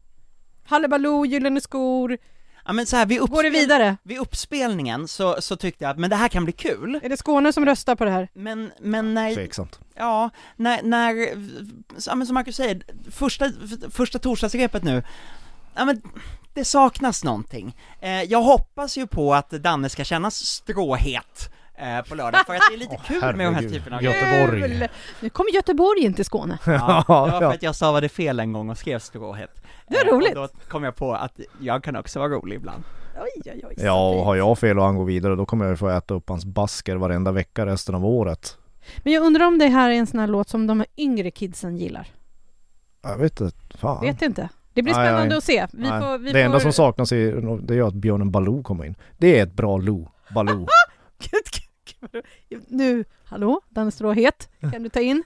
Hallabaloo, 0.66 1.26
Gyllene 1.26 1.60
skor, 1.60 2.18
Ja 2.66 2.72
men 2.72 2.86
så 2.86 2.96
här, 2.96 3.06
vid, 3.06 3.20
Går 3.20 3.42
det 3.42 3.50
vidare? 3.50 3.96
vid 4.02 4.18
uppspelningen 4.18 5.08
så, 5.08 5.36
så 5.42 5.56
tyckte 5.56 5.84
jag 5.84 5.90
att, 5.90 5.98
men 5.98 6.10
det 6.10 6.16
här 6.16 6.28
kan 6.28 6.44
bli 6.44 6.52
kul, 6.52 7.00
Är 7.02 7.08
det 7.08 7.16
Skåne 7.16 7.52
som 7.52 7.64
röstar 7.66 7.96
på 7.96 8.04
det 8.04 8.10
här? 8.10 8.28
men, 8.32 8.72
men 8.80 9.14
när, 9.14 9.34
Tveksamt. 9.34 9.80
ja, 9.94 10.30
när, 10.56 10.82
när, 10.82 11.14
ja 12.06 12.14
men 12.14 12.26
som 12.26 12.34
Marcus 12.34 12.56
säger, 12.56 12.82
första, 13.10 13.50
första 13.90 14.18
torsdagsrepet 14.18 14.82
nu, 14.84 15.02
ja 15.74 15.84
men 15.84 16.02
det 16.54 16.64
saknas 16.64 17.24
någonting. 17.24 17.76
Eh, 18.00 18.22
jag 18.22 18.42
hoppas 18.42 18.98
ju 18.98 19.06
på 19.06 19.34
att 19.34 19.50
Danne 19.50 19.88
ska 19.88 20.04
kännas 20.04 20.36
stråhet 20.46 21.52
eh, 21.78 22.02
på 22.08 22.14
lördag, 22.14 22.46
för 22.46 22.54
att 22.54 22.60
det 22.70 22.74
är 22.74 22.78
lite 22.78 22.96
kul 23.06 23.20
med 23.20 23.32
de 23.32 23.40
här 23.40 23.52
herregud. 23.52 23.72
typerna 23.72 23.96
av 23.96 24.02
grejer. 24.02 24.40
Göteborg. 24.40 24.78
Kul! 24.78 24.88
Nu 25.20 25.30
kommer 25.30 25.50
Göteborg 25.50 26.00
in 26.00 26.14
till 26.14 26.24
Skåne. 26.24 26.58
Ja, 26.66 27.04
det 27.06 27.12
var 27.12 27.40
för 27.40 27.44
att 27.54 27.62
jag 27.62 27.74
stavade 27.76 28.08
fel 28.08 28.40
en 28.40 28.52
gång 28.52 28.70
och 28.70 28.78
skrev 28.78 28.98
stråhet. 28.98 29.50
Det 29.88 29.96
är 29.96 30.06
Eh, 30.06 30.12
roligt. 30.16 30.36
Och 30.36 30.42
då 30.42 30.48
kom 30.68 30.84
jag 30.84 30.96
på 30.96 31.14
att 31.14 31.40
jag 31.60 31.84
kan 31.84 31.96
också 31.96 32.18
vara 32.18 32.28
rolig 32.28 32.56
ibland. 32.56 32.82
Oj, 33.20 33.52
oj, 33.54 33.62
oj. 33.68 33.74
Ja, 33.78 34.08
och 34.10 34.24
har 34.24 34.36
jag 34.36 34.58
fel 34.58 34.78
och 34.78 34.84
han 34.84 34.96
går 34.96 35.04
vidare 35.04 35.36
då 35.36 35.46
kommer 35.46 35.64
jag 35.64 35.72
ju 35.72 35.76
få 35.76 35.88
äta 35.88 36.14
upp 36.14 36.28
hans 36.28 36.44
basker 36.44 36.96
varenda 36.96 37.32
vecka 37.32 37.66
resten 37.66 37.94
av 37.94 38.04
året. 38.06 38.56
Men 38.98 39.12
jag 39.12 39.22
undrar 39.24 39.46
om 39.46 39.58
det 39.58 39.66
här 39.66 39.90
är 39.90 39.94
en 39.94 40.06
sån 40.06 40.20
här 40.20 40.26
låt 40.26 40.48
som 40.48 40.66
de 40.66 40.84
yngre 40.96 41.30
kidsen 41.30 41.76
gillar. 41.76 42.08
Jag 43.02 43.16
vet 43.18 43.40
inte, 43.40 43.78
fan. 43.78 44.00
Vet 44.00 44.22
inte. 44.22 44.48
Det 44.72 44.82
blir 44.82 44.94
Nej, 44.94 45.06
spännande 45.06 45.28
nej. 45.28 45.38
att 45.38 45.44
se. 45.44 45.66
Vi 45.72 45.90
Nej. 45.90 46.00
får, 46.00 46.18
vi 46.18 46.24
det 46.24 46.32
får... 46.32 46.38
enda 46.38 46.60
som 46.60 46.72
saknas 46.72 47.12
är, 47.12 47.58
det 47.66 47.74
är 47.74 47.82
att 47.82 47.94
björnen 47.94 48.30
Baloo 48.30 48.62
kommer 48.62 48.84
in. 48.84 48.94
Det 49.18 49.38
är 49.38 49.42
ett 49.42 49.52
bra 49.52 49.76
Lo, 49.76 50.08
Baloo. 50.34 50.66
Nu, 52.68 53.04
hallå? 53.24 53.60
Danne 53.68 53.90
Stråhet, 53.90 54.48
kan 54.72 54.82
du 54.82 54.88
ta 54.88 55.00
in? 55.00 55.22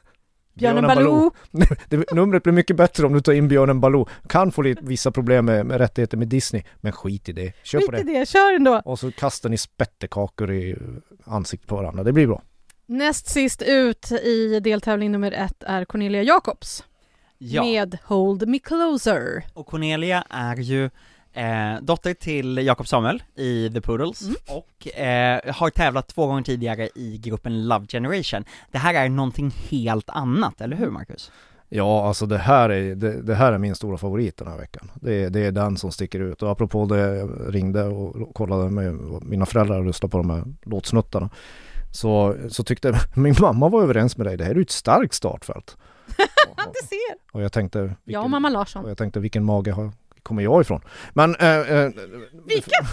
Björnen 0.54 0.82
Baloo? 0.86 1.30
Det, 1.88 2.12
numret 2.12 2.42
blir 2.42 2.52
mycket 2.52 2.76
bättre 2.76 3.06
om 3.06 3.12
du 3.12 3.20
tar 3.20 3.32
in 3.32 3.48
björnen 3.48 3.80
Baloo. 3.80 4.08
Kan 4.28 4.52
få 4.52 4.62
lite, 4.62 4.84
vissa 4.84 5.10
problem 5.10 5.44
med, 5.44 5.66
med 5.66 5.78
rättigheter 5.78 6.16
med 6.16 6.28
Disney, 6.28 6.62
men 6.80 6.92
skit 6.92 7.28
i 7.28 7.32
det. 7.32 7.52
Kör 7.62 7.80
på 7.80 7.92
Skit 7.92 8.00
i 8.00 8.04
det. 8.12 8.18
det, 8.18 8.28
kör 8.28 8.54
ändå! 8.54 8.82
Och 8.84 8.98
så 8.98 9.10
kastar 9.12 9.48
ni 9.48 9.58
spettekakor 9.58 10.52
i 10.52 10.76
ansiktet 11.24 11.68
på 11.68 11.76
varandra. 11.76 12.02
Det 12.04 12.12
blir 12.12 12.26
bra. 12.26 12.42
Näst 12.86 13.26
sist 13.28 13.62
ut 13.62 14.12
i 14.12 14.60
deltävling 14.60 15.12
nummer 15.12 15.32
ett 15.32 15.62
är 15.62 15.84
Cornelia 15.84 16.22
Jacobs 16.22 16.84
Ja, 17.38 17.62
med 17.62 17.98
Hold 18.04 18.48
Me 18.48 18.58
Closer. 18.58 19.44
och 19.54 19.66
Cornelia 19.66 20.24
är 20.30 20.56
ju 20.56 20.90
eh, 21.32 21.74
dotter 21.82 22.14
till 22.14 22.56
Jakob 22.58 22.88
Samuel 22.88 23.22
i 23.36 23.70
The 23.74 23.80
Poodles 23.80 24.22
Mm. 24.22 24.34
och 24.48 24.88
eh, 24.98 25.54
har 25.54 25.70
tävlat 25.70 26.08
två 26.08 26.26
gånger 26.26 26.42
tidigare 26.42 26.88
i 26.94 27.18
gruppen 27.18 27.68
Love 27.68 27.86
Generation. 27.86 28.44
Det 28.70 28.78
här 28.78 28.94
är 28.94 29.08
någonting 29.08 29.50
helt 29.70 30.10
annat, 30.10 30.60
eller 30.60 30.76
hur 30.76 30.90
Marcus? 30.90 31.32
Ja, 31.72 32.06
alltså 32.08 32.26
det 32.26 32.38
här 32.38 32.70
är, 32.70 32.94
det, 32.94 33.22
det 33.22 33.34
här 33.34 33.52
är 33.52 33.58
min 33.58 33.74
stora 33.74 33.96
favorit 33.98 34.36
den 34.36 34.48
här 34.48 34.56
veckan. 34.58 34.90
Det, 34.94 35.14
är- 35.24 35.30
det 35.30 35.40
är 35.40 35.52
den 35.52 35.76
som 35.76 35.92
sticker 35.92 36.20
ut. 36.20 36.42
Och 36.42 36.50
apropå 36.50 36.84
det, 36.86 36.98
jag 37.16 37.54
ringde 37.54 37.84
och 37.84 38.34
kollade 38.34 38.70
med 38.70 38.94
mina 39.22 39.46
föräldrar 39.46 39.78
och 39.78 39.86
lyssnade 39.86 40.10
på 40.10 40.16
de 40.18 40.30
här 40.30 40.44
låtsnuttarna. 40.62 41.30
Så, 41.92 42.36
så 42.48 42.64
tyckte 42.64 43.00
min 43.16 43.34
mamma 43.40 43.68
var 43.68 43.82
överens 43.82 44.16
med 44.16 44.26
dig. 44.26 44.36
Det 44.36 44.44
här 44.44 44.50
är 44.50 44.54
ju 44.54 44.62
ett 44.62 44.70
starkt 44.70 45.14
startfält. 45.14 45.76
Och, 46.50 46.56
Du 46.56 46.86
ser! 46.88 47.32
och 47.32 47.42
jag 47.42 47.52
tänkte... 47.52 47.80
Vilken, 47.80 47.96
Ja, 48.04 48.28
mamma 48.28 48.48
Larsson. 48.48 48.84
Och 48.84 48.90
jag 48.90 48.98
tänkte 48.98 49.20
vilken 49.20 49.44
mage 49.44 49.72
har, 49.72 49.92
kommer 50.22 50.42
jag 50.42 50.60
ifrån? 50.60 50.80
Men... 51.14 51.34
Eh, 51.34 51.48
eh, 51.48 51.90
Vilken? 52.46 52.84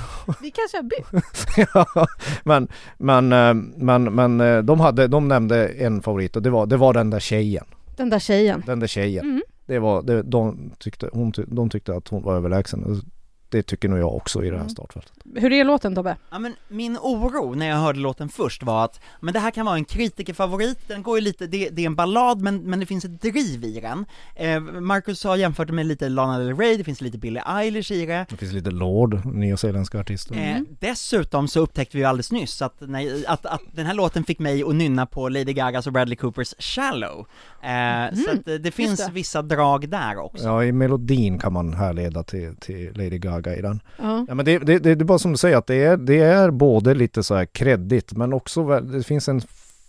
Vi 0.41 0.51
kanske 0.51 0.77
har 0.77 0.83
bytt. 0.83 1.67
ja, 1.73 2.07
men, 2.43 2.67
men, 2.97 3.31
eh, 3.31 3.53
men, 3.77 4.03
men 4.03 4.41
eh, 4.41 4.57
de, 4.57 4.79
hade, 4.79 5.07
de 5.07 5.27
nämnde 5.27 5.67
en 5.67 6.01
favorit 6.01 6.35
och 6.35 6.41
det 6.41 6.49
var, 6.49 6.65
det 6.65 6.77
var 6.77 6.93
den 6.93 7.09
där 7.09 7.19
tjejen. 7.19 7.65
Den 7.97 8.09
där 8.09 8.19
tjejen. 8.19 8.63
Den 8.65 8.79
där 8.79 8.87
tjejen. 8.87 9.25
Mm. 9.25 9.41
Det 9.65 9.79
var, 9.79 10.01
det, 10.01 10.21
de, 10.21 10.71
tyckte, 10.79 11.09
hon, 11.13 11.33
de 11.47 11.69
tyckte 11.69 11.95
att 11.95 12.07
hon 12.07 12.23
var 12.23 12.35
överlägsen. 12.35 13.01
Det 13.49 13.63
tycker 13.63 13.89
nog 13.89 13.99
jag 13.99 14.15
också 14.15 14.43
i 14.43 14.45
det 14.49 14.51
här 14.55 14.61
Mm. 14.61 14.69
startfältet. 14.69 15.13
Hur 15.35 15.53
är 15.53 15.63
låten 15.63 15.95
Tobbe? 15.95 16.15
Ja 16.29 16.39
men 16.39 16.55
min 16.67 16.97
oro 16.97 17.53
när 17.53 17.67
jag 17.69 17.75
hörde 17.77 17.99
låten 17.99 18.29
först 18.29 18.63
var 18.63 18.85
att, 18.85 18.99
men 19.19 19.33
det 19.33 19.39
här 19.39 19.51
kan 19.51 19.65
vara 19.65 19.75
en 19.75 19.85
kritikerfavorit, 19.85 20.87
den 20.87 21.03
går 21.03 21.17
ju 21.17 21.21
lite, 21.23 21.47
det, 21.47 21.69
det 21.69 21.81
är 21.81 21.85
en 21.85 21.95
ballad 21.95 22.41
men, 22.41 22.57
men 22.61 22.79
det 22.79 22.85
finns 22.85 23.05
ett 23.05 23.21
driv 23.21 23.63
i 23.63 23.79
den. 23.79 24.05
Eh, 24.35 24.59
Marcus 24.61 25.23
har 25.23 25.35
jämfört 25.35 25.67
det 25.67 25.73
med 25.73 25.85
lite 25.85 26.09
Lana 26.09 26.39
Del 26.39 26.57
Rey, 26.57 26.77
det 26.77 26.83
finns 26.83 27.01
lite 27.01 27.17
Billie 27.17 27.41
Eilish 27.47 27.91
i 27.91 28.05
det. 28.05 28.25
Det 28.29 28.37
finns 28.37 28.53
lite 28.53 28.71
Lord, 28.71 29.25
nyzeeländska 29.25 29.99
artister. 29.99 30.35
Mm. 30.35 30.55
Eh, 30.55 30.61
dessutom 30.79 31.47
så 31.47 31.59
upptäckte 31.59 31.97
vi 31.97 32.03
ju 32.03 32.07
alldeles 32.09 32.31
nyss 32.31 32.61
att, 32.61 32.75
nej, 32.79 33.25
att, 33.25 33.45
att 33.45 33.61
den 33.71 33.85
här 33.85 33.93
låten 33.93 34.23
fick 34.23 34.39
mig 34.39 34.63
att 34.63 34.75
nynna 34.75 35.05
på 35.05 35.29
Lady 35.29 35.53
Gagas 35.53 35.87
och 35.87 35.93
Bradley 35.93 36.15
Coopers 36.15 36.53
'Shallow' 36.59 37.25
eh, 37.63 38.15
Så 38.25 38.31
att 38.31 38.47
eh, 38.47 38.55
det 38.55 38.71
finns 38.71 39.05
det. 39.05 39.11
vissa 39.11 39.41
drag 39.41 39.89
där 39.89 40.17
också. 40.17 40.43
Ja, 40.45 40.63
i 40.63 40.71
melodin 40.71 41.39
kan 41.39 41.53
man 41.53 41.73
härleda 41.73 42.23
till, 42.23 42.55
till 42.55 42.91
Lady 42.95 43.17
Gaga 43.17 43.36
i 43.45 43.61
den. 43.61 43.79
Ja. 43.97 44.25
Ja 44.27 44.33
men 44.35 44.45
det, 44.45 44.59
det, 44.59 44.79
det, 44.79 44.95
det 44.95 45.03
är 45.03 45.05
bara 45.05 45.19
som 45.19 45.31
du 45.31 45.37
säger 45.37 45.57
att 45.57 45.67
det 45.67 45.83
är, 45.83 45.97
det 45.97 46.19
är 46.19 46.51
både 46.51 46.93
lite 46.93 47.23
så 47.23 47.35
här 47.35 47.45
kreddigt 47.45 48.11
men 48.13 48.33
också 48.33 48.79
det 48.79 49.03
finns 49.03 49.27
en 49.29 49.41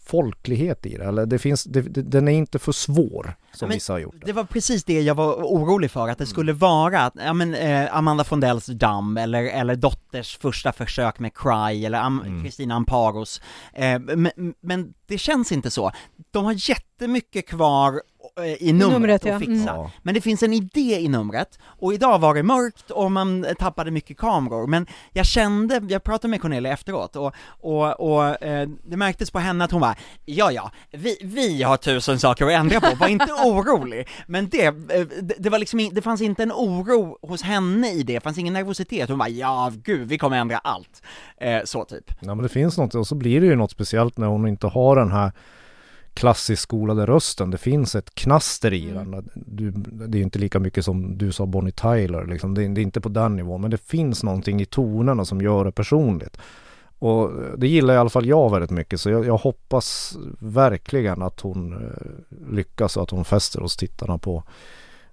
folklighet 0.07 0.87
i 0.87 0.97
det. 0.97 1.05
Eller 1.05 1.27
det 1.27 1.39
finns, 1.39 1.65
det, 1.65 1.81
det, 1.83 2.03
den 2.03 2.29
är 2.29 2.33
inte 2.33 2.59
för 2.59 2.73
svår 2.73 3.35
som 3.55 3.69
vissa 3.69 3.93
har 3.93 3.99
gjort 3.99 4.15
det. 4.21 4.27
Det 4.27 4.33
var 4.33 4.45
precis 4.45 4.85
det 4.85 5.01
jag 5.01 5.15
var 5.15 5.35
orolig 5.35 5.91
för, 5.91 6.09
att 6.09 6.19
det 6.19 6.27
skulle 6.27 6.53
vara, 6.53 7.01
att, 7.01 7.15
ja 7.17 7.33
men 7.33 7.55
eh, 7.55 7.97
Amanda 7.97 8.25
Fondells 8.25 8.67
Damm, 8.67 9.17
eller, 9.17 9.45
eller 9.45 9.77
Dotters 9.77 10.39
första 10.39 10.73
försök 10.73 11.19
med 11.19 11.35
Cry, 11.35 11.85
eller 11.85 11.99
Am- 11.99 12.19
Mm. 12.27 12.45
Kristina 12.45 12.75
Amparos, 12.75 13.41
eh, 13.75 13.99
men, 13.99 14.55
men 14.61 14.95
det 15.07 15.19
känns 15.19 15.53
inte 15.53 15.71
så. 15.71 15.93
De 16.31 16.45
har 16.45 16.71
jättemycket 16.71 17.47
kvar 17.49 18.01
i 18.45 18.73
numret, 18.73 18.93
numret, 18.93 19.25
ja. 19.25 19.35
att 19.35 19.39
fixa. 19.41 19.75
Mm. 19.75 19.89
Men 20.03 20.15
det 20.15 20.21
finns 20.21 20.43
en 20.43 20.53
idé 20.53 21.01
i 21.01 21.09
numret, 21.09 21.59
och 21.65 21.95
idag 21.95 22.19
var 22.19 22.35
det 22.35 22.43
mörkt 22.43 22.91
och 22.91 23.13
man 23.13 23.47
tappade 23.59 23.91
mycket 23.91 24.17
kameror, 24.17 24.67
men 24.67 24.87
jag 25.13 25.27
kände, 25.27 25.81
jag 25.89 26.03
pratade 26.03 26.31
med 26.31 26.41
Cornelia 26.41 26.73
efteråt, 26.73 27.17
och, 27.17 27.35
och, 27.61 28.01
och 28.01 28.43
eh, 28.43 28.69
det 28.87 28.97
märktes 28.97 29.31
på 29.31 29.39
henne 29.39 29.65
att 29.65 29.71
hon 29.71 29.81
var 29.81 29.97
ja 30.25 30.53
ja, 30.53 30.71
vi, 30.91 31.17
vi 31.23 31.63
har 31.63 31.77
tusen 31.77 32.19
saker 32.19 32.47
att 32.47 32.53
ändra 32.53 32.81
på, 32.81 32.97
var 32.97 33.09
inte 33.09 33.33
orolig. 33.45 34.09
Men 34.27 34.49
det, 34.49 34.67
eh, 34.67 34.73
det, 35.23 35.35
det 35.39 35.51
var 35.51 35.59
liksom, 35.59 35.91
det 35.93 36.03
fanns 36.03 36.21
inte 36.21 36.43
en 36.43 36.53
oro 36.53 37.19
hos 37.23 37.43
henne 37.43 37.93
i 37.93 38.03
det, 38.03 38.19
det 38.19 38.23
fanns 38.23 38.39
ingen 38.39 38.55
nervositet, 38.55 39.09
hon 39.09 39.19
bara 39.19 39.29
ja 39.29 39.73
gud, 39.85 40.09
vi 40.09 40.19
kommer 40.19 40.37
ändra 40.37 40.59
allt. 40.59 41.03
Eh, 41.41 41.61
så 41.65 41.85
typ. 41.85 42.13
Ja 42.21 42.35
men 42.35 42.43
det 42.43 42.49
finns 42.49 42.79
något 42.79 42.95
och 42.95 43.07
så 43.07 43.15
blir 43.15 43.41
det 43.41 43.47
ju 43.47 43.57
något 43.57 43.71
speciellt 43.71 44.19
när 44.19 44.27
hon 44.27 44.49
inte 44.49 44.67
har 44.67 44.97
den 44.97 45.13
här 45.13 45.33
klassiskt 46.19 46.63
skolade 46.63 47.07
rösten. 47.07 47.51
Det 47.51 47.59
finns 47.59 47.95
ett 47.95 48.15
knaster 48.15 48.73
i 48.73 48.91
Mm. 48.91 49.11
den. 49.11 49.31
Du, 49.35 49.71
det 50.09 50.19
är 50.19 50.23
inte 50.23 50.39
lika 50.39 50.59
mycket 50.59 50.85
som 50.85 51.19
du 51.19 51.33
sa 51.33 51.47
Bonnie 51.47 51.73
Tyler 51.73 52.27
liksom. 52.27 52.55
det, 52.55 52.65
är, 52.65 52.69
det 52.69 52.81
är 52.81 52.83
inte 52.83 53.01
på 53.01 53.09
den 53.09 53.37
nivån 53.37 53.61
men 53.61 53.71
det 53.71 53.83
finns 53.87 54.23
någonting 54.23 54.61
i 54.61 54.65
tonerna 54.67 55.25
som 55.25 55.41
gör 55.41 55.65
det 55.65 55.73
personligt. 55.73 56.37
Och 56.99 57.31
det 57.59 57.69
gillar 57.69 57.95
i 57.95 57.97
alla 57.97 58.11
fall 58.11 58.27
jag 58.27 58.51
väldigt 58.51 58.71
mycket 58.71 59.01
så 59.01 59.11
jag, 59.11 59.27
jag 59.27 59.37
hoppas 59.37 60.17
verkligen 60.39 61.23
att 61.23 61.41
hon 61.41 61.73
eh, 61.73 62.53
lyckas 62.55 62.97
och 62.97 63.03
att 63.03 63.11
hon 63.11 63.25
fäster 63.25 63.61
hos 63.61 63.77
tittarna 63.77 64.19
på 64.19 64.43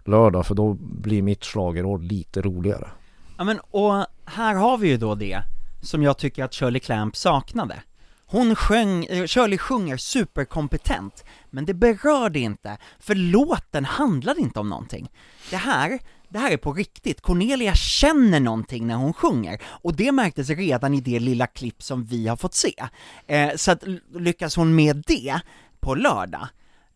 lördag 0.06 0.46
för 0.46 0.56
då 0.56 0.74
blir 0.80 1.22
mitt 1.22 1.44
schlagerår 1.46 2.00
lite 2.00 2.42
roligare. 2.42 2.88
Ja 3.38 3.44
men, 3.44 3.60
och 3.72 4.06
här 4.26 4.56
har 4.56 4.78
vi 4.78 4.88
ju 4.88 4.98
då 4.98 5.16
det 5.16 5.42
som 5.82 6.04
jag 6.04 6.18
tycker 6.18 6.44
att 6.44 6.54
Shirley 6.54 6.80
Clamp 6.80 7.16
saknade. 7.16 7.76
Hon 8.28 8.56
sjöng, 8.56 9.06
eh, 9.06 9.28
Shirley 9.28 9.58
sjunger 9.58 9.98
superkompetent, 9.98 11.24
men 11.50 11.66
det 11.66 11.74
berörde 11.74 12.40
inte, 12.40 12.78
för 13.00 13.16
låten 13.16 13.86
handlade 13.86 14.42
inte 14.42 14.60
om 14.60 14.70
någonting. 14.70 15.10
Det 15.50 15.58
här, 15.58 16.00
det 16.30 16.40
här 16.40 16.52
är 16.52 16.58
på 16.58 16.74
riktigt, 16.74 17.22
Cornelia 17.22 17.76
känner 17.76 18.40
någonting 18.40 18.88
när 18.88 18.96
hon 18.96 19.14
sjunger, 19.14 19.62
och 19.66 19.96
det 19.96 20.12
märktes 20.12 20.50
redan 20.50 20.94
i 20.94 21.02
det 21.02 21.20
lilla 21.20 21.48
klipp 21.48 21.84
som 21.84 22.06
vi 22.06 22.28
har 22.28 22.38
fått 22.38 22.54
se. 22.54 22.74
Eh, 23.28 23.56
så 23.56 23.72
att 23.72 23.84
lyckas 24.14 24.56
hon 24.56 24.76
med 24.76 25.04
det 25.08 25.40
på 25.80 25.96
lördag, 25.96 26.48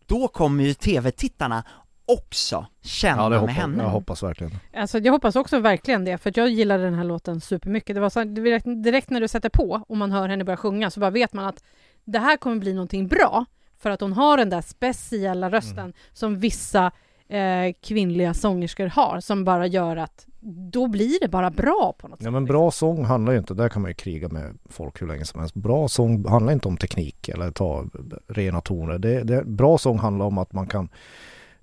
då 0.05 0.27
kommer 0.27 0.63
ju 0.63 0.73
TV-tittarna 0.73 1.63
också 2.09 2.65
känna 2.81 3.21
Ja 3.21 3.23
det 3.23 3.29
med 3.29 3.39
hoppas, 3.39 3.55
henne. 3.55 3.83
jag 3.83 3.89
hoppas 3.89 4.23
verkligen. 4.23 4.53
Alltså, 4.73 4.99
jag 4.99 5.13
hoppas 5.13 5.35
också 5.35 5.59
verkligen 5.59 6.05
det, 6.05 6.17
för 6.17 6.31
jag 6.35 6.49
gillade 6.49 6.83
den 6.83 6.93
här 6.93 7.03
låten 7.03 7.41
supermycket. 7.41 7.95
Det 7.95 7.99
var 8.01 8.09
så, 8.09 8.23
direkt, 8.23 8.65
direkt 8.83 9.09
när 9.09 9.21
du 9.21 9.27
sätter 9.27 9.49
på 9.49 9.83
och 9.87 9.97
man 9.97 10.11
hör 10.11 10.29
henne 10.29 10.43
börja 10.43 10.57
sjunga 10.57 10.89
så 10.91 10.99
bara 10.99 11.09
vet 11.09 11.33
man 11.33 11.45
att 11.45 11.63
det 12.05 12.19
här 12.19 12.37
kommer 12.37 12.55
bli 12.55 12.73
någonting 12.73 13.07
bra, 13.07 13.45
för 13.77 13.89
att 13.89 14.01
hon 14.01 14.13
har 14.13 14.37
den 14.37 14.49
där 14.49 14.61
speciella 14.61 15.49
rösten 15.49 15.79
Mm. 15.79 15.93
som 16.13 16.39
vissa 16.39 16.91
eh, 17.27 17.73
kvinnliga 17.81 18.33
sångerskor 18.33 18.87
har, 18.87 19.19
som 19.19 19.45
bara 19.45 19.67
gör 19.67 19.97
att 19.97 20.25
då 20.71 20.87
blir 20.87 21.19
det 21.21 21.27
bara 21.27 21.49
bra 21.49 21.93
på 21.97 22.07
något 22.07 22.19
Ja 22.19 22.23
sätt. 22.23 22.33
men 22.33 22.45
bra 22.45 22.71
sång 22.71 23.05
handlar 23.05 23.33
ju 23.33 23.39
inte, 23.39 23.53
där 23.53 23.69
kan 23.69 23.81
man 23.81 23.91
ju 23.91 23.95
kriga 23.95 24.29
med 24.29 24.57
folk 24.69 25.01
hur 25.01 25.07
länge 25.07 25.25
som 25.25 25.39
helst. 25.39 25.55
Bra 25.55 25.87
sång 25.87 26.27
handlar 26.27 26.53
inte 26.53 26.67
om 26.67 26.77
teknik 26.77 27.29
eller 27.29 27.51
ta 27.51 27.85
rena 28.27 28.61
toner. 28.61 28.97
Det, 28.97 29.23
det, 29.23 29.43
bra 29.45 29.77
sång 29.77 29.99
handlar 29.99 30.25
om 30.25 30.37
att 30.37 30.53
man 30.53 30.67
kan 30.67 30.89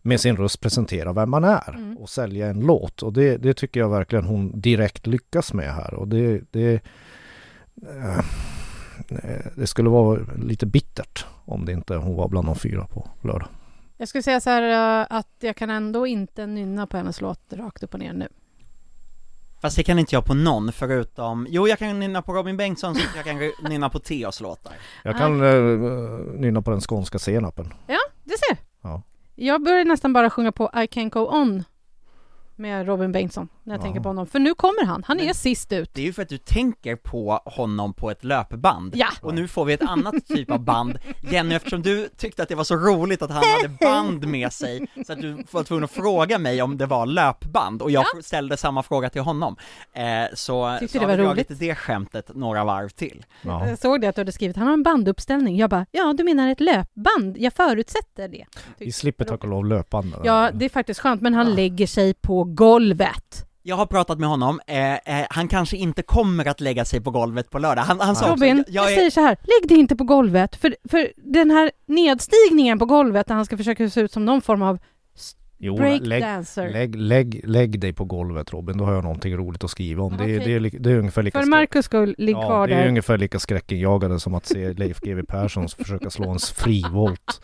med 0.07 0.21
sin 0.21 0.37
röst 0.37 0.61
presentera 0.61 1.13
vem 1.13 1.31
man 1.31 1.45
är 1.45 1.75
Mm. 1.75 1.97
och 1.97 2.09
sälja 2.09 2.47
en 2.47 2.61
låt. 2.61 3.03
Och 3.03 3.13
det, 3.13 3.37
det 3.37 3.55
tycker 3.55 3.81
jag 3.81 3.89
verkligen 3.89 4.25
hon 4.25 4.61
direkt 4.61 5.07
lyckas 5.07 5.53
med 5.53 5.75
här. 5.75 5.95
Och 5.95 6.09
det, 6.09 6.41
det, 6.51 6.81
eh, 7.83 8.25
det 9.57 9.67
skulle 9.67 9.89
vara 9.89 10.21
lite 10.43 10.67
bittert 10.67 11.27
om 11.45 11.65
det 11.65 11.73
inte 11.73 11.97
hon 11.97 12.17
var 12.17 12.29
bland 12.29 12.49
de 12.49 12.57
fyra 12.57 12.87
på 12.87 13.09
lördag. 13.23 13.49
Jag 13.97 14.09
skulle 14.09 14.23
säga 14.23 14.41
så 14.41 14.51
här 14.51 15.01
eh, 15.01 15.07
att 15.11 15.35
jag 15.41 15.57
kan 15.57 15.71
ändå 15.71 16.07
inte 16.07 16.47
nynna 16.47 16.87
på 16.87 16.97
hennes 16.97 17.21
låt 17.21 17.53
rakt 17.53 17.83
upp 17.83 17.95
och 17.95 18.01
ner 18.01 18.13
nu. 18.13 18.29
Fast 19.61 19.77
det 19.77 19.83
kan 19.83 19.99
inte 19.99 20.15
jag 20.15 20.25
på 20.25 20.35
någon 20.35 20.73
förutom, 20.73 21.47
jo 21.51 21.69
jag 21.69 21.79
kan 21.79 21.99
nynna 21.99 22.23
på 22.23 22.33
Robin 22.33 22.57
Bengtsson 22.57 22.95
så 22.95 23.01
jag 23.17 23.25
kan 23.25 23.37
nynna 23.71 23.91
på 23.91 23.99
Theos 23.99 24.41
låtar. 24.41 24.73
Jag 25.05 25.17
kan 25.17 25.43
uh, 25.43 26.41
nynna 26.41 26.63
på 26.63 26.71
den 26.71 26.81
skånska 26.81 27.19
senapen. 27.19 27.75
Ja. 27.87 27.99
Jag 29.39 29.63
börjar 29.63 29.85
nästan 29.85 30.13
bara 30.13 30.31
sjunga 30.31 30.53
på 30.53 30.71
I 30.75 30.77
Can't 30.77 31.11
Go 31.11 31.21
On 31.21 31.65
med 32.59 32.87
Robin 32.87 33.13
Bengtsson 33.13 33.49
när 33.65 33.75
jag 33.75 33.79
Ja. 33.81 33.83
tänker 33.85 34.01
på 34.01 34.09
honom. 34.09 34.27
För 34.27 34.39
nu 34.39 34.55
kommer 34.55 34.85
han, 34.85 35.05
han 35.07 35.21
är 35.21 35.25
Men- 35.25 35.35
sist 35.35 35.73
ut. 35.73 35.91
Det 35.95 36.01
är 36.01 36.05
ju 36.05 36.13
för 36.13 36.23
att 36.23 36.29
du 36.29 36.39
tänker 36.39 36.97
på 36.97 37.41
honom 37.45 37.93
på 37.95 38.11
ett 38.11 38.25
löpband. 38.25 38.93
Ja. 38.97 39.09
Och 39.23 39.35
nu 39.35 39.49
får 39.49 39.65
vi 39.65 39.73
ett 39.73 39.83
annat 39.83 40.27
typ 40.27 40.51
av 40.51 40.61
band. 40.61 40.99
Jenny, 41.31 41.55
eftersom 41.55 41.83
du 41.83 42.09
tyckte 42.17 42.43
att 42.43 42.49
det 42.49 42.55
var 42.55 42.65
så 42.65 42.77
roligt 42.77 43.23
att 43.23 43.31
han 43.31 43.43
hade 43.63 43.69
band 43.81 44.27
med 44.29 44.53
sig, 44.53 44.87
så 45.07 45.13
att 45.13 45.21
du 45.21 45.45
var 45.51 45.63
tvungen 45.63 45.85
att 45.85 45.91
fråga 45.91 46.39
mig 46.39 46.63
om 46.63 46.79
det 46.79 46.87
var 46.87 47.07
löpband, 47.07 47.83
och 47.83 47.91
jag 47.91 48.05
Ja. 48.15 48.23
ställde 48.23 48.57
samma 48.57 48.83
fråga 48.83 49.11
till 49.11 49.21
honom. 49.23 49.57
Eh, 49.93 50.05
så, 50.35 50.77
Tyckte 50.81 50.93
så 50.93 50.99
det 50.99 51.05
har 51.05 51.13
vi 51.17 51.23
var 51.23 51.25
dragit 51.29 51.51
roligt. 51.51 51.61
det 51.61 51.75
skämtet 51.75 52.31
några 52.35 52.65
varv 52.65 52.89
till. 52.89 53.25
Ja. 53.43 53.69
Jag 53.69 53.79
såg 53.79 54.01
det 54.01 54.07
att 54.07 54.15
du 54.15 54.21
hade 54.21 54.33
skrivit, 54.33 54.57
han 54.57 54.67
har 54.67 54.75
en 54.75 54.83
banduppställning. 54.83 55.57
Jag 55.57 55.71
bara, 55.71 55.87
ja 55.91 56.15
du 56.19 56.25
menar 56.25 56.49
ett 56.53 56.61
löpband? 56.61 57.37
Jag 57.39 57.53
förutsätter 57.53 58.29
det. 58.29 58.45
Vi 58.79 58.93
slipper 58.93 59.25
tack 59.25 59.45
och 59.45 59.51
lov 59.51 59.67
löpbanden. 59.67 60.21
Ja, 60.25 60.51
det 60.55 60.65
är 60.65 60.69
faktiskt 60.69 61.01
skönt, 61.01 61.23
men 61.23 61.35
han 61.35 61.49
Ja. 61.49 61.55
lägger 61.55 61.87
sig 61.87 62.15
på 62.15 62.45
golvet. 62.47 63.43
Jag 63.63 63.77
har 63.77 63.87
pratat 63.87 64.19
med 64.19 64.29
honom, 64.29 64.61
eh, 64.67 64.95
eh, 64.95 65.27
han 65.31 65.49
kanske 65.49 65.77
inte 65.77 66.03
kommer 66.03 66.49
att 66.49 66.61
lägga 66.61 66.85
sig 66.85 67.01
på 67.01 67.11
golvet 67.11 67.51
på 67.51 67.59
lördag. 67.59 67.83
Han, 67.83 68.01
han 68.01 68.17
sa 68.17 68.25
också, 68.33 68.45
Robin, 68.45 68.57
jag, 68.57 68.65
jag, 68.69 68.85
jag 68.85 68.93
är, 68.93 68.97
säger 68.97 69.11
så 69.11 69.21
här, 69.21 69.37
lägg 69.43 69.69
dig 69.69 69.79
inte 69.79 69.97
på 69.97 70.05
golvet, 70.05 70.57
för, 70.57 70.77
för 70.91 71.13
den 71.17 71.51
här 71.51 71.71
nedstigningen 71.87 72.79
på 72.79 72.85
golvet 72.87 73.27
där 73.27 73.35
han 73.35 73.45
ska 73.45 73.57
försöka 73.57 73.91
se 73.91 74.01
ut 74.01 74.13
som 74.13 74.25
någon 74.25 74.43
form 74.43 74.63
av 74.63 74.79
Jo, 75.59 75.79
lägg, 75.79 76.03
breakdancer. 76.03 76.71
lägg, 76.71 76.95
lägg, 76.97 77.41
lägg 77.49 77.81
dig 77.81 77.93
på 77.93 78.05
golvet 78.05 78.53
Robin, 78.53 78.79
då 78.79 78.85
har 78.85 78.93
jag 78.95 79.03
någonting 79.05 79.37
roligt 79.37 79.65
att 79.65 79.71
skriva 79.71 80.03
om. 80.03 80.17
Det, 80.17 80.25
är- 80.25 80.41
det, 80.45 80.55
är, 80.55 80.81
det 80.81 80.91
är 80.91 80.99
ungefär 80.99 81.23
lika 81.23 81.41
För 81.41 81.47
Marcus 81.47 81.85
skull, 81.85 82.15
ligg 82.19 82.37
ja, 82.37 82.41
kvar 82.47 82.69
det 82.69 82.75
är 82.75 82.79
där. 82.81 82.89
ungefär 82.89 83.19
lika 83.19 83.39
skräckinjagande 83.39 84.21
som 84.21 84.35
att 84.35 84.47
se 84.47 84.73
Leif 84.73 85.01
GW 85.01 85.23
Persson 85.29 85.69
försöka 85.69 86.11
slå 86.11 86.31
en 86.31 86.39
frivolt. 86.39 87.41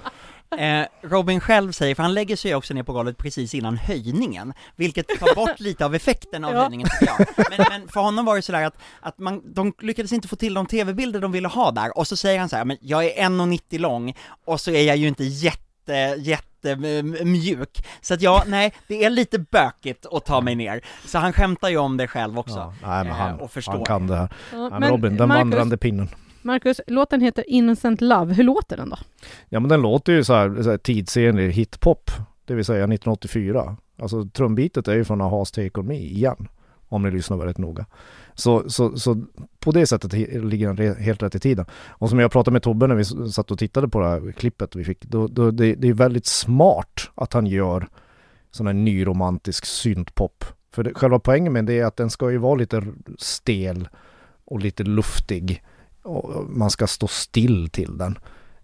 Eh, 0.59 0.87
Robin 1.03 1.41
själv 1.41 1.73
säger, 1.73 1.95
för 1.95 2.03
han 2.03 2.15
lägger 2.15 2.37
sig 2.37 2.55
också 2.55 2.75
ner 2.75 2.83
på 2.83 2.93
golvet 2.93 3.19
precis 3.19 3.55
innan 3.55 3.77
höjningen, 3.77 4.53
vilket 4.77 5.09
tar 5.09 5.35
bort 5.35 5.61
lite 5.61 5.85
av 5.85 5.95
effekten 5.95 6.45
av 6.45 6.55
Ja. 6.55 6.61
höjningen 6.61 6.89
tycker 7.01 7.15
jag. 7.19 7.27
Men, 7.59 7.67
men 7.71 7.89
för 7.89 8.01
honom 8.01 8.25
var 8.25 8.37
det 8.37 8.43
sådär 8.43 8.63
att, 8.63 8.77
att 9.01 9.19
man, 9.19 9.43
de 9.55 9.73
lyckades 9.81 10.13
inte 10.13 10.29
få 10.29 10.37
till 10.37 10.55
de 10.55 10.67
tv-bilder 10.67 11.21
de 11.21 11.33
ville 11.33 11.49
ha 11.49 11.71
där, 11.71 11.99
och 11.99 12.07
så 12.07 12.17
säger 12.17 12.41
han 12.41 12.49
så 12.49 12.57
här, 12.57 12.65
men 12.65 12.77
jag 12.81 13.05
är 13.05 13.29
1,90 13.29 13.79
lång, 13.79 14.15
och 14.47 14.61
så 14.61 14.71
är 14.71 14.83
jag 14.87 14.97
ju 14.97 15.09
inte 15.09 15.25
jätte, 15.25 16.17
jättemjuk, 16.19 17.87
så 18.01 18.15
att 18.15 18.23
jag, 18.23 18.43
nej, 18.47 18.73
det 18.89 19.05
är 19.05 19.11
lite 19.11 19.39
bökigt 19.39 20.07
att 20.13 20.25
ta 20.25 20.41
mig 20.41 20.55
ner. 20.55 20.81
Så 21.07 21.19
han 21.19 21.33
skämtar 21.33 21.69
ju 21.69 21.77
om 21.77 21.97
det 21.97 22.07
själv 22.09 22.39
också. 22.39 22.55
Ja, 22.55 22.75
nej, 22.83 23.05
men 23.05 23.07
Eh, 23.07 23.13
han, 23.13 23.41
och 23.41 23.51
förstår. 23.53 23.73
han 23.73 23.85
kan 23.85 24.07
det 24.07 24.17
här. 24.17 24.29
Ja, 24.53 24.79
men 24.79 24.91
Robin, 24.91 25.17
den 25.17 25.29
Marcus, 25.29 25.41
vandrande 25.41 25.77
pinnen. 25.77 26.09
Marcus, 26.45 26.81
låten 26.87 27.21
heter 27.21 27.45
Innocent 27.51 28.01
Love. 28.01 28.35
Hur 28.35 28.45
låter 28.45 28.77
den 28.77 28.91
då? 28.91 28.97
Ja 29.49 29.61
men 29.61 29.69
den 29.69 29.83
låter 29.83 30.13
ju 30.13 30.25
så 30.25 30.35
här, 30.35 30.63
så 30.63 30.71
här 30.71 30.79
tidsenlig 30.79 31.53
hiphop, 31.53 32.11
det 32.45 32.55
vill 32.55 32.65
säga 32.65 32.85
1984. 32.85 33.77
Alltså 33.99 34.25
trumbitet 34.25 34.89
är 34.89 34.95
ju 34.95 35.05
från 35.05 35.23
Aha's 35.23 35.55
Take 35.55 35.81
On 35.81 35.87
Me 35.87 35.97
igen, 35.97 36.49
om 36.89 37.03
ni 37.03 37.11
lyssnar 37.11 37.37
väldigt 37.37 37.59
noga. 37.59 37.87
Så, 38.35 38.71
så, 38.71 38.99
så 38.99 39.23
på 39.61 39.71
det 39.71 39.87
sättet 39.87 40.13
ligger 40.45 40.73
den 40.73 40.97
helt 40.97 41.23
rätt 41.23 41.35
i 41.35 41.41
tiden. 41.41 41.67
Och 41.89 42.09
som 42.09 42.19
jag 42.19 42.33
pratade 42.33 42.53
med 42.53 42.63
Tobbe 42.63 42.87
när 42.87 42.95
vi 42.95 43.05
satt 43.33 43.51
och 43.51 43.59
tittade 43.59 43.89
på 43.89 44.01
det 44.01 44.09
här 44.09 44.33
klippet 44.33 44.77
vi 44.77 44.85
fick, 44.85 45.05
då, 45.05 45.27
då, 45.27 45.51
det, 45.51 45.75
det 45.75 45.89
är 45.89 45.95
väldigt 45.95 46.27
smart 46.27 47.11
att 47.15 47.33
han 47.33 47.47
gör 47.47 47.89
sån 48.51 48.67
här 48.67 48.75
nyromantisk 48.75 49.65
syntpop. 49.65 50.45
För 50.75 50.83
det, 50.83 50.95
själva 50.95 51.19
poängen 51.19 51.53
med 51.53 51.65
det 51.65 51.79
är 51.79 51.85
att 51.85 51.97
den 51.97 52.11
ska 52.11 52.31
ju 52.31 52.39
vara 52.39 52.55
lite 52.55 52.83
stel 53.19 53.89
och 54.45 54.61
lite 54.61 54.83
luftig. 54.83 55.63
Och 56.03 56.45
man 56.51 56.71
ska 56.71 56.87
stå 56.87 57.07
still 57.07 57.69
till 57.71 57.99
den. 57.99 58.19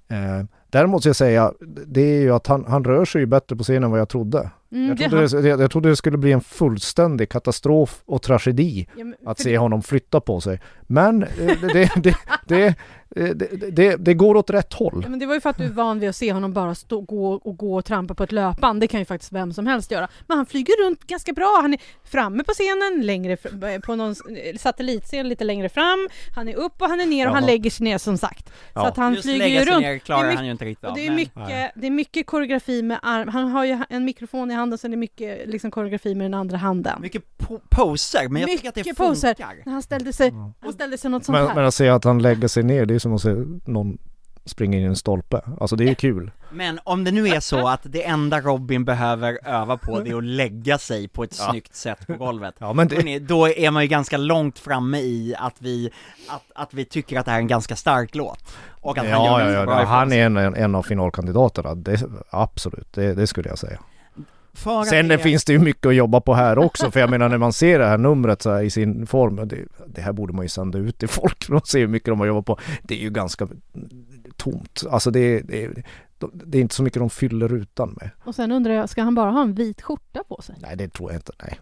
Eh, 0.09 0.45
däremot 0.71 1.03
ska 1.03 1.09
jag 1.09 1.17
säga, 1.17 1.53
det 1.87 2.01
är 2.01 2.21
ju 2.21 2.35
att 2.35 2.47
han, 2.47 2.65
han 2.69 2.85
rör 2.85 3.05
sig 3.05 3.21
ju 3.21 3.27
bättre 3.27 3.57
på 3.57 3.63
scenen 3.65 3.85
än 3.85 3.91
vad 3.91 4.01
jag 4.01 4.09
trodde. 4.09 4.51
Mm, 4.73 4.89
Jag 4.89 5.11
trodde, 5.11 5.43
det, 5.43 5.49
jag, 5.49 5.61
jag 5.61 5.71
trodde 5.71 5.89
det 5.89 5.97
skulle 5.97 6.19
bli 6.19 6.33
en 6.33 6.41
fullständig 6.41 7.29
katastrof 7.29 8.03
och 8.07 8.23
tragedi 8.23 8.89
Ja, 8.97 9.05
men 9.05 9.15
att 9.27 9.41
se 9.41 9.59
honom 9.59 9.83
flytta 9.83 10.21
på 10.21 10.41
sig. 10.41 10.61
Men 10.91 11.23
eh, 11.23 11.29
det, 11.39 11.91
det, 11.97 12.17
det, 12.47 12.75
det, 13.35 13.71
det, 13.73 13.97
det, 13.97 14.15
går 14.15 14.35
åt 14.37 14.51
rätt 14.51 14.73
håll. 14.75 15.01
Ja, 15.05 15.09
men 15.11 15.19
det 15.19 15.27
var 15.27 15.35
ju 15.35 15.41
för 15.41 15.51
att 15.51 15.59
du 15.59 15.65
är 15.65 15.69
van 15.69 15.99
vid 16.01 16.09
att 16.09 16.17
se 16.17 16.33
honom 16.33 16.53
bara 16.53 16.75
stå, 16.75 17.01
gå 17.01 17.33
och 17.33 17.57
gå 17.57 17.75
och 17.77 17.85
trampa 17.85 18.15
på 18.15 18.23
ett 18.25 18.33
löpband. 18.33 18.81
Det 18.81 18.87
kan 18.87 19.01
ju 19.01 19.05
faktiskt 19.07 19.33
vem 19.33 19.53
som 19.53 19.67
helst 19.67 19.91
göra. 19.91 20.09
Men 20.27 20.37
han 20.37 20.47
flyger 20.47 20.85
runt 20.87 21.05
ganska 21.07 21.33
bra. 21.33 21.59
Han 21.63 21.75
är 21.75 21.81
framme 22.05 22.45
på 22.45 22.53
scenen, 22.53 23.07
längre 23.07 23.37
fr- 23.37 23.81
på 23.81 23.95
någon 23.97 24.15
satellitscen 24.59 25.29
lite 25.29 25.45
längre 25.45 25.69
fram. 25.69 26.09
Han 26.37 26.49
är 26.49 26.55
upp 26.57 26.83
och 26.83 26.89
han 26.89 27.01
är 27.01 27.07
ner 27.07 27.27
och 27.27 27.33
han 27.35 27.43
Jaha. 27.43 27.51
lägger 27.51 27.71
sig 27.71 27.85
ner 27.85 27.99
som 27.99 28.19
sagt. 28.19 28.47
Så 28.49 28.53
Ja. 28.75 28.87
att 28.89 28.97
han 28.97 29.13
Just 29.15 29.25
flyger 29.25 29.47
ju 29.47 29.65
runt. 29.65 29.81
ner 29.81 29.99
klarar 29.99 30.25
Det 30.27 30.33
är 30.33 30.37
han 30.37 30.45
ju 30.47 30.53
inte 30.53 30.65
riktigt 30.65 30.85
av. 30.85 30.95
det 30.95 31.07
är, 31.07 31.11
mycket, 31.11 31.73
det 31.75 31.87
är 31.87 31.91
mycket 31.91 32.27
koreografi 32.27 32.83
med 32.83 32.99
arm. 33.03 33.29
Han 33.29 33.49
har 33.49 33.65
ju 33.65 33.79
en 33.89 34.05
mikrofon 34.05 34.51
i 34.51 34.55
handen, 34.55 34.79
sen 34.79 34.91
är 34.91 34.97
det 34.97 35.01
mycket 35.01 35.49
liksom, 35.49 35.71
koreografi 35.71 36.15
med 36.15 36.25
den 36.25 36.35
andra 36.35 36.57
handen. 36.57 37.01
Mycket 37.03 37.23
po- 37.39 37.61
poser, 37.69 38.29
men 38.29 38.43
jag 38.43 38.51
tycker 38.51 38.69
att 38.69 38.75
det 38.75 38.81
Mycket 38.81 38.97
funkar. 38.97 39.11
poser. 39.35 39.63
När 39.65 39.73
han 39.73 39.83
ställde 39.83 40.13
sig, 40.13 40.29
Ja. 40.29 40.53
han 40.61 40.73
ställde 40.79 40.99
sig 40.99 41.11
något 41.11 41.25
sånt 41.25 41.39
Men, 41.39 41.47
här. 41.47 41.55
men 41.55 41.65
att 41.65 41.75
se 41.75 41.89
att 41.89 42.05
han 42.05 42.23
lägger 42.23 42.49
sig 42.49 42.63
ner, 42.63 42.87
det 42.87 42.95
är 42.95 42.99
som 42.99 43.15
att 43.15 43.23
se 43.23 43.35
någon 43.65 43.99
springa 44.45 44.77
in 44.79 44.83
i 44.85 44.87
en 44.87 44.97
stolpe. 44.97 45.41
Alltså 45.61 45.77
det 45.77 45.85
är 45.85 45.89
ju 45.89 45.95
kul. 45.95 46.31
Men 46.51 46.81
om 46.85 47.05
det 47.05 47.11
nu 47.11 47.29
är 47.29 47.41
så 47.41 47.69
att 47.69 47.81
det 47.83 48.05
enda 48.05 48.41
Robin 48.41 48.85
behöver 48.85 49.39
öva 49.45 49.77
på 49.77 50.01
det 50.01 50.11
är 50.11 50.17
att 50.17 50.25
lägga 50.25 50.79
sig 50.79 51.09
på 51.09 51.25
ett 51.25 51.37
Ja. 51.39 51.51
snyggt 51.51 51.75
sätt 51.75 52.07
på 52.07 52.15
golvet, 52.15 52.55
Ja 52.59 52.73
men 52.73 52.89
det, 52.89 53.19
då 53.19 53.49
är 53.49 53.71
man 53.71 53.83
ju 53.83 53.89
ganska 53.89 54.17
långt 54.17 54.59
framme 54.59 54.99
i 54.99 55.35
att 55.39 55.55
vi, 55.59 55.91
att, 56.29 56.43
att 56.55 56.75
vi 56.75 56.85
tycker 56.85 57.19
att 57.19 57.25
det 57.25 57.31
här 57.31 57.39
är 57.39 57.43
en 57.43 57.49
ganska 57.49 57.77
stark 57.77 58.15
låt. 58.15 58.57
Och 58.81 58.99
att 58.99 59.09
han 59.09 59.25
gör 59.25 59.41
ja, 59.41 59.51
ja, 59.51 59.65
bra 59.65 59.81
ja, 59.81 59.85
han 59.87 60.13
är 60.13 60.27
en, 60.27 60.37
en, 60.37 60.55
en 60.55 60.75
av 60.75 60.83
finalkandidaterna. 60.83 61.75
Det, 61.75 62.03
absolut, 62.31 62.93
det, 62.93 63.15
det 63.15 63.27
skulle 63.27 63.49
jag 63.49 63.59
säga. 63.59 63.79
För 64.59 64.81
att 64.81 64.89
Sen 64.89 65.09
det- 65.09 65.19
finns 65.19 65.45
det 65.45 65.53
ju 65.53 65.59
mycket 65.59 65.87
att 65.87 65.95
jobba 65.95 66.21
på 66.21 66.35
här 66.35 66.59
också, 66.59 66.91
för 66.91 67.01
jag 67.01 67.11
menar 67.11 67.29
när 67.29 67.39
man 67.39 67.53
ser 67.53 67.79
det 67.79 67.87
här 67.87 67.99
numret 67.99 68.43
så 68.43 68.51
här 68.51 68.63
i 68.63 68.71
sin 68.71 69.07
form, 69.07 69.49
det, 69.49 69.59
det 69.87 70.01
här 70.01 70.13
borde 70.13 70.33
man 70.33 70.45
ju 70.45 70.49
sända 70.49 70.79
ut 70.79 70.99
till 70.99 71.09
folk 71.09 71.45
för 71.45 71.55
att 71.55 71.67
se 71.67 71.81
hur 71.81 71.87
mycket 71.89 72.07
de 72.09 72.21
har 72.21 72.27
jobbat 72.27 72.47
på. 72.47 72.59
Det 72.83 72.95
är 72.95 72.99
ju 73.03 73.11
ganska 73.11 73.49
tomt. 74.37 74.83
Alltså 74.91 75.11
det, 75.11 75.21
är- 75.21 75.43
det, 75.45 75.65
är- 75.65 75.83
det 76.33 76.59
är 76.59 76.63
inte 76.63 76.75
så 76.75 76.83
mycket 76.83 77.01
de 77.01 77.11
fyller 77.11 77.49
rutan 77.49 77.97
med. 78.01 78.11
Och 78.25 78.35
sen 78.35 78.53
undrar 78.53 78.73
jag, 78.75 78.89
ska 78.89 79.03
han 79.03 79.15
bara 79.15 79.31
ha 79.31 79.43
en 79.43 79.55
vit 79.55 79.83
skjorta 79.83 80.23
på 80.29 80.43
sig? 80.43 80.55
Nej, 80.59 80.77
det 80.77 80.89
tror 80.89 81.11
jag 81.13 81.19
inte. 81.19 81.33
Nej. 81.43 81.59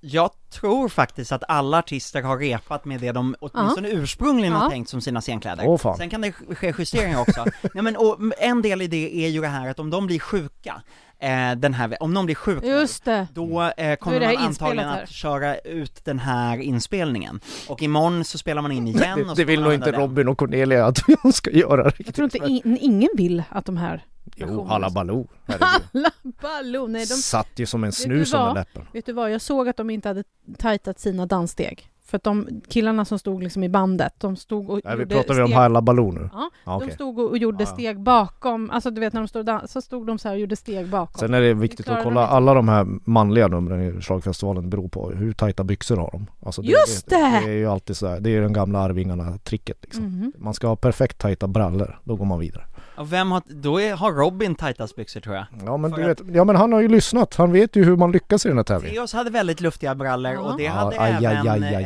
Jag 0.00 0.30
tror 0.50 0.88
faktiskt 0.88 1.32
att 1.32 1.42
alla 1.48 1.78
artister 1.78 2.22
har 2.22 2.38
repat 2.38 2.84
med 2.84 3.00
det 3.00 3.12
de 3.12 3.34
åtminstone 3.40 3.88
ursprungligen 3.90 4.52
har 4.52 4.64
Ja. 4.64 4.70
tänkt 4.70 4.88
som 4.90 5.00
sina 5.00 5.20
scenkläder. 5.20 5.64
Åh, 5.66 5.78
fan. 5.78 5.96
Sen 5.96 6.10
kan 6.10 6.20
det 6.20 6.32
ske 6.32 6.74
justeringar 6.78 7.20
också. 7.20 7.44
Nej 7.74 7.82
men 7.82 7.96
och 7.96 8.18
en 8.38 8.62
del 8.62 8.82
i 8.82 8.86
det 8.86 9.16
är 9.24 9.28
ju 9.28 9.40
det 9.40 9.46
här 9.48 9.68
att 9.68 9.78
om 9.78 9.90
de 9.90 10.06
blir 10.06 10.18
sjuka, 10.18 10.82
eh, 11.18 11.52
den 11.56 11.74
här, 11.74 11.96
om 12.02 12.14
någon 12.14 12.24
blir 12.26 12.34
sjuk 12.34 12.64
Just 12.64 13.04
det. 13.04 13.26
då 13.32 13.62
eh, 13.62 13.96
kommer 13.96 14.20
det 14.20 14.26
man 14.26 14.36
antagligen 14.36 14.88
här. 14.88 15.02
att 15.02 15.08
köra 15.10 15.58
ut 15.58 16.04
den 16.04 16.18
här 16.18 16.58
inspelningen. 16.58 17.40
Och 17.68 17.82
imorgon 17.82 18.24
så 18.24 18.38
spelar 18.38 18.62
man 18.62 18.72
in 18.72 18.88
igen 18.88 19.18
Det, 19.18 19.24
och 19.30 19.36
det 19.36 19.44
vill 19.44 19.60
nog 19.62 19.74
inte 19.74 19.90
den. 19.90 20.00
Robin 20.00 20.28
och 20.28 20.38
Cornelia 20.38 20.86
att 20.86 20.98
de 21.22 21.32
ska 21.32 21.50
göra 21.50 21.84
riktigt. 21.84 22.06
Jag 22.06 22.14
tror 22.14 22.24
inte 22.24 22.38
in, 22.68 22.78
ingen 22.80 23.08
vill 23.16 23.42
att 23.48 23.64
de 23.64 23.76
här 23.76 24.04
Jo, 24.36 24.46
versionerna- 24.46 24.68
Halla 24.68 24.90
Baloo. 24.90 25.28
herregud. 25.46 25.68
Alla 25.94 26.10
Baloo, 26.42 26.86
nej 26.86 27.00
de, 27.06 27.14
Satt 27.14 27.48
ju 27.58 27.66
som 27.66 27.84
en 27.84 27.92
snus 27.92 28.34
under 28.34 28.54
läppen. 28.54 28.82
vet 28.92 29.06
du 29.06 29.12
vad, 29.12 29.30
jag 29.30 29.40
såg 29.40 29.68
att 29.68 29.76
de 29.76 29.90
inte 29.90 30.08
hade 30.08 30.24
tajtat 30.58 31.00
sina 31.00 31.26
danssteg. 31.26 31.88
För 32.06 32.16
att 32.16 32.24
de 32.24 32.48
killarna 32.68 33.04
som 33.04 33.18
stod 33.18 33.42
liksom 33.42 33.64
i 33.64 33.68
bandet, 33.68 34.12
de 34.18 34.36
stod 34.36 34.70
och 34.70 34.80
Nej, 34.84 34.96
vi 34.96 35.02
gjorde 35.02 35.14
pratar 35.14 35.34
vi 35.34 35.40
om 35.40 35.46
steg, 35.46 35.56
Halla 35.56 35.82
Baloo 35.82 36.12
nu? 36.12 36.28
Ja, 36.32 36.50
Ja, 36.64 36.82
de 36.86 36.92
stod 36.94 37.18
och, 37.18 37.38
gjorde 37.38 37.62
ja. 37.64 37.66
steg 37.66 38.00
bakom, 38.00 38.70
alltså 38.70 38.90
du 38.90 39.00
vet 39.00 39.12
när 39.12 39.20
de 39.20 39.28
stod 39.28 39.46
dans, 39.46 39.72
så 39.72 39.80
stod 39.80 40.06
de 40.06 40.18
så 40.18 40.28
här 40.28 40.34
och 40.34 40.40
gjorde 40.40 40.56
steg 40.56 40.88
bakom. 40.88 41.18
Sen 41.18 41.34
är 41.34 41.40
det 41.40 41.54
viktigt 41.54 41.88
att 41.88 41.96
de 41.96 42.04
kolla, 42.04 42.22
inte. 42.22 42.32
alla 42.34 42.54
de 42.54 42.68
här 42.68 42.86
manliga 43.04 43.48
numren 43.48 43.98
i 43.98 44.00
schlagerfestivalen 44.00 44.70
beror 44.70 44.88
på 44.88 45.10
hur 45.10 45.32
tajta 45.32 45.64
byxor 45.64 45.96
har 45.96 46.10
de. 46.10 46.26
Alltså 46.46 46.62
Just 46.62 47.08
det! 47.10 47.16
det! 47.16 47.40
Det 47.46 47.50
är 47.52 47.56
ju 47.56 47.66
alltid 47.66 47.96
så 47.96 48.06
här, 48.06 48.20
det 48.20 48.30
är 48.30 48.40
den 48.40 48.52
gamla 48.52 48.78
Arvingarna-tricket 48.78 49.76
liksom. 49.82 50.04
Mhm. 50.04 50.32
Man 50.38 50.54
ska 50.54 50.66
ha 50.68 50.76
perfekt 50.76 51.18
tajta 51.18 51.46
brallor, 51.46 51.98
då 52.04 52.16
går 52.16 52.24
man 52.24 52.38
vidare. 52.38 52.64
Och 52.98 53.12
vem 53.12 53.30
har, 53.32 53.42
då 53.46 53.80
är, 53.80 53.94
har 53.94 54.12
Robin 54.12 54.54
tajtast 54.54 54.96
byxor 54.96 55.20
tror 55.20 55.34
jag. 55.36 55.44
Ja 55.66 55.76
men 55.76 55.90
För 55.90 55.98
du 56.02 56.06
vet, 56.08 56.20
ja 56.34 56.44
men 56.44 56.56
han 56.56 56.72
har 56.72 56.80
ju 56.80 56.88
lyssnat, 56.88 57.34
han 57.34 57.52
vet 57.52 57.76
ju 57.76 57.84
hur 57.84 57.96
man 57.96 58.12
lyckas 58.12 58.46
i 58.46 58.48
den 58.48 58.56
här 58.58 58.64
tävlingen. 58.64 58.94
Theos 58.96 59.12
hade 59.12 59.30
väldigt 59.30 59.60
luftiga 59.60 59.94
brallor 59.94 60.32
Ja. 60.32 60.40
och 60.40 60.58
det 60.58 60.66
hade 60.66 60.96
även, 60.96 61.24
aj, 61.24 61.48
aj, 61.48 61.74
aj. 61.74 61.84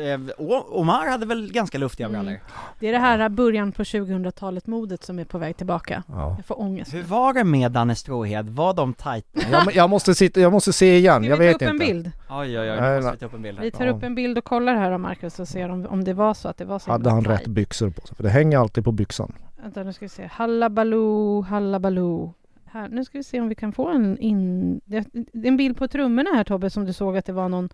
eh, 0.00 0.12
eh, 0.12 0.20
O- 0.38 0.64
Omar 0.80 1.08
hade 1.08 1.26
väl 1.26 1.52
ganska 1.52 1.78
luftiga 1.78 2.06
Mm. 2.08 2.20
brallor. 2.24 2.40
Det 2.80 2.88
är 2.88 2.92
det 2.92 2.98
här 2.98 3.28
början 3.28 3.72
på 3.72 3.82
2000-talet 3.84 4.66
modet 4.66 5.02
som 5.04 5.18
är 5.18 5.24
på 5.24 5.38
väg 5.38 5.56
tillbaka. 5.56 6.02
Ja. 6.08 6.34
Jag 6.38 6.46
får 6.46 6.60
ångest. 6.60 6.94
Hur 6.94 7.02
var 7.02 7.32
det 7.32 7.44
med 7.44 7.72
Danne 7.72 7.94
Stråhed? 7.94 8.48
Var 8.48 8.74
de 8.74 8.94
tajta? 8.94 9.40
Ja, 9.52 9.62
men 9.66 9.74
jag 9.74 9.90
måste 9.90 10.14
sitta, 10.14 10.40
jag 10.40 10.52
måste 10.52 10.72
se 10.72 10.96
igen, 10.98 11.22
Ska 11.22 11.30
jag 11.30 11.36
vi 11.36 11.44
ta 11.44 11.46
vet 11.46 11.54
upp 11.56 11.62
inte. 11.62 11.84
en 11.84 11.90
bild? 12.02 12.10
Oj 12.30 12.58
oj 12.60 12.70
oj, 12.70 12.80
nu 12.80 12.96
måste 12.96 13.10
vi 13.12 13.18
ta 13.18 13.26
upp 13.26 13.34
en 13.34 13.42
bild 13.42 13.58
Vi 13.58 13.64
här. 13.64 13.70
tar 13.70 13.86
Ja. 13.86 13.92
upp 13.92 14.02
en 14.02 14.14
bild 14.14 14.38
och 14.38 14.44
kollar 14.44 14.74
här 14.74 14.90
då 14.90 14.98
Marcus 14.98 15.40
och 15.40 15.48
ser 15.48 15.68
om, 15.70 15.86
om 15.86 16.04
det 16.04 16.14
var 16.14 16.34
så 16.34 16.48
att 16.48 16.56
det 16.58 16.64
var 16.64 16.78
så 16.78 16.90
Hade 16.90 17.10
han 17.10 17.24
tajt. 17.24 17.40
rätt 17.40 17.46
byxor 17.46 17.90
på 17.90 18.06
sig? 18.06 18.16
För 18.16 18.22
det 18.22 18.30
hänger 18.30 18.58
alltid 18.58 18.84
på 18.84 18.92
byxan. 18.92 19.32
Vänta 19.66 19.82
nu 19.82 19.92
ska 19.92 20.04
vi 20.04 20.08
se. 20.08 20.30
Halla 20.32 20.70
Baloo, 20.70 21.42
Halla 21.42 21.80
Baloo. 21.80 22.34
här. 22.66 22.88
Nu 22.88 23.04
ska 23.04 23.18
vi 23.18 23.24
se 23.24 23.40
om 23.40 23.48
vi 23.48 23.54
kan 23.54 23.72
få 23.72 23.88
en 23.88 24.18
in... 24.18 24.80
Det 24.84 24.96
är 24.96 25.04
en 25.46 25.56
bild 25.56 25.76
på 25.76 25.88
trummorna 25.88 26.30
här 26.34 26.44
Tobbe, 26.44 26.70
som 26.70 26.84
du 26.84 26.92
såg 26.92 27.16
att 27.16 27.24
det 27.26 27.32
var 27.32 27.48
någon... 27.48 27.68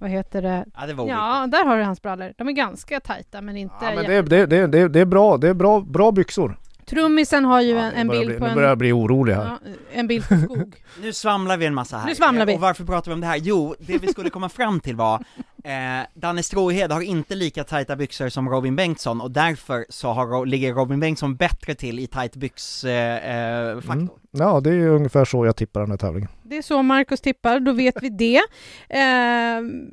Vad 0.00 0.10
heter 0.10 0.42
det? 0.42 0.64
Ja, 0.80 0.86
det 0.86 0.94
var 0.94 1.08
Ja, 1.08 1.46
där 1.52 1.64
har 1.64 1.76
du 1.76 1.82
hans 1.84 2.02
brallor. 2.02 2.32
De 2.38 2.48
är 2.48 2.52
ganska 2.52 3.00
tajta, 3.00 3.40
men 3.40 3.56
inte... 3.56 3.74
Ja, 3.80 3.90
men 3.94 4.04
det, 4.04 4.22
det, 4.22 4.46
det, 4.46 4.66
det, 4.66 4.88
det 4.88 5.00
är 5.00 5.04
bra, 5.06 5.36
det 5.36 5.48
är 5.48 5.54
bra, 5.54 5.80
bra 5.80 6.12
byxor. 6.12 6.58
Trummisen 6.86 7.44
har 7.44 7.60
ju 7.60 7.70
Ja, 7.70 7.78
en, 7.82 7.92
nu 7.94 8.00
en 8.00 8.08
bild 8.08 8.26
bli, 8.26 8.38
på 8.38 8.44
Nu 8.44 8.48
en... 8.50 8.54
börjar 8.54 8.68
jag 8.68 8.78
bli 8.78 8.92
orolig 8.92 9.34
här. 9.34 9.44
Ja, 9.44 9.58
en 9.92 10.06
bild 10.06 10.28
på 10.28 10.34
skog. 10.36 10.74
Nu 11.02 11.12
svamlar 11.12 11.56
vi 11.56 11.66
en 11.66 11.74
massa 11.74 11.96
här. 11.98 12.06
Nu 12.08 12.14
svamlar 12.14 12.46
vi. 12.46 12.52
Eh, 12.52 12.56
Och 12.56 12.62
varför 12.62 12.84
pratar 12.84 13.10
vi 13.10 13.14
om 13.14 13.20
det 13.20 13.26
här? 13.26 13.36
Jo, 13.36 13.74
det 13.78 13.98
vi 13.98 14.08
skulle 14.08 14.30
komma 14.30 14.48
fram 14.48 14.80
till 14.80 14.96
var, 14.96 15.24
eh, 15.62 16.06
Danne 16.14 16.42
Stråhed 16.42 16.92
har 16.92 17.00
inte 17.00 17.34
lika 17.34 17.64
tajta 17.64 17.96
byxor 17.96 18.28
som 18.28 18.48
Robin 18.48 18.76
Bengtsson 18.76 19.20
och 19.20 19.30
därför 19.30 19.86
så 19.88 20.08
har, 20.08 20.46
ligger 20.46 20.74
Robin 20.74 21.00
Bengtsson 21.00 21.36
bättre 21.36 21.74
till 21.74 21.98
i 21.98 22.06
tajt 22.06 22.36
byx 22.36 22.84
eh, 22.84 23.70
eh. 23.70 23.78
Mm. 23.90 24.08
Ja, 24.30 24.60
det 24.60 24.70
är 24.70 24.88
ungefär 24.88 25.24
så 25.24 25.46
jag 25.46 25.56
tippar 25.56 25.80
den 25.80 25.90
här 25.90 25.98
tävlingen. 25.98 26.30
Det 26.42 26.56
är 26.56 26.62
så 26.62 26.82
Marcus 26.82 27.20
tippar, 27.20 27.60
då 27.60 27.72
vet 27.72 28.02
vi 28.02 28.08
det. 28.08 28.40
Ehm, 28.88 29.90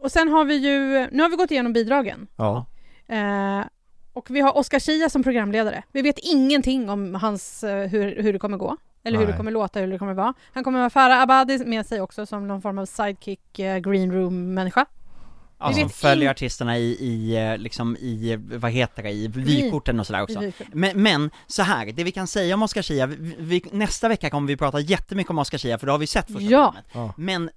och 0.00 0.12
sen 0.12 0.28
har 0.28 0.44
vi 0.44 0.54
ju... 0.54 1.08
Nu 1.10 1.22
har 1.22 1.30
vi 1.30 1.36
gått 1.36 1.50
igenom 1.50 1.72
bidragen. 1.72 2.26
Ja. 2.36 2.66
Eh, 3.08 3.64
och 4.12 4.30
vi 4.30 4.40
har 4.40 4.56
Oscar 4.56 4.78
Schia 4.80 5.08
som 5.08 5.22
programledare. 5.22 5.82
Vi 5.92 6.02
vet 6.02 6.18
ingenting 6.18 6.90
om 6.90 7.14
hans, 7.14 7.64
eh, 7.64 7.88
hur, 7.88 8.22
hur 8.22 8.32
det 8.32 8.38
kommer 8.38 8.56
gå. 8.56 8.76
Eller 9.04 9.18
hur 9.18 9.24
Nej. 9.24 9.32
det 9.32 9.36
kommer 9.36 9.50
låta, 9.50 9.80
hur 9.80 9.86
det 9.86 9.98
kommer 9.98 10.14
vara. 10.14 10.34
Han 10.52 10.64
kommer 10.64 10.80
ha 10.82 10.90
Farah 10.90 11.22
Abadi 11.22 11.64
med 11.64 11.86
sig 11.86 12.00
också 12.00 12.26
som 12.26 12.48
någon 12.48 12.62
form 12.62 12.78
av 12.78 12.86
sidekick, 12.86 13.58
eh, 13.58 13.78
green 13.78 14.12
room-människa. 14.12 14.86
Ja, 15.58 15.72
som 15.72 15.90
följer 15.90 16.30
artisterna 16.30 16.78
i, 16.78 16.82
i, 16.82 17.36
eh, 17.36 17.58
liksom 17.58 17.96
i, 17.96 18.36
vad 18.40 18.70
heter 18.70 19.02
det, 19.02 19.10
i 19.10 19.28
vykorten 19.28 20.00
och 20.00 20.06
sådär 20.06 20.22
också. 20.22 20.42
Men, 20.72 21.02
men, 21.02 21.30
så 21.46 21.62
här, 21.62 21.92
det 21.92 22.04
vi 22.04 22.12
kan 22.12 22.26
säga 22.26 22.54
om 22.54 22.62
Oscar 22.62 22.82
Schia, 22.82 23.06
vi, 23.06 23.36
vi, 23.38 23.64
nästa 23.72 24.08
vecka 24.08 24.30
kommer 24.30 24.48
vi 24.48 24.56
prata 24.56 24.80
jättemycket 24.80 25.30
om 25.30 25.38
Oscar 25.38 25.58
Schia 25.58 25.78
för 25.78 25.86
då 25.86 25.92
har 25.92 25.98
vi 25.98 26.06
sett 26.06 26.26
första 26.26 26.40
Ja. 26.42 26.74
programmet. 26.92 27.14
Men 27.16 27.50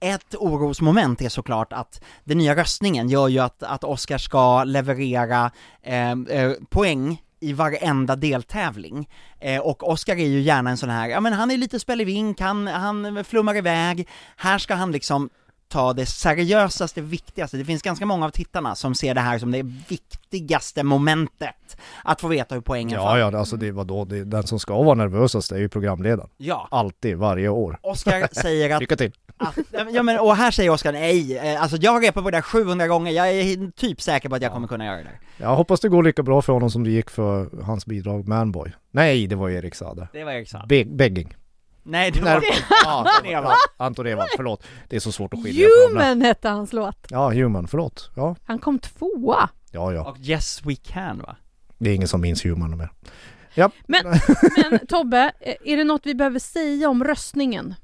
ett 0.00 0.34
orosmoment 0.34 1.20
är 1.20 1.28
såklart 1.28 1.72
att 1.72 2.04
den 2.24 2.38
nya 2.38 2.56
röstningen 2.56 3.08
gör 3.08 3.28
ju 3.28 3.38
att, 3.38 3.62
att 3.62 3.84
Oscar 3.84 4.18
ska 4.18 4.64
leverera 4.64 5.50
eh, 5.82 6.10
eh, 6.10 6.52
poäng 6.70 7.22
i 7.40 7.52
varenda 7.52 8.16
deltävling. 8.16 9.08
Eh, 9.40 9.60
och 9.60 9.88
Oscar 9.90 10.16
är 10.16 10.26
ju 10.26 10.40
gärna 10.40 10.70
en 10.70 10.76
sån 10.76 10.90
här, 10.90 11.08
ja 11.08 11.20
men 11.20 11.32
han 11.32 11.50
är 11.50 11.56
lite 11.56 11.80
spelevink, 11.80 12.40
han, 12.40 12.66
han 12.66 13.24
flummar 13.24 13.56
iväg, 13.56 14.08
här 14.36 14.58
ska 14.58 14.74
han 14.74 14.92
liksom 14.92 15.30
ta 15.68 15.92
det 15.92 16.06
seriösaste, 16.06 17.00
viktigaste. 17.00 17.56
Det 17.56 17.64
finns 17.64 17.82
ganska 17.82 18.06
många 18.06 18.26
av 18.26 18.30
tittarna 18.30 18.74
som 18.74 18.94
ser 18.94 19.14
det 19.14 19.20
här 19.20 19.38
som 19.38 19.50
det 19.50 19.62
viktigaste 19.88 20.82
momentet, 20.82 21.76
att 22.04 22.20
få 22.20 22.28
veta 22.28 22.54
hur 22.54 22.62
poängen 22.62 23.00
Ja, 23.00 23.18
ja, 23.18 23.38
alltså 23.38 23.56
det 23.56 23.72
var 23.72 23.84
då 23.84 24.04
det, 24.04 24.24
den 24.24 24.46
som 24.46 24.58
ska 24.58 24.82
vara 24.82 24.94
nervösast 24.94 25.52
är 25.52 25.58
ju 25.58 25.68
programledaren. 25.68 26.30
ja. 26.36 26.68
Alltid, 26.70 27.16
varje 27.16 27.48
år. 27.48 27.78
Oscar 27.82 28.28
säger 28.32 28.74
att 28.74 28.80
Lycka 28.80 28.96
till! 28.96 29.12
Att, 29.48 29.58
ja 29.92 30.02
men, 30.02 30.18
och 30.18 30.36
här 30.36 30.50
säger 30.50 30.70
Oskar 30.70 30.92
nej, 30.92 31.36
eh, 31.38 31.62
alltså 31.62 31.76
jag 31.80 31.92
har 31.92 32.00
repat 32.00 32.24
på 32.24 32.30
det 32.30 32.36
där 32.36 32.42
700 32.42 32.86
gånger, 32.86 33.12
jag 33.12 33.30
är 33.30 33.70
typ 33.70 34.00
säker 34.00 34.28
på 34.28 34.34
att 34.34 34.42
jag 34.42 34.52
kommer 34.52 34.68
kunna 34.68 34.84
göra 34.84 34.96
det 34.96 35.02
där. 35.02 35.20
Jag 35.36 35.56
hoppas 35.56 35.80
det 35.80 35.88
går 35.88 36.02
lika 36.02 36.22
bra 36.22 36.42
för 36.42 36.52
honom 36.52 36.70
som 36.70 36.84
det 36.84 36.90
gick 36.90 37.10
för 37.10 37.62
hans 37.62 37.86
bidrag 37.86 38.28
Manboy. 38.28 38.72
Nej, 38.90 39.26
det 39.26 39.36
var 39.36 39.50
Erik 39.50 39.74
Sade. 39.74 40.08
Det 40.12 40.24
var 40.24 40.32
Erik 40.32 40.48
Saade. 40.48 40.66
Be- 40.66 40.84
begging. 40.84 41.34
Nej, 41.82 42.10
det 42.10 42.20
Nej, 42.24 42.34
var... 42.34 42.42
ja, 42.84 43.06
Anton 43.16 43.32
Ewald. 43.32 43.56
Anton 43.76 44.06
Ewald, 44.06 44.30
förlåt. 44.36 44.66
Det 44.88 44.96
är 44.96 45.00
så 45.00 45.12
svårt 45.12 45.34
att 45.34 45.42
skilja. 45.44 45.66
Human 45.88 46.20
hette 46.22 46.48
hans 46.48 46.72
låt. 46.72 47.06
Ja, 47.10 47.30
Human, 47.32 47.68
förlåt. 47.68 48.10
Ja, 48.16 48.36
Han 48.44 48.58
kom 48.58 48.78
tvåa. 48.78 49.48
ja, 49.72 49.92
ja. 49.92 50.04
Och 50.10 50.16
Yes 50.20 50.60
We 50.64 50.74
Can 50.74 51.18
va? 51.18 51.36
Det 51.78 51.90
är 51.90 51.94
ingen 51.94 52.08
som 52.08 52.20
minns 52.20 52.44
Human 52.44 52.76
mer. 52.76 52.90
Ja, 53.54 53.70
Men, 53.86 54.04
men 54.70 54.86
Tobbe, 54.86 55.32
eh, 55.40 55.54
är 55.64 55.76
det 55.76 55.84
något 55.84 56.00
vi 56.06 56.14
behöver 56.14 56.38
säga 56.38 56.88
om 56.88 57.04
röstningen? 57.04 57.74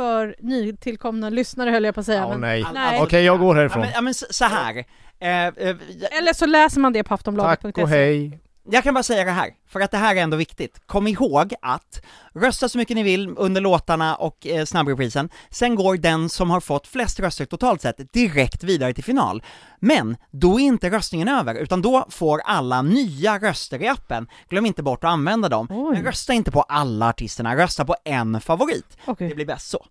För 0.00 0.34
nytillkomna 0.38 1.30
lyssnare 1.30 1.70
höll 1.70 1.84
jag 1.84 1.94
på 1.94 2.00
att 2.00 2.06
säga. 2.06 2.18
ja 2.20 2.28
men, 2.28 2.40
nej. 2.40 2.64
Nej. 2.74 3.00
Okej, 3.02 3.24
jag 3.24 3.38
går 3.38 3.54
Ja 3.54 3.60
härifrån. 3.60 3.80
men, 3.80 3.90
ja, 3.94 4.00
men 4.00 4.14
så, 4.14 4.26
så 4.30 4.44
här. 4.44 4.76
Eh, 5.20 5.46
eh, 5.46 5.52
jag, 5.56 6.18
Eller 6.18 6.32
så 6.32 6.46
läser 6.46 6.80
man 6.80 6.92
det 6.92 7.04
på 7.04 7.14
aftonbladet.se. 7.14 7.72
Tack 7.72 7.82
och 7.84 7.88
hej. 7.88 8.38
Jag 8.64 8.82
kan 8.84 8.94
bara 8.94 9.02
säga 9.02 9.24
det 9.24 9.30
här, 9.30 9.50
för 9.68 9.80
att 9.80 9.90
det 9.90 9.96
här 9.98 10.16
är 10.16 10.20
ändå 10.20 10.36
viktigt. 10.36 10.80
Kom 10.86 11.06
ihåg 11.06 11.54
att 11.62 12.02
rösta 12.34 12.68
så 12.68 12.78
mycket 12.78 12.94
ni 12.96 13.02
vill 13.02 13.34
under 13.36 13.60
låtarna 13.60 14.16
och 14.16 14.46
eh, 14.46 14.64
snabbreprisen, 14.64 15.30
sen 15.50 15.74
går 15.74 15.96
den 15.96 16.28
som 16.28 16.50
har 16.50 16.60
fått 16.60 16.86
flest 16.86 17.20
röster 17.20 17.44
totalt 17.44 17.82
sett 17.82 18.12
direkt 18.12 18.64
vidare 18.64 18.94
till 18.94 19.04
final. 19.04 19.42
Men 19.80 20.16
då 20.30 20.60
är 20.60 20.64
inte 20.64 20.90
röstningen 20.90 21.28
över, 21.28 21.54
utan 21.54 21.82
då 21.82 22.06
får 22.10 22.40
alla 22.44 22.82
nya 22.82 23.38
röster 23.38 23.82
i 23.82 23.88
appen. 23.88 24.28
Glöm 24.48 24.66
inte 24.66 24.82
bort 24.82 25.04
att 25.04 25.10
använda 25.10 25.48
dem. 25.48 25.66
Oj. 25.70 25.94
Men 25.94 26.04
rösta 26.04 26.32
inte 26.32 26.50
på 26.50 26.62
alla 26.62 27.08
artisterna, 27.08 27.56
rösta 27.56 27.84
på 27.84 27.96
en 28.04 28.40
favorit. 28.40 28.96
Okej. 29.04 29.28
Det 29.28 29.34
blir 29.34 29.46
bäst 29.46 29.70
så. 29.70 29.86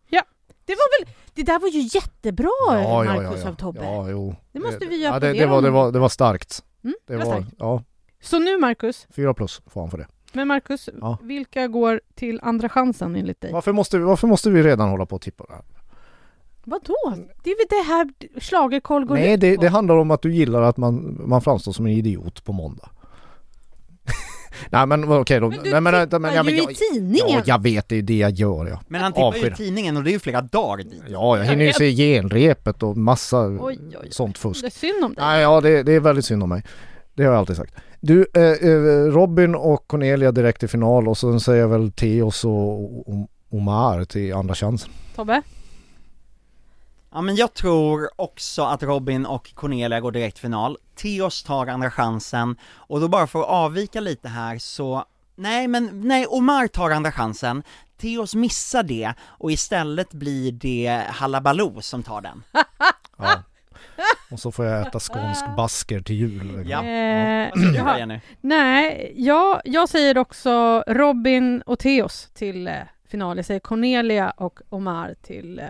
Det 0.66 0.76
var 0.76 1.00
väl, 1.06 1.14
det 1.34 1.44
där 1.44 1.60
var 1.60 1.68
ju 1.70 1.90
jättebra 1.94 2.50
Ja, 2.68 3.06
ja, 3.06 3.14
Marcus 3.14 3.40
ja, 3.40 3.44
ja. 3.44 3.50
av 3.50 3.56
Tobbe. 3.56 3.84
Ja, 3.84 4.10
jo. 4.10 4.36
Det 4.52 4.60
måste 4.60 4.86
vi 4.86 5.04
ja, 5.04 5.20
det, 5.20 5.34
det, 5.34 5.46
var, 5.46 5.62
det, 5.62 5.70
var, 5.70 5.92
det 5.92 6.00
var 6.00 6.10
starkt. 6.10 6.64
Mm, 6.84 6.96
Det 7.08 7.14
det 7.14 7.20
var 7.20 7.26
var, 7.26 7.34
starkt. 7.42 7.56
ja, 7.60 7.84
Så 8.22 8.40
nu 8.40 8.58
Marcus, 8.58 9.08
fyra 9.16 9.34
plus 9.34 9.62
får 9.68 9.82
han 9.82 9.92
för 9.92 9.98
det. 9.98 10.08
men 10.34 10.48
Marcus, 10.48 10.90
Ja. 11.02 11.18
vilka 11.22 11.68
går 11.68 12.02
till 12.16 12.40
andra 12.44 12.70
chansen 12.70 13.16
enligt 13.16 13.42
dig? 13.42 13.52
Varför 13.54 13.72
måste, 13.74 13.98
vi, 13.98 14.04
varför 14.04 14.28
måste 14.28 14.50
vi 14.50 14.64
redan 14.64 14.90
hålla 14.90 15.06
på 15.06 15.16
och 15.16 15.22
tippa 15.22 15.44
det 15.48 15.54
här? 15.54 15.64
Vadå? 16.64 16.96
Det 17.44 17.50
är 17.50 17.58
väl 17.58 17.66
det 17.70 17.94
här 17.94 18.10
schlagerkoll 18.42 19.06
går 19.06 19.16
Nej, 19.16 19.34
ut 19.34 19.40
det, 19.42 19.56
på? 19.56 19.62
det 19.62 19.70
handlar 19.70 19.96
om 19.96 20.12
att 20.12 20.22
du 20.22 20.34
gillar 20.34 20.62
att 20.62 20.78
man, 20.78 21.22
man 21.26 21.42
framstår 21.42 21.72
som 21.72 21.86
en 21.86 21.92
idiot 21.92 22.44
på 22.46 22.54
måndag. 22.54 22.90
Nej 24.70 24.86
men 24.88 25.12
okej 25.12 25.40
då. 25.40 25.50
Men 25.50 25.64
du 25.64 25.72
Nej, 25.72 25.82
men, 25.82 25.94
tippar 26.10 26.20
men, 26.20 26.34
ja, 26.34 26.44
men, 26.44 26.54
ju 26.54 26.60
jag, 26.62 26.72
i 26.72 26.76
tidningen! 26.76 27.26
Ja, 27.30 27.42
jag 27.46 27.64
vet, 27.64 27.90
det 27.90 27.96
är 27.96 28.02
det 28.02 28.18
jag 28.18 28.32
gör 28.32 28.68
ja. 28.68 28.80
Men 28.88 29.02
han 29.02 29.14
tippar 29.14 29.22
ju 29.24 29.28
Avskyr. 29.28 29.52
i 29.52 29.56
tidningen 29.56 29.98
och 29.98 30.04
det 30.04 30.10
är 30.10 30.14
ju 30.14 30.20
flera 30.20 30.42
dagar 30.42 30.78
dit. 30.84 31.04
Ja, 31.10 31.38
jag 31.38 31.46
hinner 31.46 31.66
ju 31.66 31.74
se 31.74 31.92
genrepet 31.92 32.84
och 32.84 32.98
massa 32.98 33.48
Oj, 33.48 33.60
oj, 33.62 33.80
oj. 34.04 34.08
sånt 34.12 34.38
fusk. 34.38 34.62
Det 34.62 34.68
är 34.68 34.72
synd 34.72 35.04
om 35.06 35.14
dig. 35.14 35.26
Nej, 35.26 35.42
ja 35.42 35.62
det, 35.62 35.84
det 35.84 35.92
är 35.94 36.00
väldigt 36.00 36.26
synd 36.26 36.44
om 36.44 36.50
mig. 36.50 36.64
Det 37.20 37.26
har 37.26 37.32
jag 37.32 37.40
alltid 37.40 37.58
sagt. 37.58 37.74
Du, 38.00 38.28
eh, 38.34 38.42
eh, 38.44 39.12
Robin 39.12 39.56
och 39.56 39.88
Cornelia 39.88 40.32
direkt 40.32 40.60
till 40.60 40.70
final 40.70 41.08
och 41.08 41.18
sen 41.18 41.40
säger 41.40 41.62
jag 41.62 41.68
väl 41.68 41.92
Teos 41.92 42.46
och 42.46 43.08
Omar 43.50 44.06
till 44.06 44.34
andra 44.34 44.56
chansen. 44.56 44.92
Tobbe? 45.16 45.42
Ja 47.12 47.22
men 47.22 47.36
jag 47.36 47.54
tror 47.54 48.10
också 48.16 48.64
att 48.64 48.84
Robin 48.84 49.26
och 49.26 49.54
Cornelia 49.56 50.00
går 50.00 50.12
direkt 50.12 50.40
final, 50.40 50.78
Theos 50.96 51.44
tar 51.44 51.68
andra 51.68 51.92
chansen, 51.92 52.56
och 52.64 53.00
då 53.00 53.08
bara 53.08 53.28
för 53.28 53.40
att 53.40 53.50
avvika 53.50 54.00
lite 54.00 54.28
här 54.28 54.58
så, 54.58 55.06
nej 55.36 55.68
men, 55.68 56.02
nej 56.08 56.26
Omar 56.28 56.68
tar 56.68 56.90
andra 56.92 57.12
chansen, 57.12 57.64
Theos 57.98 58.36
missar 58.36 58.84
det, 58.84 59.14
och 59.22 59.52
istället 59.52 60.14
blir 60.14 60.52
det 60.52 61.04
Hallabaloo 61.10 61.82
som 61.82 62.04
tar 62.04 62.22
den. 62.22 62.44
Ja. 64.30 64.34
Och 64.34 64.40
så 64.40 64.52
får 64.52 64.66
jag 64.66 64.88
äta 64.88 65.00
skånsk 65.00 65.46
basker 65.58 66.02
till 66.02 66.16
jul. 66.16 66.66
Ja. 66.70 66.84
Eh, 66.84 67.98
Jenny? 68.00 68.20
Nej, 68.42 69.14
jag, 69.16 69.62
jag 69.66 69.90
säger 69.90 70.18
också 70.18 70.84
Robin 70.88 71.62
och 71.62 71.80
Theos 71.80 72.30
till 72.34 72.68
eh, 72.68 72.74
final. 73.08 73.38
Jag 73.38 73.46
säger 73.46 73.60
Cornelia 73.60 74.30
och 74.30 74.60
Omar 74.70 75.16
till 75.22 75.60
eh, 75.60 75.66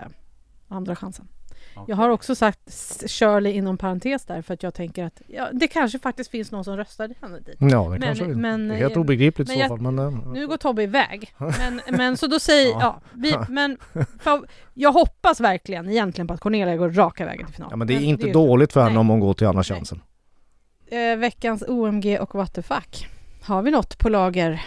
andra 0.68 0.96
chansen. 0.96 1.28
Jag 1.88 1.96
har 1.96 2.10
också 2.10 2.36
sagt 2.36 2.60
Shirley 3.08 3.54
inom 3.54 3.78
parentes 3.78 4.26
där 4.26 4.42
för 4.42 4.54
att 4.54 4.64
jag 4.64 4.74
tänker 4.74 5.04
att 5.04 5.22
ja, 5.28 5.48
det 5.54 5.68
kanske 5.68 6.00
faktiskt 6.00 6.32
finns 6.32 6.52
någon 6.52 6.64
som 6.64 6.78
röstade 6.78 7.14
henne 7.22 7.40
dit. 7.40 7.56
Ja, 7.60 7.84
det 7.84 7.90
Men- 7.90 8.02
kanske 8.02 8.26
men, 8.26 8.68
det 8.68 8.74
är 8.76 8.78
helt 8.78 8.96
eh, 8.96 9.02
obegripligt 9.02 9.48
men 9.48 9.58
i 9.58 9.60
så 9.60 9.64
jag- 9.64 9.68
fall. 9.70 9.82
Men, 9.82 10.00
eh, 10.00 10.28
Nu 10.34 10.48
går 10.48 10.58
Tobbe 10.58 10.84
iväg. 10.84 11.34
Men, 11.38 11.82
men 11.98 12.18
så 12.18 12.28
då 12.28 12.40
säger 12.40 12.70
Ja. 12.72 12.80
ja, 12.82 13.02
vi, 13.14 13.36
men 13.50 13.78
för, 14.20 14.42
jag 14.74 14.92
hoppas 14.92 15.40
verkligen 15.40 15.90
egentligen 15.90 16.28
på 16.28 16.34
att 16.34 16.40
Cornelia 16.40 16.78
går 16.78 16.90
raka 16.90 17.26
vägen 17.26 17.46
till 17.46 17.56
final. 17.56 17.70
ja, 17.72 17.78
men 17.78 17.88
det 17.88 17.94
är 17.94 18.00
inte 18.02 18.28
ju- 18.28 18.34
dåligt 18.34 18.74
för 18.74 18.80
henne 18.82 18.94
Nej. 18.94 19.00
om 19.00 19.10
hon 19.10 19.20
går 19.20 19.34
till 19.34 19.48
andra 19.48 19.64
chansen. 19.64 20.02
Eh, 20.92 21.16
veckans 21.18 21.64
OMG 21.68 22.20
och 22.20 22.36
what 22.36 22.54
the 22.54 22.62
fuck. 22.62 23.08
Har 23.42 23.62
vi 23.62 23.72
något 23.72 23.98
på 23.98 24.10
lager? 24.10 24.62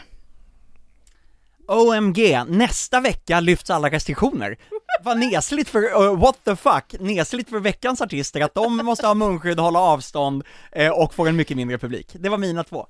OMG, 1.69 2.45
nästa 2.49 3.01
vecka 3.01 3.41
lyfts 3.41 3.71
alla 3.71 3.91
restriktioner. 3.91 4.57
Vad 5.05 5.19
nesligt 5.19 5.69
för, 5.69 6.03
uh, 6.03 6.21
what 6.21 6.45
the 6.45 6.57
fuck, 6.57 6.95
nesligt 7.01 7.51
för 7.51 7.61
veckans 7.61 8.01
artister 8.01 8.41
att 8.41 8.55
de 8.55 8.77
måste 8.77 9.07
ha 9.07 9.15
munskydd, 9.15 9.59
hålla 9.61 9.79
avstånd 9.79 10.45
eh, 10.73 10.91
och 10.93 11.15
får 11.15 11.29
en 11.29 11.37
mycket 11.37 11.57
mindre 11.57 11.79
publik. 11.79 12.17
Det 12.19 12.29
var 12.29 12.39
mina 12.39 12.65
två. 12.65 12.87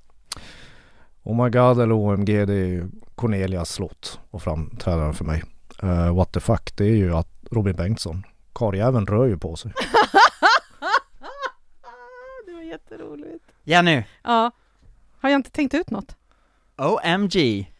Oh 1.23 1.43
my 1.43 1.49
god 1.49 1.81
eller 1.81 1.91
OMG 1.91 2.25
det 2.25 2.53
är 2.53 2.65
ju 2.65 2.89
Cornelias 3.15 3.79
låt 3.79 4.19
och 4.31 4.43
framträdande 4.43 5.13
för 5.13 5.25
mig. 5.25 5.43
Eh, 5.83 6.15
what 6.15 6.31
the 6.33 6.39
fuck 6.39 6.77
det 6.77 6.83
är 6.85 6.95
ju 6.95 7.15
att 7.15 7.29
Robin 7.51 7.75
Bengtsson, 7.75 8.23
karljäveln 8.53 9.07
rör 9.07 9.25
ju 9.25 9.37
på 9.37 9.55
sig. 9.55 9.73
Det 12.45 12.53
var 12.53 12.61
jätteroligt. 12.61 13.45
Jenny, 13.63 14.03
Ja. 14.23 14.51
Har 15.21 15.29
jag 15.29 15.39
inte 15.39 15.51
tänkt 15.51 15.73
ut 15.73 15.89
något? 15.89 16.15
OMG. 16.77 17.35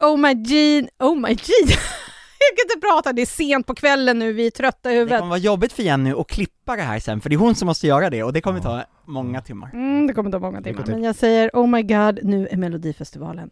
Oh 0.00 0.16
my 0.16 0.34
Jean, 0.46 0.88
oh 0.98 1.16
my 1.16 1.28
Jean. 1.28 1.78
jag 2.38 2.56
kan 2.58 2.74
inte 2.76 2.86
prata, 2.86 3.12
det 3.12 3.22
är 3.22 3.26
sent 3.26 3.66
på 3.66 3.74
kvällen 3.74 4.18
nu, 4.18 4.32
vi 4.32 4.46
är 4.46 4.50
trötta 4.50 4.90
i 4.90 4.92
Det 4.92 4.98
huvudet. 4.98 5.18
kommer 5.18 5.28
vara 5.30 5.38
jobbigt 5.38 5.72
för 5.72 5.82
Jenny 5.82 6.10
att 6.12 6.26
klippa 6.28 6.76
det 6.76 6.82
här 6.82 6.98
sen, 7.00 7.20
för 7.20 7.28
det 7.30 7.36
är 7.36 7.38
hon 7.38 7.54
som 7.54 7.66
måste 7.66 7.86
göra 7.86 8.10
det 8.10 8.22
och 8.22 8.32
det 8.32 8.40
kommer 8.40 8.60
ta 8.60 8.84
många 9.04 9.42
timmar. 9.42 9.70
Mm, 9.72 10.06
det 10.06 10.12
kommer 10.14 10.30
ta 10.30 10.38
många 10.38 10.62
timmar, 10.62 10.84
men 10.86 11.02
jag 11.04 11.16
säger 11.16 11.50
oh 11.52 11.66
my 11.66 11.82
god, 11.82 12.18
nu 12.22 12.48
är 12.50 12.56
Melodifestivalen 12.56 13.50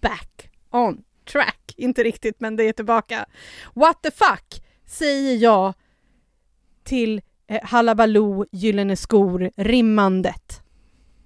back. 0.00 0.50
on 0.70 1.02
track. 1.32 1.74
Inte 1.76 2.02
riktigt, 2.02 2.40
men 2.40 2.56
det 2.56 2.64
är 2.64 2.72
tillbaka. 2.72 3.26
What 3.74 4.02
the 4.02 4.10
fuck 4.10 4.62
säger 4.86 5.36
jag 5.36 5.74
till 6.84 7.22
eh, 7.48 7.58
Hallabaloo, 7.62 8.46
Gyllene 8.52 8.96
skor, 8.96 9.50
rimmandet. 9.56 10.62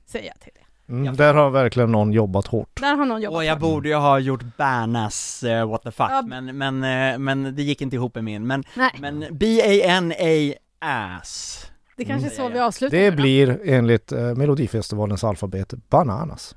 Säger 0.07 0.27
jag 0.27 0.41
till 0.41 0.53
det. 0.55 0.60
Mm, 0.91 1.17
där 1.17 1.35
har 1.35 1.51
verkligen 1.51 1.93
någon 1.93 2.13
jobbat 2.13 2.47
hårt. 2.47 2.81
Där 2.81 2.95
har 2.97 3.05
någon 3.05 3.23
jobbat. 3.23 3.37
Och 3.37 3.45
jag 3.45 3.59
borde 3.59 3.89
ju 3.89 3.95
ha 3.95 4.19
gjort 4.19 4.43
Bernas 4.57 5.43
eh, 5.43 5.69
what 5.71 5.83
the 5.83 5.91
fuck, 5.91 6.07
Ja. 6.11 6.23
men, 6.27 6.59
men, 6.59 6.85
eh, 7.13 7.19
men 7.19 7.57
det 7.57 7.63
gick 7.63 7.81
inte 7.83 7.97
ihop 7.97 8.15
med 8.15 8.25
min, 8.25 8.47
men, 8.47 8.65
Nej, 8.75 8.91
men 8.99 9.25
B-A-N-A 9.31 10.55
ass 10.81 11.67
det 11.97 12.05
kanske 12.05 12.29
är 12.29 12.31
så 12.35 12.41
Mm. 12.43 12.53
vi 12.53 12.59
avslutar 12.59 12.97
Det 12.97 13.11
blir 13.11 13.61
enligt 13.65 14.13
eh, 14.13 14.35
Melodifestivalens 14.35 15.25
alfabet 15.25 15.75
bananas. 15.89 16.55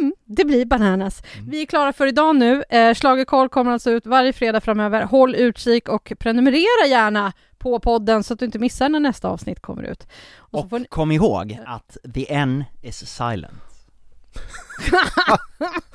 Mm, 0.00 0.14
det 0.24 0.44
blir 0.44 0.64
bananas. 0.66 1.22
Mm. 1.34 1.50
Vi 1.50 1.62
är 1.62 1.66
klara 1.66 1.92
för 1.92 2.06
idag 2.06 2.36
nu. 2.36 2.64
Eh, 2.68 2.94
Schlagerkoll 2.94 3.48
kommer 3.48 3.72
alltså 3.72 3.90
ut 3.90 4.06
varje 4.06 4.32
fredag 4.32 4.60
framöver. 4.60 5.02
Håll 5.02 5.34
utkik 5.34 5.88
och 5.88 6.12
prenumerera 6.18 6.86
gärna 6.88 7.32
på 7.58 7.80
podden 7.80 8.24
så 8.24 8.32
att 8.34 8.38
du 8.38 8.44
inte 8.46 8.58
missar 8.58 8.88
när 8.88 9.00
nästa 9.00 9.28
avsnitt 9.28 9.60
kommer 9.60 9.82
ut. 9.82 10.06
Och 10.36 10.72
Och 10.72 10.80
ni... 10.80 10.86
kom 10.86 11.12
ihåg 11.12 11.58
att 11.66 11.96
the 12.14 12.32
N 12.34 12.64
is 12.82 13.06
silent 13.16 13.54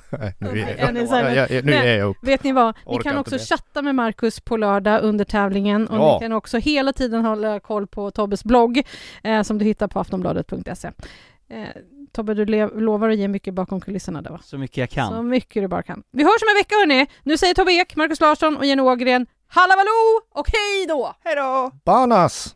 Nej, 0.09 0.33
nu 1.63 1.73
är 1.73 1.97
jag, 1.97 2.09
upp. 2.09 2.17
Vet 2.21 2.43
ni 2.43 2.51
vad? 2.51 2.75
Ni 2.87 2.97
kan 2.97 3.17
också 3.17 3.37
chatta 3.39 3.81
med 3.81 3.95
Marcus 3.95 4.39
på 4.39 4.57
lördag 4.57 5.03
under 5.03 5.25
tävlingen 5.25 5.87
och 5.87 5.97
Ja. 5.97 6.13
ni 6.13 6.25
kan 6.25 6.33
också 6.33 6.57
hela 6.57 6.93
tiden 6.93 7.25
hålla 7.25 7.59
koll 7.59 7.87
på 7.87 8.11
Tobbes 8.11 8.43
blogg 8.43 8.81
eh, 9.23 9.41
som 9.41 9.57
du 9.57 9.65
hittar 9.65 9.87
på 9.87 9.99
aftonbladet.se. 9.99 10.87
Eh, 11.49 11.63
Tobbe, 12.11 12.33
du 12.33 12.45
lovar 12.79 13.09
att 13.09 13.17
ge 13.17 13.27
mycket 13.27 13.53
bakom 13.53 13.81
kulisserna 13.81 14.21
där 14.21 14.29
va? 14.31 14.39
så 14.43 14.57
mycket 14.57 14.77
jag 14.77 14.89
kan 14.89 15.09
Så 15.13 15.21
mycket 15.23 15.63
du 15.63 15.67
bara 15.67 15.83
kan. 15.83 16.03
Vi 16.11 16.23
hörs 16.23 16.41
om 16.41 16.49
en 16.49 16.55
vecka 16.59 16.75
hörni! 16.75 17.07
Nu 17.23 17.37
säger 17.37 17.53
Tobbe 17.53 17.71
Ek, 17.73 17.95
Marcus 17.95 18.19
Larsson 18.19 18.57
och 18.57 18.65
Jenny 18.65 18.81
Ågren 18.81 19.25
Hallabaloo 19.47 20.21
och 20.31 20.47
hej 20.47 20.85
då! 20.87 21.15
Hejdå! 21.23 21.71
Banas! 21.85 22.55